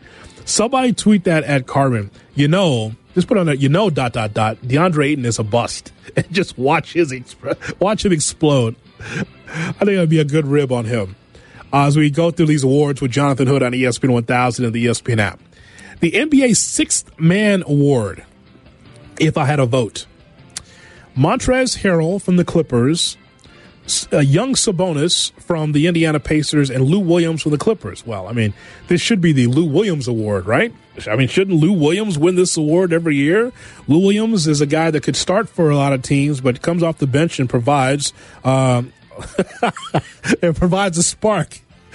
Somebody 0.45 0.93
tweet 0.93 1.25
that 1.25 1.43
at 1.43 1.67
Carmen. 1.67 2.09
You 2.33 2.47
know, 2.47 2.95
just 3.13 3.27
put 3.27 3.37
on 3.37 3.45
there. 3.45 3.53
You 3.53 3.69
know, 3.69 3.91
dot 3.91 4.13
dot 4.13 4.33
dot. 4.33 4.57
DeAndre 4.63 5.09
Ayton 5.09 5.25
is 5.25 5.37
a 5.37 5.43
bust, 5.43 5.93
and 6.15 6.25
just 6.33 6.57
watch 6.57 6.93
his 6.93 7.11
exp- 7.11 7.79
watch 7.79 8.03
him 8.03 8.11
explode. 8.11 8.75
I 8.99 9.75
think 9.85 9.91
that'd 9.91 10.09
be 10.09 10.17
a 10.17 10.25
good 10.25 10.47
rib 10.47 10.71
on 10.71 10.85
him. 10.85 11.17
Uh, 11.71 11.85
as 11.85 11.95
we 11.95 12.09
go 12.09 12.31
through 12.31 12.47
these 12.47 12.63
awards 12.63 12.99
with 12.99 13.11
Jonathan 13.11 13.45
Hood 13.45 13.61
on 13.61 13.73
ESPN 13.73 14.09
1000 14.09 14.65
and 14.65 14.73
the 14.73 14.87
ESPN 14.87 15.19
app, 15.19 15.39
the 15.99 16.13
NBA 16.13 16.55
Sixth 16.55 17.11
Man 17.19 17.61
Award 17.67 18.25
if 19.19 19.37
I 19.37 19.45
had 19.45 19.59
a 19.59 19.65
vote. 19.65 20.05
Montrezl 21.17 21.79
Harrell 21.79 22.21
from 22.21 22.37
the 22.37 22.45
Clippers, 22.45 23.17
uh, 24.13 24.19
young 24.19 24.53
Sabonis 24.53 25.31
from 25.41 25.71
the 25.71 25.87
Indiana 25.87 26.19
Pacers, 26.19 26.69
and 26.69 26.83
Lou 26.85 26.99
Williams 26.99 27.41
from 27.41 27.51
the 27.51 27.57
Clippers. 27.57 28.05
Well, 28.05 28.27
I 28.27 28.33
mean, 28.33 28.53
this 28.87 29.01
should 29.01 29.19
be 29.19 29.31
the 29.31 29.47
Lou 29.47 29.65
Williams 29.65 30.07
Award, 30.07 30.45
right? 30.45 30.73
I 31.07 31.15
mean, 31.15 31.27
shouldn't 31.27 31.59
Lou 31.59 31.73
Williams 31.73 32.17
win 32.17 32.35
this 32.35 32.55
award 32.57 32.93
every 32.93 33.15
year? 33.15 33.51
Lou 33.87 33.99
Williams 33.99 34.47
is 34.47 34.61
a 34.61 34.65
guy 34.65 34.91
that 34.91 35.03
could 35.03 35.15
start 35.15 35.49
for 35.49 35.69
a 35.69 35.75
lot 35.75 35.93
of 35.93 36.01
teams, 36.01 36.41
but 36.41 36.61
comes 36.61 36.83
off 36.83 36.97
the 36.97 37.07
bench 37.07 37.39
and 37.39 37.49
provides 37.49 38.13
um, 38.43 38.93
provides 40.41 40.97
a 40.97 41.03
spark. 41.03 41.59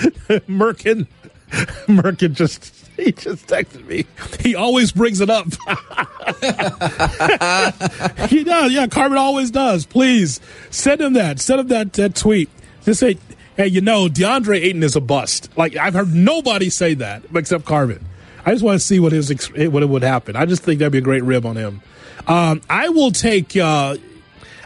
Merkin, 0.49 1.07
Merkin 1.87 2.33
just 2.33 2.74
he 2.97 3.13
just 3.13 3.47
texted 3.47 3.87
me. 3.87 4.07
He 4.41 4.55
always 4.55 4.93
brings 4.93 5.21
it 5.21 5.31
up. 5.31 5.47
he 8.31 8.45
does. 8.45 8.73
Yeah, 8.73 8.87
Carmen 8.87 9.19
always 9.19 9.51
does. 9.51 9.87
Please 9.87 10.41
send 10.71 11.01
him 11.01 11.15
that. 11.15 11.41
Send 11.41 11.61
him 11.61 11.69
that, 11.69 11.93
that 11.95 12.15
tweet. 12.15 12.51
Just 12.85 13.01
say, 13.01 13.19
hey, 13.57 13.67
you 13.67 13.81
know, 13.81 14.09
DeAndre 14.09 14.59
Ayton 14.59 14.83
is 14.83 14.97
a 14.97 15.01
bust. 15.01 15.51
Like 15.57 15.77
I've 15.77 15.95
heard 15.95 16.15
nobody 16.15 16.71
say 16.71 16.95
that 16.95 17.23
except 17.35 17.65
Carmen. 17.65 18.05
I 18.47 18.53
just 18.53 18.63
want 18.63 18.79
to 18.79 18.87
see 18.87 19.01
what 19.01 19.13
his 19.13 19.31
what 19.51 19.83
it 19.83 19.89
would 19.89 20.03
happen. 20.03 20.37
I 20.37 20.47
just 20.47 20.63
think 20.63 20.79
that'd 20.79 20.93
be 20.93 20.99
a 20.99 21.01
great 21.01 21.25
rib 21.25 21.47
on 21.47 21.57
him. 21.57 21.83
Um, 22.27 22.61
I 22.69 22.91
will 22.91 23.11
take 23.11 23.57
uh, 23.57 23.97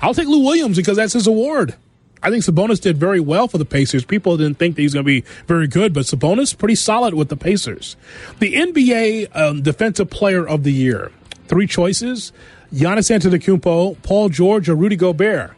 I'll 0.02 0.14
take 0.14 0.28
Lou 0.28 0.44
Williams 0.44 0.76
because 0.76 0.96
that's 0.96 1.12
his 1.12 1.26
award. 1.26 1.74
I 2.22 2.30
think 2.30 2.44
Sabonis 2.44 2.80
did 2.80 2.98
very 2.98 3.20
well 3.20 3.48
for 3.48 3.58
the 3.58 3.64
Pacers. 3.64 4.04
People 4.04 4.36
didn't 4.36 4.58
think 4.58 4.76
that 4.76 4.82
he's 4.82 4.94
going 4.94 5.04
to 5.04 5.06
be 5.06 5.24
very 5.46 5.66
good, 5.68 5.92
but 5.92 6.04
Sabonis 6.04 6.56
pretty 6.56 6.74
solid 6.74 7.14
with 7.14 7.28
the 7.28 7.36
Pacers. 7.36 7.96
The 8.38 8.54
NBA 8.54 9.36
um, 9.36 9.62
Defensive 9.62 10.10
Player 10.10 10.46
of 10.46 10.64
the 10.64 10.72
Year, 10.72 11.12
three 11.46 11.66
choices: 11.66 12.32
Giannis 12.72 13.10
Antetokounmpo, 13.10 14.02
Paul 14.02 14.28
George, 14.28 14.68
or 14.68 14.74
Rudy 14.74 14.96
Gobert. 14.96 15.52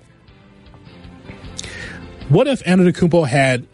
What 2.28 2.46
if 2.46 2.62
Antetokounmpo 2.64 3.26
had? 3.26 3.66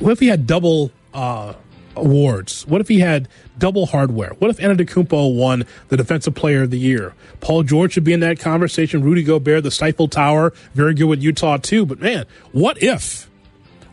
What 0.00 0.12
if 0.12 0.20
he 0.20 0.28
had 0.28 0.46
double 0.46 0.90
uh, 1.12 1.54
awards? 2.00 2.66
What 2.66 2.80
if 2.80 2.88
he 2.88 3.00
had 3.00 3.28
double 3.58 3.86
hardware? 3.86 4.30
What 4.38 4.50
if 4.50 4.58
Antetokounmpo 4.58 5.36
won 5.36 5.64
the 5.88 5.96
Defensive 5.96 6.34
Player 6.34 6.62
of 6.62 6.70
the 6.70 6.78
Year? 6.78 7.14
Paul 7.40 7.62
George 7.62 7.92
should 7.92 8.04
be 8.04 8.12
in 8.12 8.20
that 8.20 8.38
conversation. 8.38 9.02
Rudy 9.02 9.22
Gobert, 9.22 9.62
the 9.62 9.70
Stifle 9.70 10.08
Tower, 10.08 10.52
very 10.74 10.94
good 10.94 11.04
with 11.04 11.22
Utah 11.22 11.56
too. 11.58 11.86
But 11.86 12.00
man, 12.00 12.26
what 12.52 12.82
if? 12.82 13.30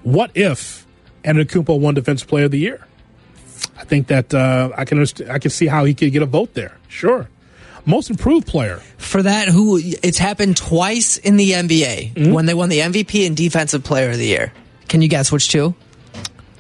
What 0.04 0.32
if 0.36 0.86
Antetokounmpo 1.24 1.80
won 1.80 1.94
Defensive 1.94 2.28
Player 2.28 2.46
of 2.46 2.52
the 2.52 2.60
Year? 2.60 2.86
I 3.78 3.84
think 3.84 4.08
that 4.08 4.34
uh, 4.34 4.72
I 4.76 4.86
can 4.86 4.98
understand, 4.98 5.32
I 5.32 5.40
can 5.40 5.52
see 5.52 5.68
how 5.68 5.86
he 5.86 5.94
could 5.94 6.12
get 6.12 6.22
a 6.22 6.26
vote 6.26 6.54
there. 6.54 6.78
Sure. 6.88 7.30
Most 7.86 8.10
improved 8.10 8.48
player. 8.48 8.78
For 8.98 9.24
that, 9.24 9.48
who 9.48 9.80
it's 9.82 10.18
happened 10.18 10.58
twice 10.58 11.18
in 11.18 11.38
the 11.38 11.52
NBA 11.52 12.34
when 12.34 12.46
they 12.46 12.54
won 12.54 12.68
the 12.68 12.80
MVP 12.80 13.26
and 13.26 13.38
Defensive 13.38 13.84
Player 13.84 14.10
of 14.10 14.18
the 14.18 14.26
Year. 14.26 14.52
Can 14.90 15.02
you 15.02 15.08
guess 15.08 15.32
which 15.32 15.50
two? 15.50 15.74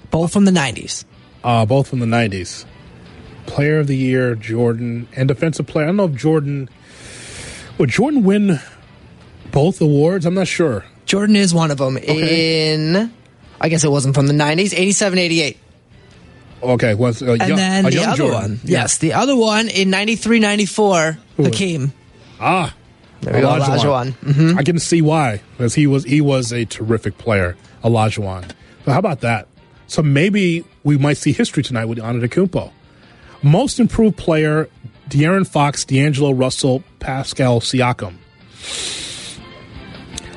Both 0.10 0.32
from 0.32 0.46
the 0.46 0.52
90s. 0.52 1.04
Uh, 1.48 1.66
both 1.66 1.88
from 1.88 2.00
the 2.00 2.06
90s. 2.06 2.66
Player 3.46 3.80
of 3.80 3.88
the 3.88 3.96
Year, 3.96 4.36
Jordan, 4.36 5.08
and 5.16 5.30
Defensive 5.30 5.66
Player. 5.66 5.86
I 5.86 5.88
don't 5.88 5.96
know 5.96 6.06
if 6.06 6.16
Jordan. 6.16 6.70
Would 7.78 7.90
Jordan 7.90 8.24
win 8.26 8.60
both 9.52 9.80
awards? 9.80 10.26
I'm 10.26 10.34
not 10.34 10.48
sure. 10.48 10.84
Jordan 11.06 11.38
is 11.38 11.54
one 11.54 11.72
of 11.72 11.78
them. 11.78 11.96
In, 11.98 13.10
I 13.62 13.70
guess 13.70 13.86
it 13.86 13.92
wasn't 13.92 14.14
from 14.16 14.28
the 14.28 14.34
90s, 14.34 14.74
87 14.78 15.18
88. 15.20 15.58
Okay, 16.64 16.94
was 16.96 17.22
a 17.22 17.32
And 17.34 17.40
young, 17.48 17.56
then 17.58 17.84
the 17.86 18.00
other 18.04 18.18
Jordan. 18.18 18.34
one. 18.34 18.60
Yes, 18.66 18.98
the 18.98 19.14
other 19.14 19.36
one 19.38 19.70
in 19.70 19.90
93 19.90 20.40
94, 20.40 21.18
Hakeem. 21.38 21.94
Ah, 22.42 22.74
There 23.22 23.34
we 23.36 23.40
go, 23.42 23.48
Olajuwon. 23.48 24.14
Mhm. 24.26 24.58
I 24.58 24.64
can 24.64 24.80
see 24.80 25.02
why 25.02 25.40
because 25.56 25.76
he 25.76 25.88
was 25.88 26.04
he 26.04 26.20
was 26.20 26.52
a 26.52 26.66
terrific 26.66 27.18
player, 27.18 27.56
Olajuwon. 27.84 28.50
So 28.86 28.92
how 28.92 29.00
about 29.00 29.22
that? 29.22 29.48
So 29.88 30.02
maybe 30.04 30.66
we 30.88 30.98
might 30.98 31.18
see 31.18 31.34
history 31.34 31.64
tonight 31.64 31.84
with 31.86 31.98
Antetokounmpo. 31.98 32.72
Most 33.44 33.78
improved 33.78 34.16
player: 34.16 34.70
De'Aaron 35.10 35.46
Fox, 35.46 35.84
D'Angelo 35.84 36.32
Russell, 36.32 36.82
Pascal 37.00 37.60
Siakam. 37.60 38.16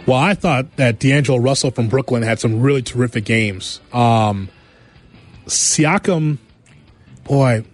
Well, 0.06 0.18
I 0.18 0.34
thought 0.34 0.74
that 0.74 0.98
D'Angelo 0.98 1.38
Russell 1.38 1.70
from 1.70 1.86
Brooklyn 1.86 2.24
had 2.24 2.40
some 2.40 2.60
really 2.60 2.82
terrific 2.82 3.24
games. 3.24 3.80
Um, 3.92 4.48
Siakam, 5.46 6.38
boy, 7.22 7.64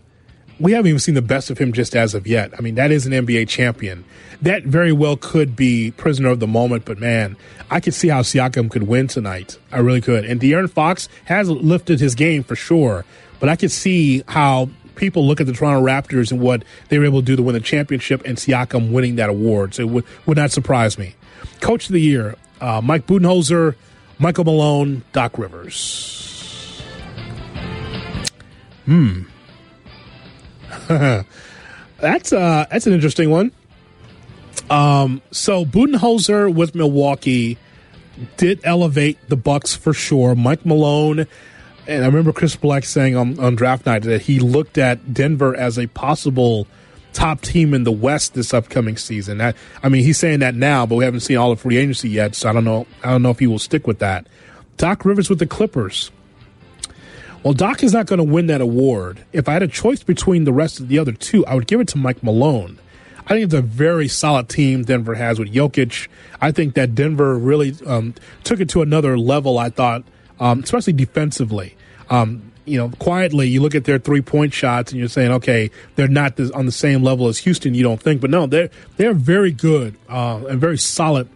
we 0.59 0.73
haven't 0.73 0.89
even 0.89 0.99
seen 0.99 1.15
the 1.15 1.23
best 1.23 1.51
of 1.51 1.59
him 1.59 1.73
just 1.73 1.95
as 1.95 2.15
of 2.15 2.27
yet. 2.27 2.53
I 2.57 2.63
mean, 2.63 2.77
that 2.77 2.91
is 2.91 3.07
an 3.07 3.13
NBA 3.13 3.49
champion. 3.49 4.05
That 4.43 4.65
very 4.65 4.93
well 4.93 5.17
could 5.17 5.55
be 5.57 5.91
prisoner 5.93 6.31
of 6.31 6.41
the 6.41 6.47
moment, 6.47 6.85
but 6.85 6.99
man, 6.99 7.37
I 7.71 7.81
could 7.81 7.95
see 7.95 8.09
how 8.09 8.23
Siakam 8.23 8.71
could 8.71 8.85
win 8.85 9.09
tonight. 9.09 9.59
I 9.71 9.79
really 9.79 10.01
could. 10.01 10.25
And 10.25 10.41
De'Aaron 10.41 10.71
Fox 10.71 11.09
has 11.27 11.51
lifted 11.51 12.01
his 12.01 12.15
game 12.15 12.43
for 12.43 12.57
sure, 12.57 13.05
but 13.39 13.49
I 13.49 13.57
could 13.57 13.71
see 13.71 14.23
how 14.29 14.71
people 14.95 15.27
look 15.27 15.41
at 15.41 15.47
the 15.47 15.53
Toronto 15.53 15.87
Raptors 15.87 16.33
and 16.33 16.41
what 16.41 16.65
they 16.89 16.99
were 16.99 17.05
able 17.05 17.21
to 17.21 17.27
do 17.27 17.37
to 17.37 17.43
win 17.43 17.55
the 17.55 17.61
championship 17.61 18.23
and 18.25 18.39
Siakam 18.39 18.93
winning 18.93 19.17
that 19.17 19.29
award. 19.29 19.75
So 19.75 19.83
it 19.83 19.91
would, 19.91 20.05
would 20.25 20.37
not 20.39 20.51
surprise 20.51 20.99
me. 20.99 21.15
Coach 21.61 21.87
of 21.87 21.93
the 21.93 22.01
Year, 22.01 22.35
uh, 22.61 22.81
Mike 22.83 23.07
Budenholzer, 23.07 23.75
Michael 24.19 24.45
Malone, 24.45 25.05
Doc 25.13 25.39
Rivers. 25.39 26.83
Hmm. 28.87 29.25
that's 31.99 32.33
uh 32.33 32.67
that's 32.71 32.87
an 32.87 32.93
interesting 32.93 33.31
one. 33.31 33.53
Um, 34.71 35.23
so 35.31 35.65
Budenholzer 35.65 36.53
with 36.53 36.75
Milwaukee, 36.75 37.57
did 38.37 38.61
elevate 38.65 39.19
the 39.29 39.37
Bucks 39.37 39.75
for 39.75 39.93
sure. 39.93 40.35
Mike 40.35 40.65
Malone, 40.65 41.27
and 41.87 42.05
I 42.05 42.07
remember 42.07 42.33
Chris 42.33 42.57
Black 42.57 42.85
saying 42.85 43.17
on, 43.17 43.39
on 43.39 43.55
draft 43.55 43.87
night 43.87 44.03
that 44.03 44.23
he 44.23 44.41
looked 44.41 44.79
at 44.79 45.13
Denver 45.15 45.55
as 45.55 45.79
a 45.79 45.87
possible 45.89 46.67
top 47.13 47.41
team 47.41 47.73
in 47.73 47.85
the 47.85 47.93
West 47.93 48.35
this 48.35 48.53
upcoming 48.53 48.97
season. 48.97 49.41
I, 49.41 49.55
I 49.83 49.89
mean, 49.89 50.05
he's 50.05 50.19
saying 50.19 50.41
that 50.41 50.55
now, 50.55 50.87
but 50.87 50.97
we 50.97 51.05
haven't 51.05 51.21
seen 51.21 51.37
all 51.37 51.51
the 51.51 51.57
free 51.57 51.77
agency 51.77 52.11
yet, 52.11 52.35
so 52.35 52.49
I 52.49 52.53
don't 52.53 52.65
know. 52.65 52.87
I 53.03 53.11
don't 53.11 53.23
know 53.23 53.31
if 53.31 53.39
he 53.39 53.47
will 53.47 53.59
stick 53.59 53.87
with 53.87 54.01
that. 54.01 54.27
Doc 54.77 55.05
Rivers 55.05 55.31
with 55.31 55.39
the 55.39 55.47
Clippers. 55.47 56.11
Well, 57.47 57.55
Doc 57.55 57.85
is 57.85 57.93
not 57.93 58.07
going 58.07 58.19
to 58.19 58.25
win 58.25 58.49
that 58.49 58.61
award. 58.61 59.21
If 59.33 59.49
I 59.49 59.53
had 59.53 59.63
a 59.63 59.69
choice 59.69 60.03
between 60.03 60.43
the 60.43 60.53
rest 60.53 60.81
of 60.81 60.89
the 60.89 60.99
other 60.99 61.13
two, 61.13 61.47
I 61.47 61.55
would 61.55 61.69
give 61.69 61.79
it 61.79 61.87
to 61.91 61.97
Mike 61.97 62.21
Malone. 62.21 62.77
I 63.25 63.29
think 63.29 63.45
it's 63.45 63.55
a 63.55 63.63
very 63.63 64.09
solid 64.09 64.49
team 64.49 64.83
Denver 64.83 65.15
has 65.15 65.39
with 65.39 65.55
Jokic. 65.55 66.09
I 66.41 66.51
think 66.51 66.75
that 66.75 66.97
Denver 66.97 67.39
really 67.39 67.77
um, 67.87 68.15
took 68.43 68.59
it 68.59 68.69
to 68.71 68.83
another 68.83 69.17
level. 69.17 69.61
I 69.61 69.71
thought, 69.71 70.03
um, 70.41 70.65
especially 70.65 70.95
defensively. 70.95 71.77
Um, 72.11 72.51
you 72.65 72.79
know, 72.79 72.89
quietly, 72.99 73.47
you 73.47 73.63
look 73.63 73.77
at 73.77 73.85
their 73.85 74.01
three 74.01 74.23
point 74.23 74.53
shots 74.53 74.91
and 74.91 74.99
you're 74.99 75.09
saying, 75.09 75.31
okay, 75.31 75.71
they're 75.95 76.09
not 76.09 76.35
this, 76.35 76.51
on 76.51 76.67
the 76.67 76.73
same 76.73 77.05
level 77.05 77.29
as 77.29 77.39
Houston. 77.39 77.75
You 77.75 77.85
don't 77.85 78.03
think, 78.03 78.21
but 78.21 78.31
no, 78.31 78.49
they're 78.49 78.71
they're 78.97 79.15
very 79.15 79.53
good 79.53 79.95
uh, 80.09 80.45
and 80.49 80.61
very 80.61 80.79
solid 80.79 81.29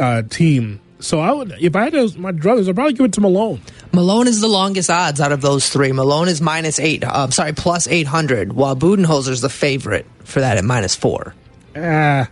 uh, 0.00 0.22
team. 0.22 0.78
So 1.00 1.20
I 1.20 1.32
would, 1.32 1.54
if 1.60 1.76
I 1.76 1.84
had 1.84 1.92
to, 1.92 2.18
my 2.18 2.32
druthers, 2.32 2.68
I'd 2.68 2.74
probably 2.74 2.94
give 2.94 3.06
it 3.06 3.12
to 3.14 3.20
Malone. 3.20 3.60
Malone 3.92 4.26
is 4.26 4.40
the 4.40 4.48
longest 4.48 4.90
odds 4.90 5.20
out 5.20 5.30
of 5.30 5.40
those 5.40 5.68
three. 5.68 5.92
Malone 5.92 6.28
is 6.28 6.40
minus 6.40 6.80
eight. 6.80 7.04
Uh, 7.04 7.30
sorry, 7.30 7.52
plus 7.52 7.86
eight 7.86 8.06
hundred, 8.06 8.52
while 8.52 8.74
Budenholzer's 8.74 9.40
the 9.40 9.48
favorite 9.48 10.06
for 10.24 10.40
that 10.40 10.56
at 10.56 10.64
minus 10.64 10.94
four. 10.94 11.34
Ah. 11.76 12.28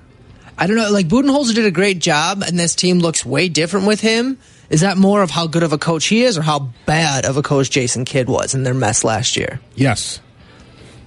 I 0.59 0.67
don't 0.67 0.77
know. 0.77 0.91
Like 0.91 1.07
Budenholzer 1.07 1.55
did 1.55 1.67
a 1.67 1.71
great 1.71 1.99
job, 1.99 2.43
and 2.43 2.59
this 2.59 2.75
team 2.75 2.99
looks 2.99 3.25
way 3.25 3.49
different 3.49 3.87
with 3.87 4.01
him. 4.01 4.39
Is 4.69 4.81
that 4.81 4.97
more 4.97 5.23
of 5.23 5.31
how 5.31 5.47
good 5.47 5.63
of 5.63 5.73
a 5.73 5.79
coach 5.79 6.07
he 6.07 6.25
is, 6.25 6.39
or 6.39 6.43
how 6.43 6.71
bad 6.87 7.25
of 7.25 7.37
a 7.37 7.43
coach 7.43 7.71
Jason 7.71 8.05
Kidd 8.05 8.29
was 8.29 8.55
in 8.55 8.63
their 8.65 8.75
mess 8.75 9.05
last 9.05 9.37
year? 9.37 9.61
Yes. 9.75 10.21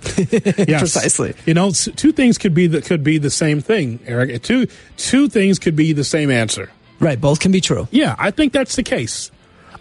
yes. 0.18 0.80
Precisely. 0.80 1.34
You 1.45 1.53
know, 1.53 1.72
two 1.72 2.14
things 2.14 2.38
could 2.38 2.53
be 2.53 2.68
that 2.68 2.86
could 2.86 3.03
be 3.03 3.18
the 3.18 3.30
same 3.30 3.60
thing, 3.60 3.99
Eric. 4.05 4.43
Two 4.43 4.68
two 4.95 5.28
things 5.28 5.60
could 5.60 5.76
be 5.76 5.91
the 5.91 6.05
same 6.05 6.32
answer. 6.32 6.70
Right. 7.00 7.20
Both 7.20 7.39
can 7.39 7.52
be 7.52 7.62
true. 7.62 7.88
Yeah, 7.91 8.16
I 8.18 8.32
think 8.32 8.54
that's 8.54 8.76
the 8.76 8.84
case. 8.84 9.32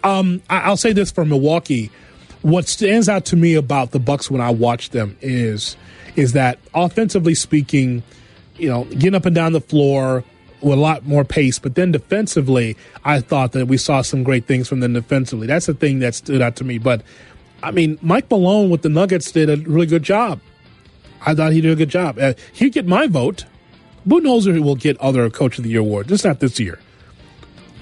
Um, 0.03 0.41
I, 0.49 0.61
I'll 0.61 0.77
say 0.77 0.93
this 0.93 1.11
for 1.11 1.25
Milwaukee: 1.25 1.91
what 2.41 2.67
stands 2.67 3.09
out 3.09 3.25
to 3.25 3.35
me 3.35 3.55
about 3.55 3.91
the 3.91 3.99
Bucks 3.99 4.31
when 4.31 4.41
I 4.41 4.51
watch 4.51 4.91
them 4.91 5.17
is 5.21 5.75
is 6.15 6.33
that 6.33 6.59
offensively 6.73 7.35
speaking, 7.35 8.03
you 8.57 8.69
know, 8.69 8.85
getting 8.85 9.15
up 9.15 9.25
and 9.25 9.35
down 9.35 9.53
the 9.53 9.61
floor 9.61 10.23
with 10.61 10.77
a 10.77 10.81
lot 10.81 11.05
more 11.05 11.23
pace, 11.23 11.59
but 11.59 11.75
then 11.75 11.91
defensively, 11.91 12.75
I 13.05 13.21
thought 13.21 13.53
that 13.53 13.67
we 13.67 13.77
saw 13.77 14.01
some 14.01 14.23
great 14.23 14.45
things 14.45 14.67
from 14.67 14.81
them 14.81 14.93
defensively. 14.93 15.47
That's 15.47 15.67
the 15.67 15.73
thing 15.73 15.99
that 15.99 16.15
stood 16.15 16.41
out 16.41 16.55
to 16.57 16.63
me. 16.63 16.77
But 16.77 17.01
I 17.63 17.71
mean, 17.71 17.97
Mike 18.01 18.29
Malone 18.29 18.69
with 18.69 18.81
the 18.81 18.89
Nuggets 18.89 19.31
did 19.31 19.49
a 19.49 19.57
really 19.57 19.85
good 19.85 20.03
job. 20.03 20.39
I 21.25 21.35
thought 21.35 21.51
he 21.51 21.61
did 21.61 21.71
a 21.71 21.75
good 21.75 21.89
job. 21.89 22.17
Uh, 22.17 22.33
he'd 22.53 22.73
get 22.73 22.85
my 22.85 23.07
vote. 23.07 23.45
Budenholzer 24.07 24.59
will 24.61 24.75
get 24.75 24.97
other 24.99 25.29
Coach 25.29 25.57
of 25.57 25.65
the 25.65 25.69
Year 25.69 25.81
award, 25.81 26.07
just 26.07 26.23
not 26.23 26.39
this 26.39 26.59
year. 26.59 26.79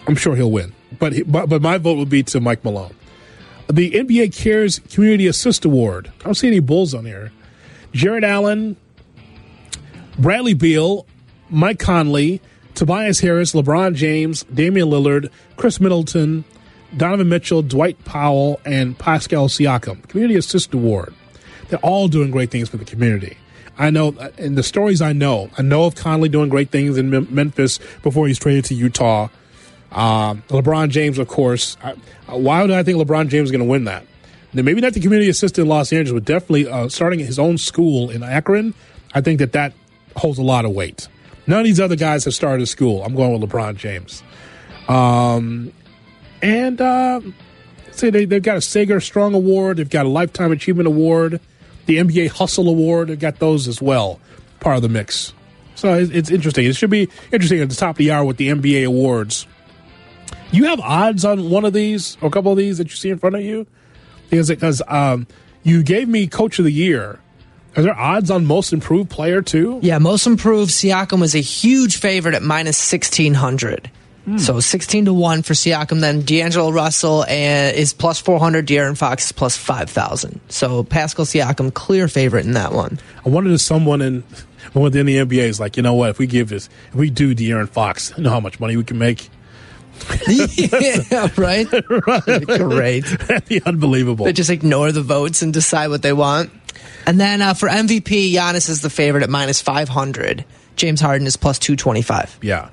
I'm 0.07 0.15
sure 0.15 0.35
he'll 0.35 0.51
win, 0.51 0.73
but 0.99 1.13
he, 1.13 1.23
but, 1.23 1.47
but 1.49 1.61
my 1.61 1.77
vote 1.77 1.97
would 1.97 2.09
be 2.09 2.23
to 2.23 2.39
Mike 2.39 2.63
Malone. 2.63 2.95
The 3.67 3.91
NBA 3.91 4.35
Cares 4.35 4.79
Community 4.79 5.27
Assist 5.27 5.65
Award. 5.65 6.11
I 6.21 6.23
don't 6.23 6.35
see 6.35 6.47
any 6.47 6.59
Bulls 6.59 6.93
on 6.93 7.05
here. 7.05 7.31
Jarrett 7.91 8.23
Allen, 8.23 8.77
Bradley 10.17 10.53
Beal, 10.53 11.05
Mike 11.49 11.79
Conley, 11.79 12.41
Tobias 12.75 13.19
Harris, 13.19 13.53
LeBron 13.53 13.95
James, 13.95 14.43
Damian 14.43 14.89
Lillard, 14.89 15.29
Khris 15.57 15.81
Middleton, 15.81 16.45
Donovan 16.95 17.27
Mitchell, 17.27 17.61
Dwight 17.61 18.03
Powell, 18.05 18.61
and 18.63 18.97
Pascal 18.97 19.47
Siakam. 19.47 20.07
Community 20.07 20.37
Assist 20.37 20.73
Award. 20.73 21.13
They're 21.69 21.79
all 21.79 22.07
doing 22.07 22.31
great 22.31 22.51
things 22.51 22.69
for 22.69 22.77
the 22.77 22.85
community. 22.85 23.37
I 23.77 23.89
know, 23.89 24.09
in 24.37 24.55
the 24.55 24.63
stories 24.63 25.01
I 25.01 25.13
know, 25.13 25.49
I 25.57 25.61
know 25.61 25.83
of 25.85 25.95
Conley 25.95 26.29
doing 26.29 26.49
great 26.49 26.69
things 26.69 26.97
in 26.97 27.09
Memphis 27.09 27.79
before 28.01 28.27
he's 28.27 28.39
traded 28.39 28.65
to 28.65 28.75
Utah. 28.75 29.27
Um, 29.97 30.43
LeBron 30.49 30.89
James, 30.89 31.17
of 31.17 31.27
course. 31.27 31.75
I, 31.83 31.93
why 32.27 32.61
would 32.61 32.69
I 32.69 32.83
think 32.83 32.99
LeBron 32.99 33.29
James 33.29 33.47
is 33.47 33.51
going 33.51 33.63
to 33.63 33.69
win 33.69 33.85
that? 33.85 34.05
Now, 34.53 34.61
maybe 34.61 34.79
not 34.79 34.93
the 34.93 34.99
community 34.99 35.29
assistant 35.29 35.65
in 35.65 35.69
Los 35.69 35.91
Angeles, 35.91 36.21
but 36.21 36.25
definitely 36.25 36.67
uh, 36.67 36.87
starting 36.87 37.19
his 37.19 37.39
own 37.39 37.57
school 37.57 38.11
in 38.11 38.21
Akron. 38.21 38.75
I 39.15 39.21
think 39.21 39.39
that 39.39 39.53
that 39.53 39.73
holds 40.15 40.37
a 40.37 40.43
lot 40.43 40.65
of 40.65 40.71
weight. 40.71 41.07
None 41.47 41.59
of 41.59 41.65
these 41.65 41.79
other 41.79 41.95
guys 41.95 42.25
have 42.25 42.35
started 42.35 42.61
a 42.61 42.67
school. 42.67 43.03
I'm 43.03 43.15
going 43.15 43.39
with 43.39 43.49
LeBron 43.49 43.75
James. 43.77 44.21
Um, 44.87 45.73
and 46.43 46.79
uh, 46.79 47.21
say 47.91 48.11
they, 48.11 48.25
they've 48.25 48.43
got 48.43 48.57
a 48.57 48.61
Sager 48.61 48.99
Strong 48.99 49.33
Award. 49.33 49.77
They've 49.77 49.89
got 49.89 50.05
a 50.05 50.09
Lifetime 50.09 50.51
Achievement 50.51 50.87
Award. 50.87 51.41
The 51.87 51.97
NBA 51.97 52.29
Hustle 52.29 52.69
Award. 52.69 53.07
They've 53.07 53.19
got 53.19 53.39
those 53.39 53.67
as 53.67 53.81
well, 53.81 54.19
part 54.59 54.75
of 54.75 54.83
the 54.83 54.89
mix. 54.89 55.33
So 55.73 55.93
it's, 55.95 56.11
it's 56.11 56.29
interesting. 56.29 56.65
It 56.65 56.75
should 56.75 56.89
be 56.91 57.09
interesting 57.31 57.61
at 57.61 57.69
the 57.69 57.75
top 57.75 57.91
of 57.91 57.97
the 57.97 58.11
hour 58.11 58.25
with 58.25 58.37
the 58.37 58.49
NBA 58.49 58.85
awards. 58.85 59.47
You 60.51 60.65
have 60.65 60.79
odds 60.79 61.25
on 61.25 61.49
one 61.49 61.65
of 61.65 61.73
these 61.73 62.17
or 62.21 62.27
a 62.27 62.31
couple 62.31 62.51
of 62.51 62.57
these 62.57 62.77
that 62.77 62.89
you 62.89 62.95
see 62.95 63.09
in 63.09 63.19
front 63.19 63.35
of 63.35 63.41
you? 63.41 63.67
Because 64.29 64.49
because 64.49 64.81
um, 64.87 65.27
you 65.63 65.83
gave 65.83 66.07
me 66.07 66.27
Coach 66.27 66.59
of 66.59 66.65
the 66.65 66.71
Year. 66.71 67.19
Are 67.75 67.83
there 67.83 67.97
odds 67.97 68.31
on 68.31 68.45
Most 68.45 68.73
Improved 68.73 69.09
Player 69.09 69.41
too? 69.41 69.79
Yeah, 69.83 69.99
most 69.99 70.25
improved. 70.25 70.71
Siakam 70.71 71.19
was 71.19 71.35
a 71.35 71.41
huge 71.41 71.97
favorite 71.97 72.33
at 72.33 72.41
minus 72.41 72.77
sixteen 72.77 73.33
hundred. 73.33 73.91
So 74.35 74.59
sixteen 74.59 75.05
to 75.05 75.13
one 75.13 75.41
for 75.41 75.53
Siakam. 75.53 76.01
Then 76.01 76.19
D'Angelo 76.19 76.69
Russell 76.69 77.21
uh, 77.21 77.25
is 77.29 77.93
plus 77.93 78.19
four 78.19 78.39
hundred. 78.39 78.67
De'Aaron 78.67 78.97
Fox 78.97 79.27
is 79.27 79.31
plus 79.31 79.55
five 79.55 79.89
thousand. 79.89 80.41
So 80.49 80.83
Pascal 80.83 81.23
Siakam 81.23 81.73
clear 81.73 82.09
favorite 82.09 82.45
in 82.45 82.51
that 82.51 82.73
one. 82.73 82.99
I 83.25 83.29
wondered 83.29 83.53
if 83.53 83.61
someone 83.61 84.01
in 84.01 84.25
within 84.73 85.05
the 85.05 85.15
NBA 85.15 85.43
is 85.43 85.61
like, 85.61 85.77
you 85.77 85.83
know 85.83 85.93
what? 85.93 86.09
If 86.09 86.19
we 86.19 86.27
give 86.27 86.49
this, 86.49 86.67
if 86.89 86.95
we 86.95 87.09
do 87.09 87.33
De'Aaron 87.33 87.69
Fox, 87.69 88.17
know 88.17 88.29
how 88.29 88.41
much 88.41 88.59
money 88.59 88.75
we 88.75 88.83
can 88.83 88.97
make. 88.97 89.29
yeah, 90.27 91.27
right. 91.37 91.67
Great. 92.45 93.05
That'd 93.27 93.45
be 93.45 93.61
unbelievable. 93.63 94.25
They 94.25 94.33
just 94.33 94.49
ignore 94.49 94.91
the 94.91 95.01
votes 95.01 95.41
and 95.41 95.53
decide 95.53 95.87
what 95.89 96.01
they 96.01 96.13
want. 96.13 96.51
And 97.05 97.19
then 97.19 97.41
uh, 97.41 97.53
for 97.53 97.69
MVP, 97.69 98.33
Giannis 98.33 98.69
is 98.69 98.81
the 98.81 98.89
favorite 98.89 99.23
at 99.23 99.29
minus 99.29 99.61
500. 99.61 100.45
James 100.75 101.01
Harden 101.01 101.25
is 101.25 101.37
plus 101.37 101.59
225. 101.59 102.39
Yeah. 102.41 102.69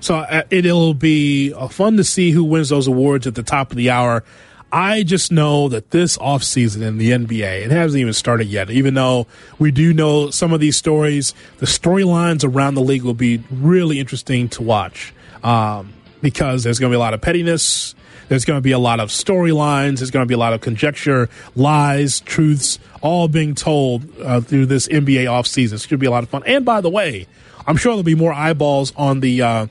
So 0.00 0.16
uh, 0.16 0.42
it, 0.50 0.66
it'll 0.66 0.94
be 0.94 1.52
uh, 1.52 1.68
fun 1.68 1.96
to 1.96 2.04
see 2.04 2.30
who 2.30 2.44
wins 2.44 2.68
those 2.68 2.86
awards 2.86 3.26
at 3.26 3.34
the 3.34 3.42
top 3.42 3.70
of 3.70 3.76
the 3.76 3.90
hour. 3.90 4.24
I 4.72 5.02
just 5.02 5.32
know 5.32 5.68
that 5.68 5.90
this 5.90 6.16
offseason 6.18 6.82
in 6.82 6.98
the 6.98 7.10
NBA, 7.10 7.64
it 7.64 7.70
hasn't 7.70 8.00
even 8.00 8.12
started 8.12 8.46
yet. 8.46 8.70
Even 8.70 8.94
though 8.94 9.26
we 9.58 9.72
do 9.72 9.92
know 9.92 10.30
some 10.30 10.52
of 10.52 10.60
these 10.60 10.76
stories, 10.76 11.34
the 11.58 11.66
storylines 11.66 12.44
around 12.44 12.74
the 12.74 12.80
league 12.80 13.02
will 13.02 13.14
be 13.14 13.42
really 13.50 13.98
interesting 13.98 14.48
to 14.50 14.62
watch 14.62 15.12
um, 15.42 15.92
because 16.22 16.62
there's 16.62 16.78
going 16.78 16.90
to 16.90 16.94
be 16.94 16.96
a 16.96 17.00
lot 17.00 17.14
of 17.14 17.20
pettiness. 17.20 17.94
There's 18.28 18.44
going 18.44 18.58
to 18.58 18.62
be 18.62 18.72
a 18.72 18.78
lot 18.78 19.00
of 19.00 19.08
storylines. 19.08 19.98
There's 19.98 20.12
going 20.12 20.24
to 20.24 20.28
be 20.28 20.34
a 20.34 20.38
lot 20.38 20.52
of 20.52 20.60
conjecture, 20.60 21.28
lies, 21.56 22.20
truths, 22.20 22.78
all 23.00 23.26
being 23.26 23.54
told 23.56 24.04
uh, 24.20 24.40
through 24.40 24.66
this 24.66 24.86
NBA 24.86 25.24
offseason. 25.24 25.72
It's 25.72 25.86
going 25.86 25.98
to 25.98 25.98
be 25.98 26.06
a 26.06 26.12
lot 26.12 26.22
of 26.22 26.28
fun. 26.28 26.44
And 26.46 26.64
by 26.64 26.80
the 26.80 26.90
way, 26.90 27.26
I'm 27.66 27.76
sure 27.76 27.92
there'll 27.92 28.04
be 28.04 28.14
more 28.14 28.32
eyeballs 28.32 28.92
on 28.96 29.20
the 29.20 29.42
uh, 29.42 29.66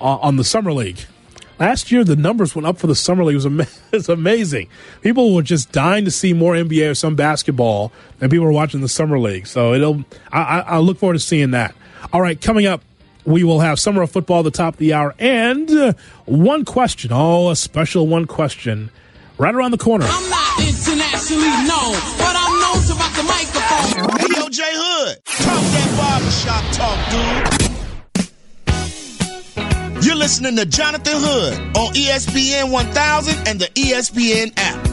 on 0.00 0.36
the 0.36 0.44
summer 0.44 0.72
league. 0.72 0.98
Last 1.58 1.90
year, 1.90 2.04
the 2.04 2.16
numbers 2.16 2.54
went 2.54 2.66
up 2.66 2.76
for 2.76 2.86
the 2.86 2.94
summer 2.94 3.24
league. 3.24 3.34
It 3.34 3.36
was, 3.36 3.46
ama- 3.46 3.62
it 3.92 3.96
was 3.96 4.08
amazing. 4.10 4.68
People 5.00 5.34
were 5.34 5.42
just 5.42 5.72
dying 5.72 6.04
to 6.04 6.10
see 6.10 6.34
more 6.34 6.52
NBA 6.52 6.90
or 6.90 6.94
some 6.94 7.16
basketball, 7.16 7.92
and 8.20 8.30
people 8.30 8.44
were 8.44 8.52
watching 8.52 8.82
the 8.82 8.88
summer 8.88 9.18
league. 9.18 9.46
So 9.46 9.72
it'll. 9.72 10.04
I, 10.30 10.42
I, 10.42 10.58
I 10.60 10.78
look 10.78 10.98
forward 10.98 11.14
to 11.14 11.20
seeing 11.20 11.52
that. 11.52 11.74
All 12.12 12.20
right, 12.20 12.38
coming 12.40 12.66
up, 12.66 12.82
we 13.26 13.44
will 13.44 13.60
have 13.60 13.78
summer 13.78 14.02
of 14.02 14.10
football 14.10 14.38
at 14.38 14.44
the 14.44 14.50
top 14.50 14.74
of 14.74 14.78
the 14.78 14.94
hour, 14.94 15.14
and 15.18 15.70
uh, 15.70 15.92
one 16.24 16.64
question. 16.64 17.10
Oh, 17.12 17.50
a 17.50 17.56
special 17.56 18.06
one 18.06 18.26
question, 18.26 18.90
right 19.36 19.54
around 19.54 19.72
the 19.72 19.78
corner. 19.78 20.06
I'm 20.08 20.30
not 20.30 20.60
internationally 20.60 21.44
known, 21.66 21.94
but 22.18 22.34
I'm 22.36 22.58
known 22.60 22.82
to 22.86 22.94
rock 22.94 23.14
the 23.14 23.24
microphone. 23.24 24.18
Hey, 24.18 24.40
yo, 24.40 24.48
J 24.48 24.62
Hood, 24.64 25.18
talk 25.24 25.62
that 25.74 25.90
barbershop 25.98 26.64
talk, 26.72 26.98
dude. 27.10 27.66
You're 30.04 30.14
listening 30.14 30.54
to 30.56 30.66
Jonathan 30.66 31.14
Hood 31.16 31.54
on 31.76 31.92
ESPN 31.94 32.70
1000 32.70 33.48
and 33.48 33.60
the 33.60 33.66
ESPN 33.74 34.52
app. 34.56 34.86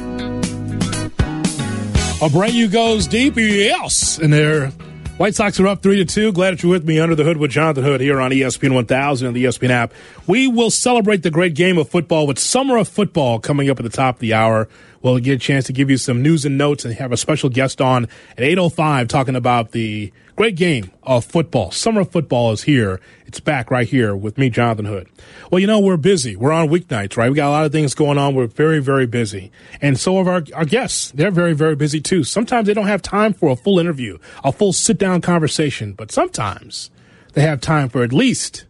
Abreu 2.20 2.72
goes 2.72 3.06
deep. 3.06 3.36
Yes. 3.36 4.18
And 4.18 4.32
there, 4.32 4.72
White 5.18 5.36
Sox 5.36 5.60
are 5.60 5.68
up 5.68 5.84
3 5.84 5.98
to 5.98 6.06
2. 6.06 6.32
Glad 6.32 6.54
that 6.54 6.64
you're 6.64 6.72
with 6.72 6.86
me 6.86 7.00
under 7.00 7.14
the 7.14 7.24
hood 7.24 7.38
with 7.38 7.52
Jonathan 7.52 7.84
Hood 7.84 8.02
here 8.02 8.20
on 8.20 8.32
ESPN 8.32 8.74
1000 8.74 9.28
and 9.28 9.36
the 9.36 9.46
ESPN 9.46 9.70
app. 9.70 9.94
We 10.26 10.48
will 10.48 10.72
celebrate 10.72 11.22
the 11.22 11.30
great 11.30 11.54
game 11.54 11.78
of 11.78 11.88
football 11.88 12.26
with 12.26 12.40
Summer 12.40 12.78
of 12.78 12.88
Football 12.88 13.40
coming 13.40 13.70
up 13.70 13.80
at 13.80 13.84
the 13.84 13.92
top 13.92 14.16
of 14.16 14.20
the 14.22 14.34
hour 14.34 14.68
We'll 15.04 15.20
get 15.20 15.34
a 15.34 15.38
chance 15.38 15.66
to 15.66 15.74
give 15.74 15.90
you 15.90 15.98
some 15.98 16.22
news 16.24 16.46
and 16.46 16.58
notes 16.58 16.86
and 16.86 16.94
have 16.96 17.12
a 17.12 17.18
special 17.18 17.50
guest 17.50 17.82
on 17.82 18.06
at 18.38 18.44
8.05 18.44 19.10
talking 19.10 19.36
about 19.36 19.72
the 19.72 20.14
great 20.38 20.56
game 20.56 20.92
of 21.04 21.26
football. 21.26 21.72
Summer 21.72 22.06
football 22.06 22.54
is 22.54 22.64
here. 22.64 23.02
It's 23.26 23.42
back 23.42 23.70
right 23.70 23.88
here 23.88 24.16
with 24.16 24.38
me, 24.38 24.50
Jonathan 24.50 24.86
Hood. 24.86 25.10
Well, 25.52 25.60
you 25.60 25.68
know, 25.68 25.82
we're 25.82 25.98
busy. 25.98 26.38
We're 26.38 26.54
on 26.54 26.70
weeknights, 26.70 27.18
right? 27.18 27.30
We 27.30 27.36
got 27.36 27.50
a 27.50 27.52
lot 27.52 27.66
of 27.66 27.74
things 27.74 27.94
going 27.94 28.18
on. 28.18 28.34
We're 28.34 28.48
very, 28.48 28.80
very 28.80 29.06
busy. 29.06 29.52
And 29.82 30.00
so 30.00 30.20
of 30.20 30.28
our, 30.30 30.42
our 30.56 30.66
guests, 30.66 31.12
they're 31.12 31.32
very, 31.32 31.54
very 31.54 31.76
busy 31.76 32.00
too. 32.00 32.24
Sometimes 32.24 32.68
they 32.68 32.74
don't 32.74 32.88
have 32.88 33.02
time 33.02 33.34
for 33.34 33.50
a 33.50 33.58
full 33.58 33.80
interview, 33.80 34.20
a 34.42 34.54
full 34.54 34.72
sit 34.72 34.98
down 34.98 35.20
conversation, 35.20 35.92
but 35.92 36.14
sometimes 36.14 36.90
they 37.34 37.42
have 37.42 37.60
time 37.60 37.90
for 37.90 38.04
at 38.04 38.14
least 38.14 38.64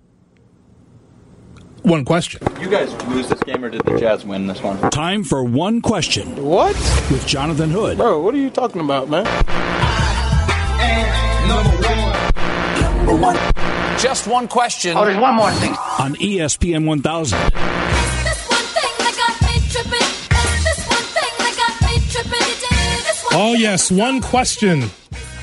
one 1.84 2.06
question. 2.06 2.42
You 2.60 2.70
guys 2.70 2.92
lose 3.08 3.28
this 3.30 3.42
game 3.44 3.64
or 3.64 3.70
did 3.70 3.84
the 3.84 3.98
Jazz 3.98 4.26
win 4.26 4.48
this 4.48 4.62
one? 4.62 4.80
Time 4.90 5.24
for 5.24 5.44
one 5.44 5.82
question. 5.82 6.44
What? 6.44 6.76
With 7.12 7.26
Jonathan 7.28 7.70
Hood. 7.70 7.98
Bro, 7.98 8.22
what 8.22 8.34
are 8.34 8.38
you 8.38 8.50
talking 8.50 8.82
about, 8.82 9.10
man? 9.10 9.26
Number 13.06 13.16
one. 13.16 13.36
Just 14.00 14.28
one 14.28 14.48
question. 14.48 14.98
Oh, 14.98 15.06
there's 15.06 15.18
one 15.18 15.36
more 15.36 15.52
thing. 15.52 15.72
On 16.00 16.16
ESPN 16.16 16.86
1000. 16.86 17.40
Oh, 23.36 23.56
yes, 23.58 23.92
one 23.92 24.22
question. 24.22 24.84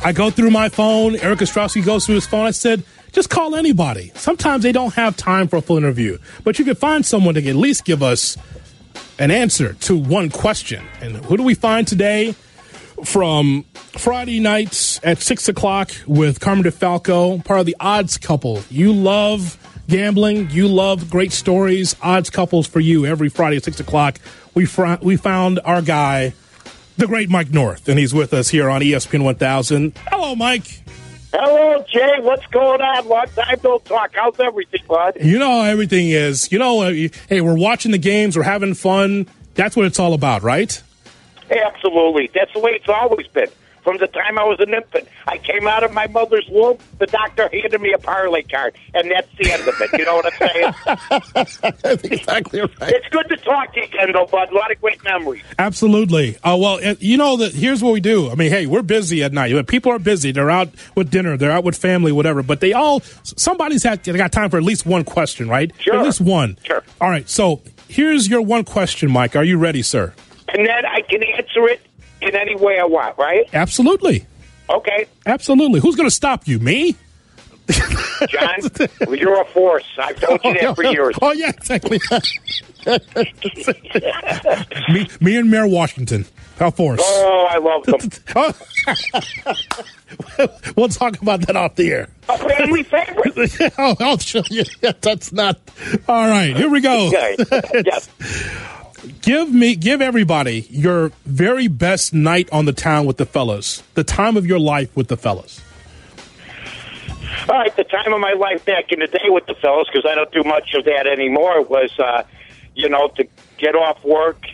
I 0.04 0.12
go 0.12 0.30
through 0.30 0.50
my 0.50 0.68
phone. 0.68 1.16
Eric 1.16 1.40
Ostrowski 1.40 1.84
goes 1.84 2.06
through 2.06 2.14
his 2.16 2.26
phone. 2.26 2.46
I 2.46 2.52
said, 2.52 2.84
just 3.12 3.30
call 3.30 3.54
anybody. 3.56 4.12
Sometimes 4.14 4.62
they 4.62 4.72
don't 4.72 4.94
have 4.94 5.16
time 5.16 5.48
for 5.48 5.56
a 5.56 5.62
full 5.62 5.76
interview, 5.76 6.18
but 6.44 6.58
you 6.58 6.64
can 6.64 6.74
find 6.74 7.04
someone 7.04 7.34
to 7.34 7.48
at 7.48 7.56
least 7.56 7.84
give 7.84 8.02
us 8.02 8.36
an 9.18 9.30
answer 9.30 9.74
to 9.74 9.96
one 9.96 10.30
question. 10.30 10.84
And 11.00 11.16
who 11.16 11.36
do 11.36 11.42
we 11.42 11.54
find 11.54 11.86
today? 11.86 12.34
From 13.04 13.62
Friday 13.96 14.40
nights 14.40 15.00
at 15.02 15.22
six 15.22 15.48
o'clock 15.48 15.90
with 16.06 16.38
Carmen 16.38 16.64
DeFalco, 16.64 17.42
part 17.42 17.60
of 17.60 17.64
the 17.64 17.74
Odds 17.80 18.18
Couple. 18.18 18.62
You 18.68 18.92
love 18.92 19.56
gambling, 19.88 20.50
you 20.50 20.68
love 20.68 21.08
great 21.08 21.32
stories. 21.32 21.96
Odds 22.02 22.28
Couples 22.28 22.66
for 22.66 22.78
you 22.78 23.06
every 23.06 23.30
Friday 23.30 23.56
at 23.56 23.64
six 23.64 23.80
o'clock. 23.80 24.18
We 24.54 24.66
fr- 24.66 24.96
we 25.00 25.16
found 25.16 25.60
our 25.64 25.80
guy, 25.80 26.34
the 26.98 27.06
great 27.06 27.30
Mike 27.30 27.50
North, 27.50 27.88
and 27.88 27.98
he's 27.98 28.12
with 28.12 28.34
us 28.34 28.50
here 28.50 28.68
on 28.68 28.82
ESPN 28.82 29.22
1000. 29.24 29.92
Hello, 30.10 30.34
Mike. 30.36 30.82
Hello, 31.32 31.84
Jay. 31.88 32.18
What's 32.20 32.46
going 32.46 32.80
on? 32.80 33.08
Long 33.08 33.26
time 33.36 33.58
no 33.62 33.78
talk. 33.78 34.10
How's 34.14 34.38
everything, 34.40 34.80
bud? 34.88 35.16
You 35.20 35.38
know 35.38 35.62
how 35.62 35.62
everything 35.62 36.08
is. 36.08 36.50
You 36.50 36.58
know, 36.58 36.82
uh, 36.82 37.08
hey, 37.28 37.40
we're 37.40 37.56
watching 37.56 37.92
the 37.92 37.98
games, 37.98 38.36
we're 38.36 38.42
having 38.42 38.74
fun. 38.74 39.28
That's 39.54 39.76
what 39.76 39.86
it's 39.86 40.00
all 40.00 40.12
about, 40.12 40.42
right? 40.42 40.82
Absolutely. 41.50 42.30
That's 42.34 42.52
the 42.52 42.60
way 42.60 42.72
it's 42.72 42.88
always 42.88 43.26
been. 43.28 43.48
From 43.82 43.96
the 43.98 44.06
time 44.06 44.38
I 44.38 44.44
was 44.44 44.60
an 44.60 44.74
infant, 44.74 45.08
I 45.26 45.38
came 45.38 45.66
out 45.66 45.84
of 45.84 45.92
my 45.92 46.06
mother's 46.06 46.46
womb. 46.50 46.78
The 46.98 47.06
doctor 47.06 47.48
handed 47.52 47.80
me 47.80 47.92
a 47.92 47.98
parlay 47.98 48.42
card, 48.42 48.74
and 48.94 49.10
that's 49.10 49.28
the 49.38 49.52
end 49.52 49.66
of 49.66 49.80
it. 49.80 49.90
You 49.98 50.04
know 50.04 50.16
what 50.16 50.26
I'm 50.26 51.54
saying? 51.54 51.72
that's 51.82 52.04
exactly 52.04 52.60
right. 52.60 52.70
It's 52.80 53.08
good 53.08 53.28
to 53.28 53.36
talk 53.38 53.72
to 53.74 53.80
you, 53.80 53.88
Kendall, 53.88 54.26
bud. 54.26 54.50
A 54.50 54.54
lot 54.54 54.70
of 54.70 54.80
great 54.80 55.02
memories. 55.04 55.42
Absolutely. 55.58 56.36
Uh, 56.38 56.56
well, 56.56 56.80
you 57.00 57.16
know 57.16 57.36
that. 57.38 57.54
Here's 57.54 57.82
what 57.82 57.92
we 57.92 58.00
do. 58.00 58.30
I 58.30 58.34
mean, 58.34 58.50
hey, 58.50 58.66
we're 58.66 58.82
busy 58.82 59.22
at 59.22 59.32
night. 59.32 59.66
People 59.66 59.92
are 59.92 59.98
busy. 59.98 60.32
They're 60.32 60.50
out 60.50 60.68
with 60.94 61.10
dinner. 61.10 61.36
They're 61.36 61.50
out 61.50 61.64
with 61.64 61.76
family, 61.76 62.12
whatever. 62.12 62.42
But 62.42 62.60
they 62.60 62.72
all 62.72 63.00
somebody's 63.00 63.82
had 63.82 64.04
they 64.04 64.12
got 64.12 64.32
time 64.32 64.50
for 64.50 64.56
at 64.56 64.62
least 64.62 64.86
one 64.86 65.04
question, 65.04 65.48
right? 65.48 65.72
Sure. 65.78 65.96
At 65.96 66.04
least 66.04 66.20
one. 66.20 66.58
Sure. 66.64 66.82
All 67.00 67.10
right. 67.10 67.28
So 67.28 67.62
here's 67.88 68.28
your 68.28 68.42
one 68.42 68.64
question, 68.64 69.10
Mike. 69.10 69.36
Are 69.36 69.44
you 69.44 69.58
ready, 69.58 69.82
sir? 69.82 70.12
And 70.48 70.66
then 70.66 70.84
I 70.84 71.00
can 71.02 71.22
answer 71.22 71.68
it 71.68 71.80
in 72.22 72.36
any 72.36 72.56
way 72.56 72.78
I 72.78 72.84
want, 72.84 73.18
right? 73.18 73.48
Absolutely. 73.52 74.26
Okay. 74.68 75.06
Absolutely. 75.26 75.80
Who's 75.80 75.96
going 75.96 76.08
to 76.08 76.14
stop 76.14 76.46
you? 76.46 76.58
Me? 76.58 76.96
John, 78.28 78.58
you're 79.10 79.40
a 79.40 79.44
force. 79.46 79.86
I've 79.98 80.20
told 80.20 80.44
you 80.44 80.52
that 80.54 80.74
for 80.74 80.84
oh, 80.84 80.90
years. 80.90 81.16
Oh 81.22 81.32
yeah, 81.32 81.50
exactly. 81.50 82.00
me, 84.92 85.08
me 85.20 85.36
and 85.36 85.48
Mayor 85.50 85.68
Washington. 85.68 86.26
How 86.58 86.70
force? 86.70 87.00
Oh, 87.02 87.48
I 87.50 87.58
love 87.58 87.84
them. 87.84 87.98
Oh. 88.36 88.52
we'll 90.76 90.88
talk 90.88 91.20
about 91.22 91.42
that 91.42 91.54
off 91.56 91.76
the 91.76 91.92
air. 91.92 92.08
A 92.28 92.36
family 92.36 92.82
favorite. 92.82 93.72
oh, 93.78 93.94
I'll 94.00 94.18
show 94.18 94.42
you. 94.50 94.64
That's 94.80 95.30
not. 95.32 95.60
All 96.08 96.28
right, 96.28 96.56
here 96.56 96.68
we 96.68 96.80
go. 96.80 97.06
Okay. 97.08 97.36
yes. 97.84 98.08
Give 99.22 99.52
me, 99.52 99.76
give 99.76 100.02
everybody 100.02 100.66
your 100.70 101.12
very 101.24 101.68
best 101.68 102.12
night 102.12 102.48
on 102.52 102.66
the 102.66 102.72
town 102.72 103.06
with 103.06 103.16
the 103.16 103.26
fellas. 103.26 103.82
The 103.94 104.04
time 104.04 104.36
of 104.36 104.46
your 104.46 104.58
life 104.58 104.94
with 104.96 105.08
the 105.08 105.16
fellas. 105.16 105.62
All 107.48 107.58
right, 107.58 107.74
the 107.76 107.84
time 107.84 108.12
of 108.12 108.20
my 108.20 108.32
life 108.32 108.64
back 108.64 108.92
in 108.92 109.00
the 109.00 109.06
day 109.06 109.28
with 109.28 109.46
the 109.46 109.54
fellas, 109.54 109.88
because 109.90 110.08
I 110.08 110.14
don't 110.14 110.30
do 110.32 110.42
much 110.44 110.74
of 110.74 110.84
that 110.84 111.06
anymore, 111.06 111.62
was, 111.62 111.90
uh, 111.98 112.24
you 112.74 112.88
know, 112.88 113.08
to 113.16 113.26
get 113.56 113.74
off 113.74 114.04
work, 114.04 114.44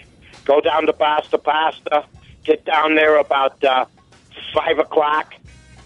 go 0.45 0.61
down 0.61 0.87
to 0.87 0.93
Pasta 0.93 1.39
Pasta, 1.39 2.05
get 2.45 2.65
down 2.65 2.95
there 2.95 3.19
about 3.19 3.63
uh, 3.65 3.87
5 4.55 4.79
o'clock, 4.79 5.35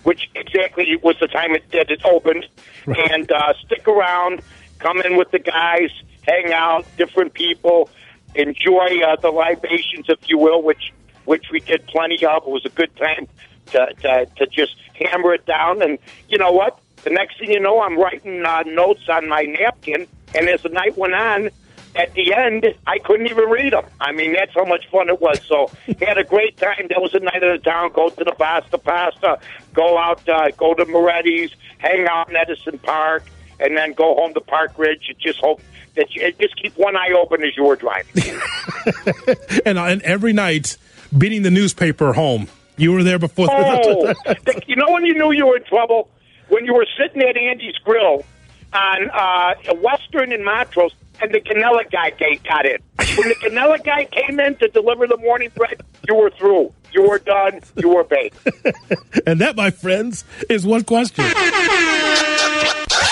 which 0.03 0.31
exactly 0.35 0.97
was 1.03 1.17
the 1.21 1.29
time 1.29 1.55
it, 1.55 1.65
that 1.73 1.91
it 1.91 2.05
opened, 2.05 2.47
and 2.87 3.31
uh, 3.33 3.55
stick 3.65 3.89
around, 3.89 4.43
come 4.79 5.01
in 5.01 5.17
with 5.17 5.31
the 5.31 5.39
guys, 5.39 5.91
hang 6.23 6.53
out, 6.53 6.85
different 6.99 7.33
people, 7.33 7.89
enjoy 8.35 9.01
uh, 9.07 9.17
the 9.17 9.31
libations, 9.31 10.07
if 10.09 10.29
you 10.29 10.39
will, 10.39 10.63
which 10.63 10.93
which 11.25 11.47
we 11.53 11.61
did 11.61 11.87
plenty 11.87 12.25
of. 12.25 12.43
It 12.43 12.49
was 12.49 12.65
a 12.65 12.71
good 12.71 12.95
time 12.97 13.29
to, 13.67 13.95
to, 14.03 14.27
to 14.37 14.47
just 14.47 14.77
hammer 14.95 15.35
it 15.35 15.47
down. 15.47 15.83
And 15.83 15.99
you 16.29 16.39
know 16.39 16.51
what? 16.51 16.81
The 17.05 17.11
next 17.11 17.39
thing 17.39 17.51
you 17.51 17.61
know, 17.61 17.81
I'm 17.81 17.99
writing 17.99 18.45
uh, 18.45 18.63
notes 18.67 19.09
on 19.09 19.29
my 19.29 19.43
napkin, 19.43 20.07
and 20.35 20.49
as 20.49 20.63
the 20.63 20.69
night 20.69 20.97
went 20.99 21.15
on, 21.15 21.51
at 21.97 22.15
the 22.15 22.35
end, 22.35 22.67
I 22.87 22.99
couldn't 22.99 23.27
even 23.27 23.49
read 23.49 23.73
them. 23.73 23.85
I 24.01 24.13
mean, 24.13 24.33
that's 24.33 24.55
how 24.55 24.65
much 24.65 24.89
fun 24.91 25.09
it 25.09 25.21
was. 25.21 25.41
So, 25.47 25.71
had 26.01 26.19
a 26.19 26.25
great 26.25 26.57
time. 26.57 26.87
That 26.89 27.01
was 27.01 27.13
the 27.13 27.21
night 27.21 27.43
of 27.43 27.61
the 27.61 27.71
town. 27.71 27.93
Go 27.93 28.11
to 28.11 28.25
the 28.25 28.33
Pasta 28.33 28.79
Pasta, 28.79 29.41
go 29.73 29.99
out, 29.99 30.29
uh, 30.29 30.51
go 30.57 30.75
to 30.75 30.85
Moretti's, 30.85 31.53
hang 31.79 32.07
out 32.07 32.31
in 32.31 32.37
Edison 32.37 32.79
Park, 32.79 33.25
and 33.61 33.77
then 33.77 33.93
go 33.93 34.15
home 34.15 34.35
to 34.35 34.41
Park 34.41 34.79
Ridge. 34.79 35.07
And 35.09 35.19
just 35.19 35.39
hope 35.39 35.61
that 35.97 36.15
you 36.15 36.33
just 36.41 36.61
keep 36.61 36.77
one 36.77 36.97
eye 36.97 37.13
open 37.17 37.43
as 37.43 37.57
you 37.57 37.65
were 37.65 37.77
driving. 37.77 38.25
and, 39.67 39.79
uh, 39.79 39.85
and 39.85 40.03
every 40.03 40.33
night, 40.33 40.77
beating 41.17 41.43
the 41.43 41.51
newspaper 41.51 42.13
home. 42.13 42.49
You 42.77 42.93
were 42.93 43.03
there 43.03 43.19
before. 43.19 43.49
Oh, 43.51 44.07
the, 44.25 44.63
you 44.67 44.77
know 44.77 44.91
when 44.91 45.05
you 45.05 45.15
knew 45.15 45.33
you 45.33 45.47
were 45.47 45.57
in 45.57 45.65
trouble? 45.65 46.09
When 46.49 46.65
you 46.65 46.75
were 46.75 46.87
sitting 46.99 47.21
at 47.23 47.37
Andy's 47.37 47.77
Grill 47.85 48.25
on 48.73 49.11
uh, 49.11 49.55
Western 49.75 50.33
and 50.33 50.45
Montrose, 50.45 50.95
and 51.21 51.33
the 51.33 51.41
Gonnella 51.41 51.91
guy 51.91 52.11
got 52.43 52.67
in. 52.67 52.79
When 53.17 53.29
the 53.29 53.35
Gonnella 53.37 53.83
guy 53.85 54.05
came 54.05 54.41
in 54.41 54.57
to 54.57 54.69
deliver 54.69 55.07
the 55.07 55.17
morning 55.19 55.51
bread, 55.55 55.81
you 56.09 56.15
were 56.15 56.31
through. 56.31 56.73
You 56.93 57.09
were 57.09 57.19
done. 57.19 57.61
You 57.77 57.95
were 57.95 58.05
baked. 58.05 58.37
and 59.27 59.41
that, 59.41 59.57
my 59.57 59.71
friends, 59.71 60.25
is 60.49 60.67
one 60.67 60.85
question. 60.85 61.25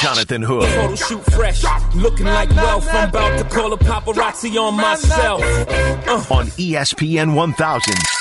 Jonathan 0.03 0.42
Hood. 0.42 0.68
Photo 0.68 0.94
shoot 0.94 1.24
fresh, 1.32 1.64
looking 1.94 2.26
like 2.26 2.51
wealth. 2.51 2.88
I'm 2.90 3.09
about 3.09 3.38
to 3.38 3.44
call 3.44 3.72
a 3.72 3.78
paparazzi 3.78 4.61
on 4.61 4.74
myself. 4.74 5.42
Uh. 5.42 6.34
On 6.34 6.46
ESPN 6.46 7.34
1000. 7.34 8.18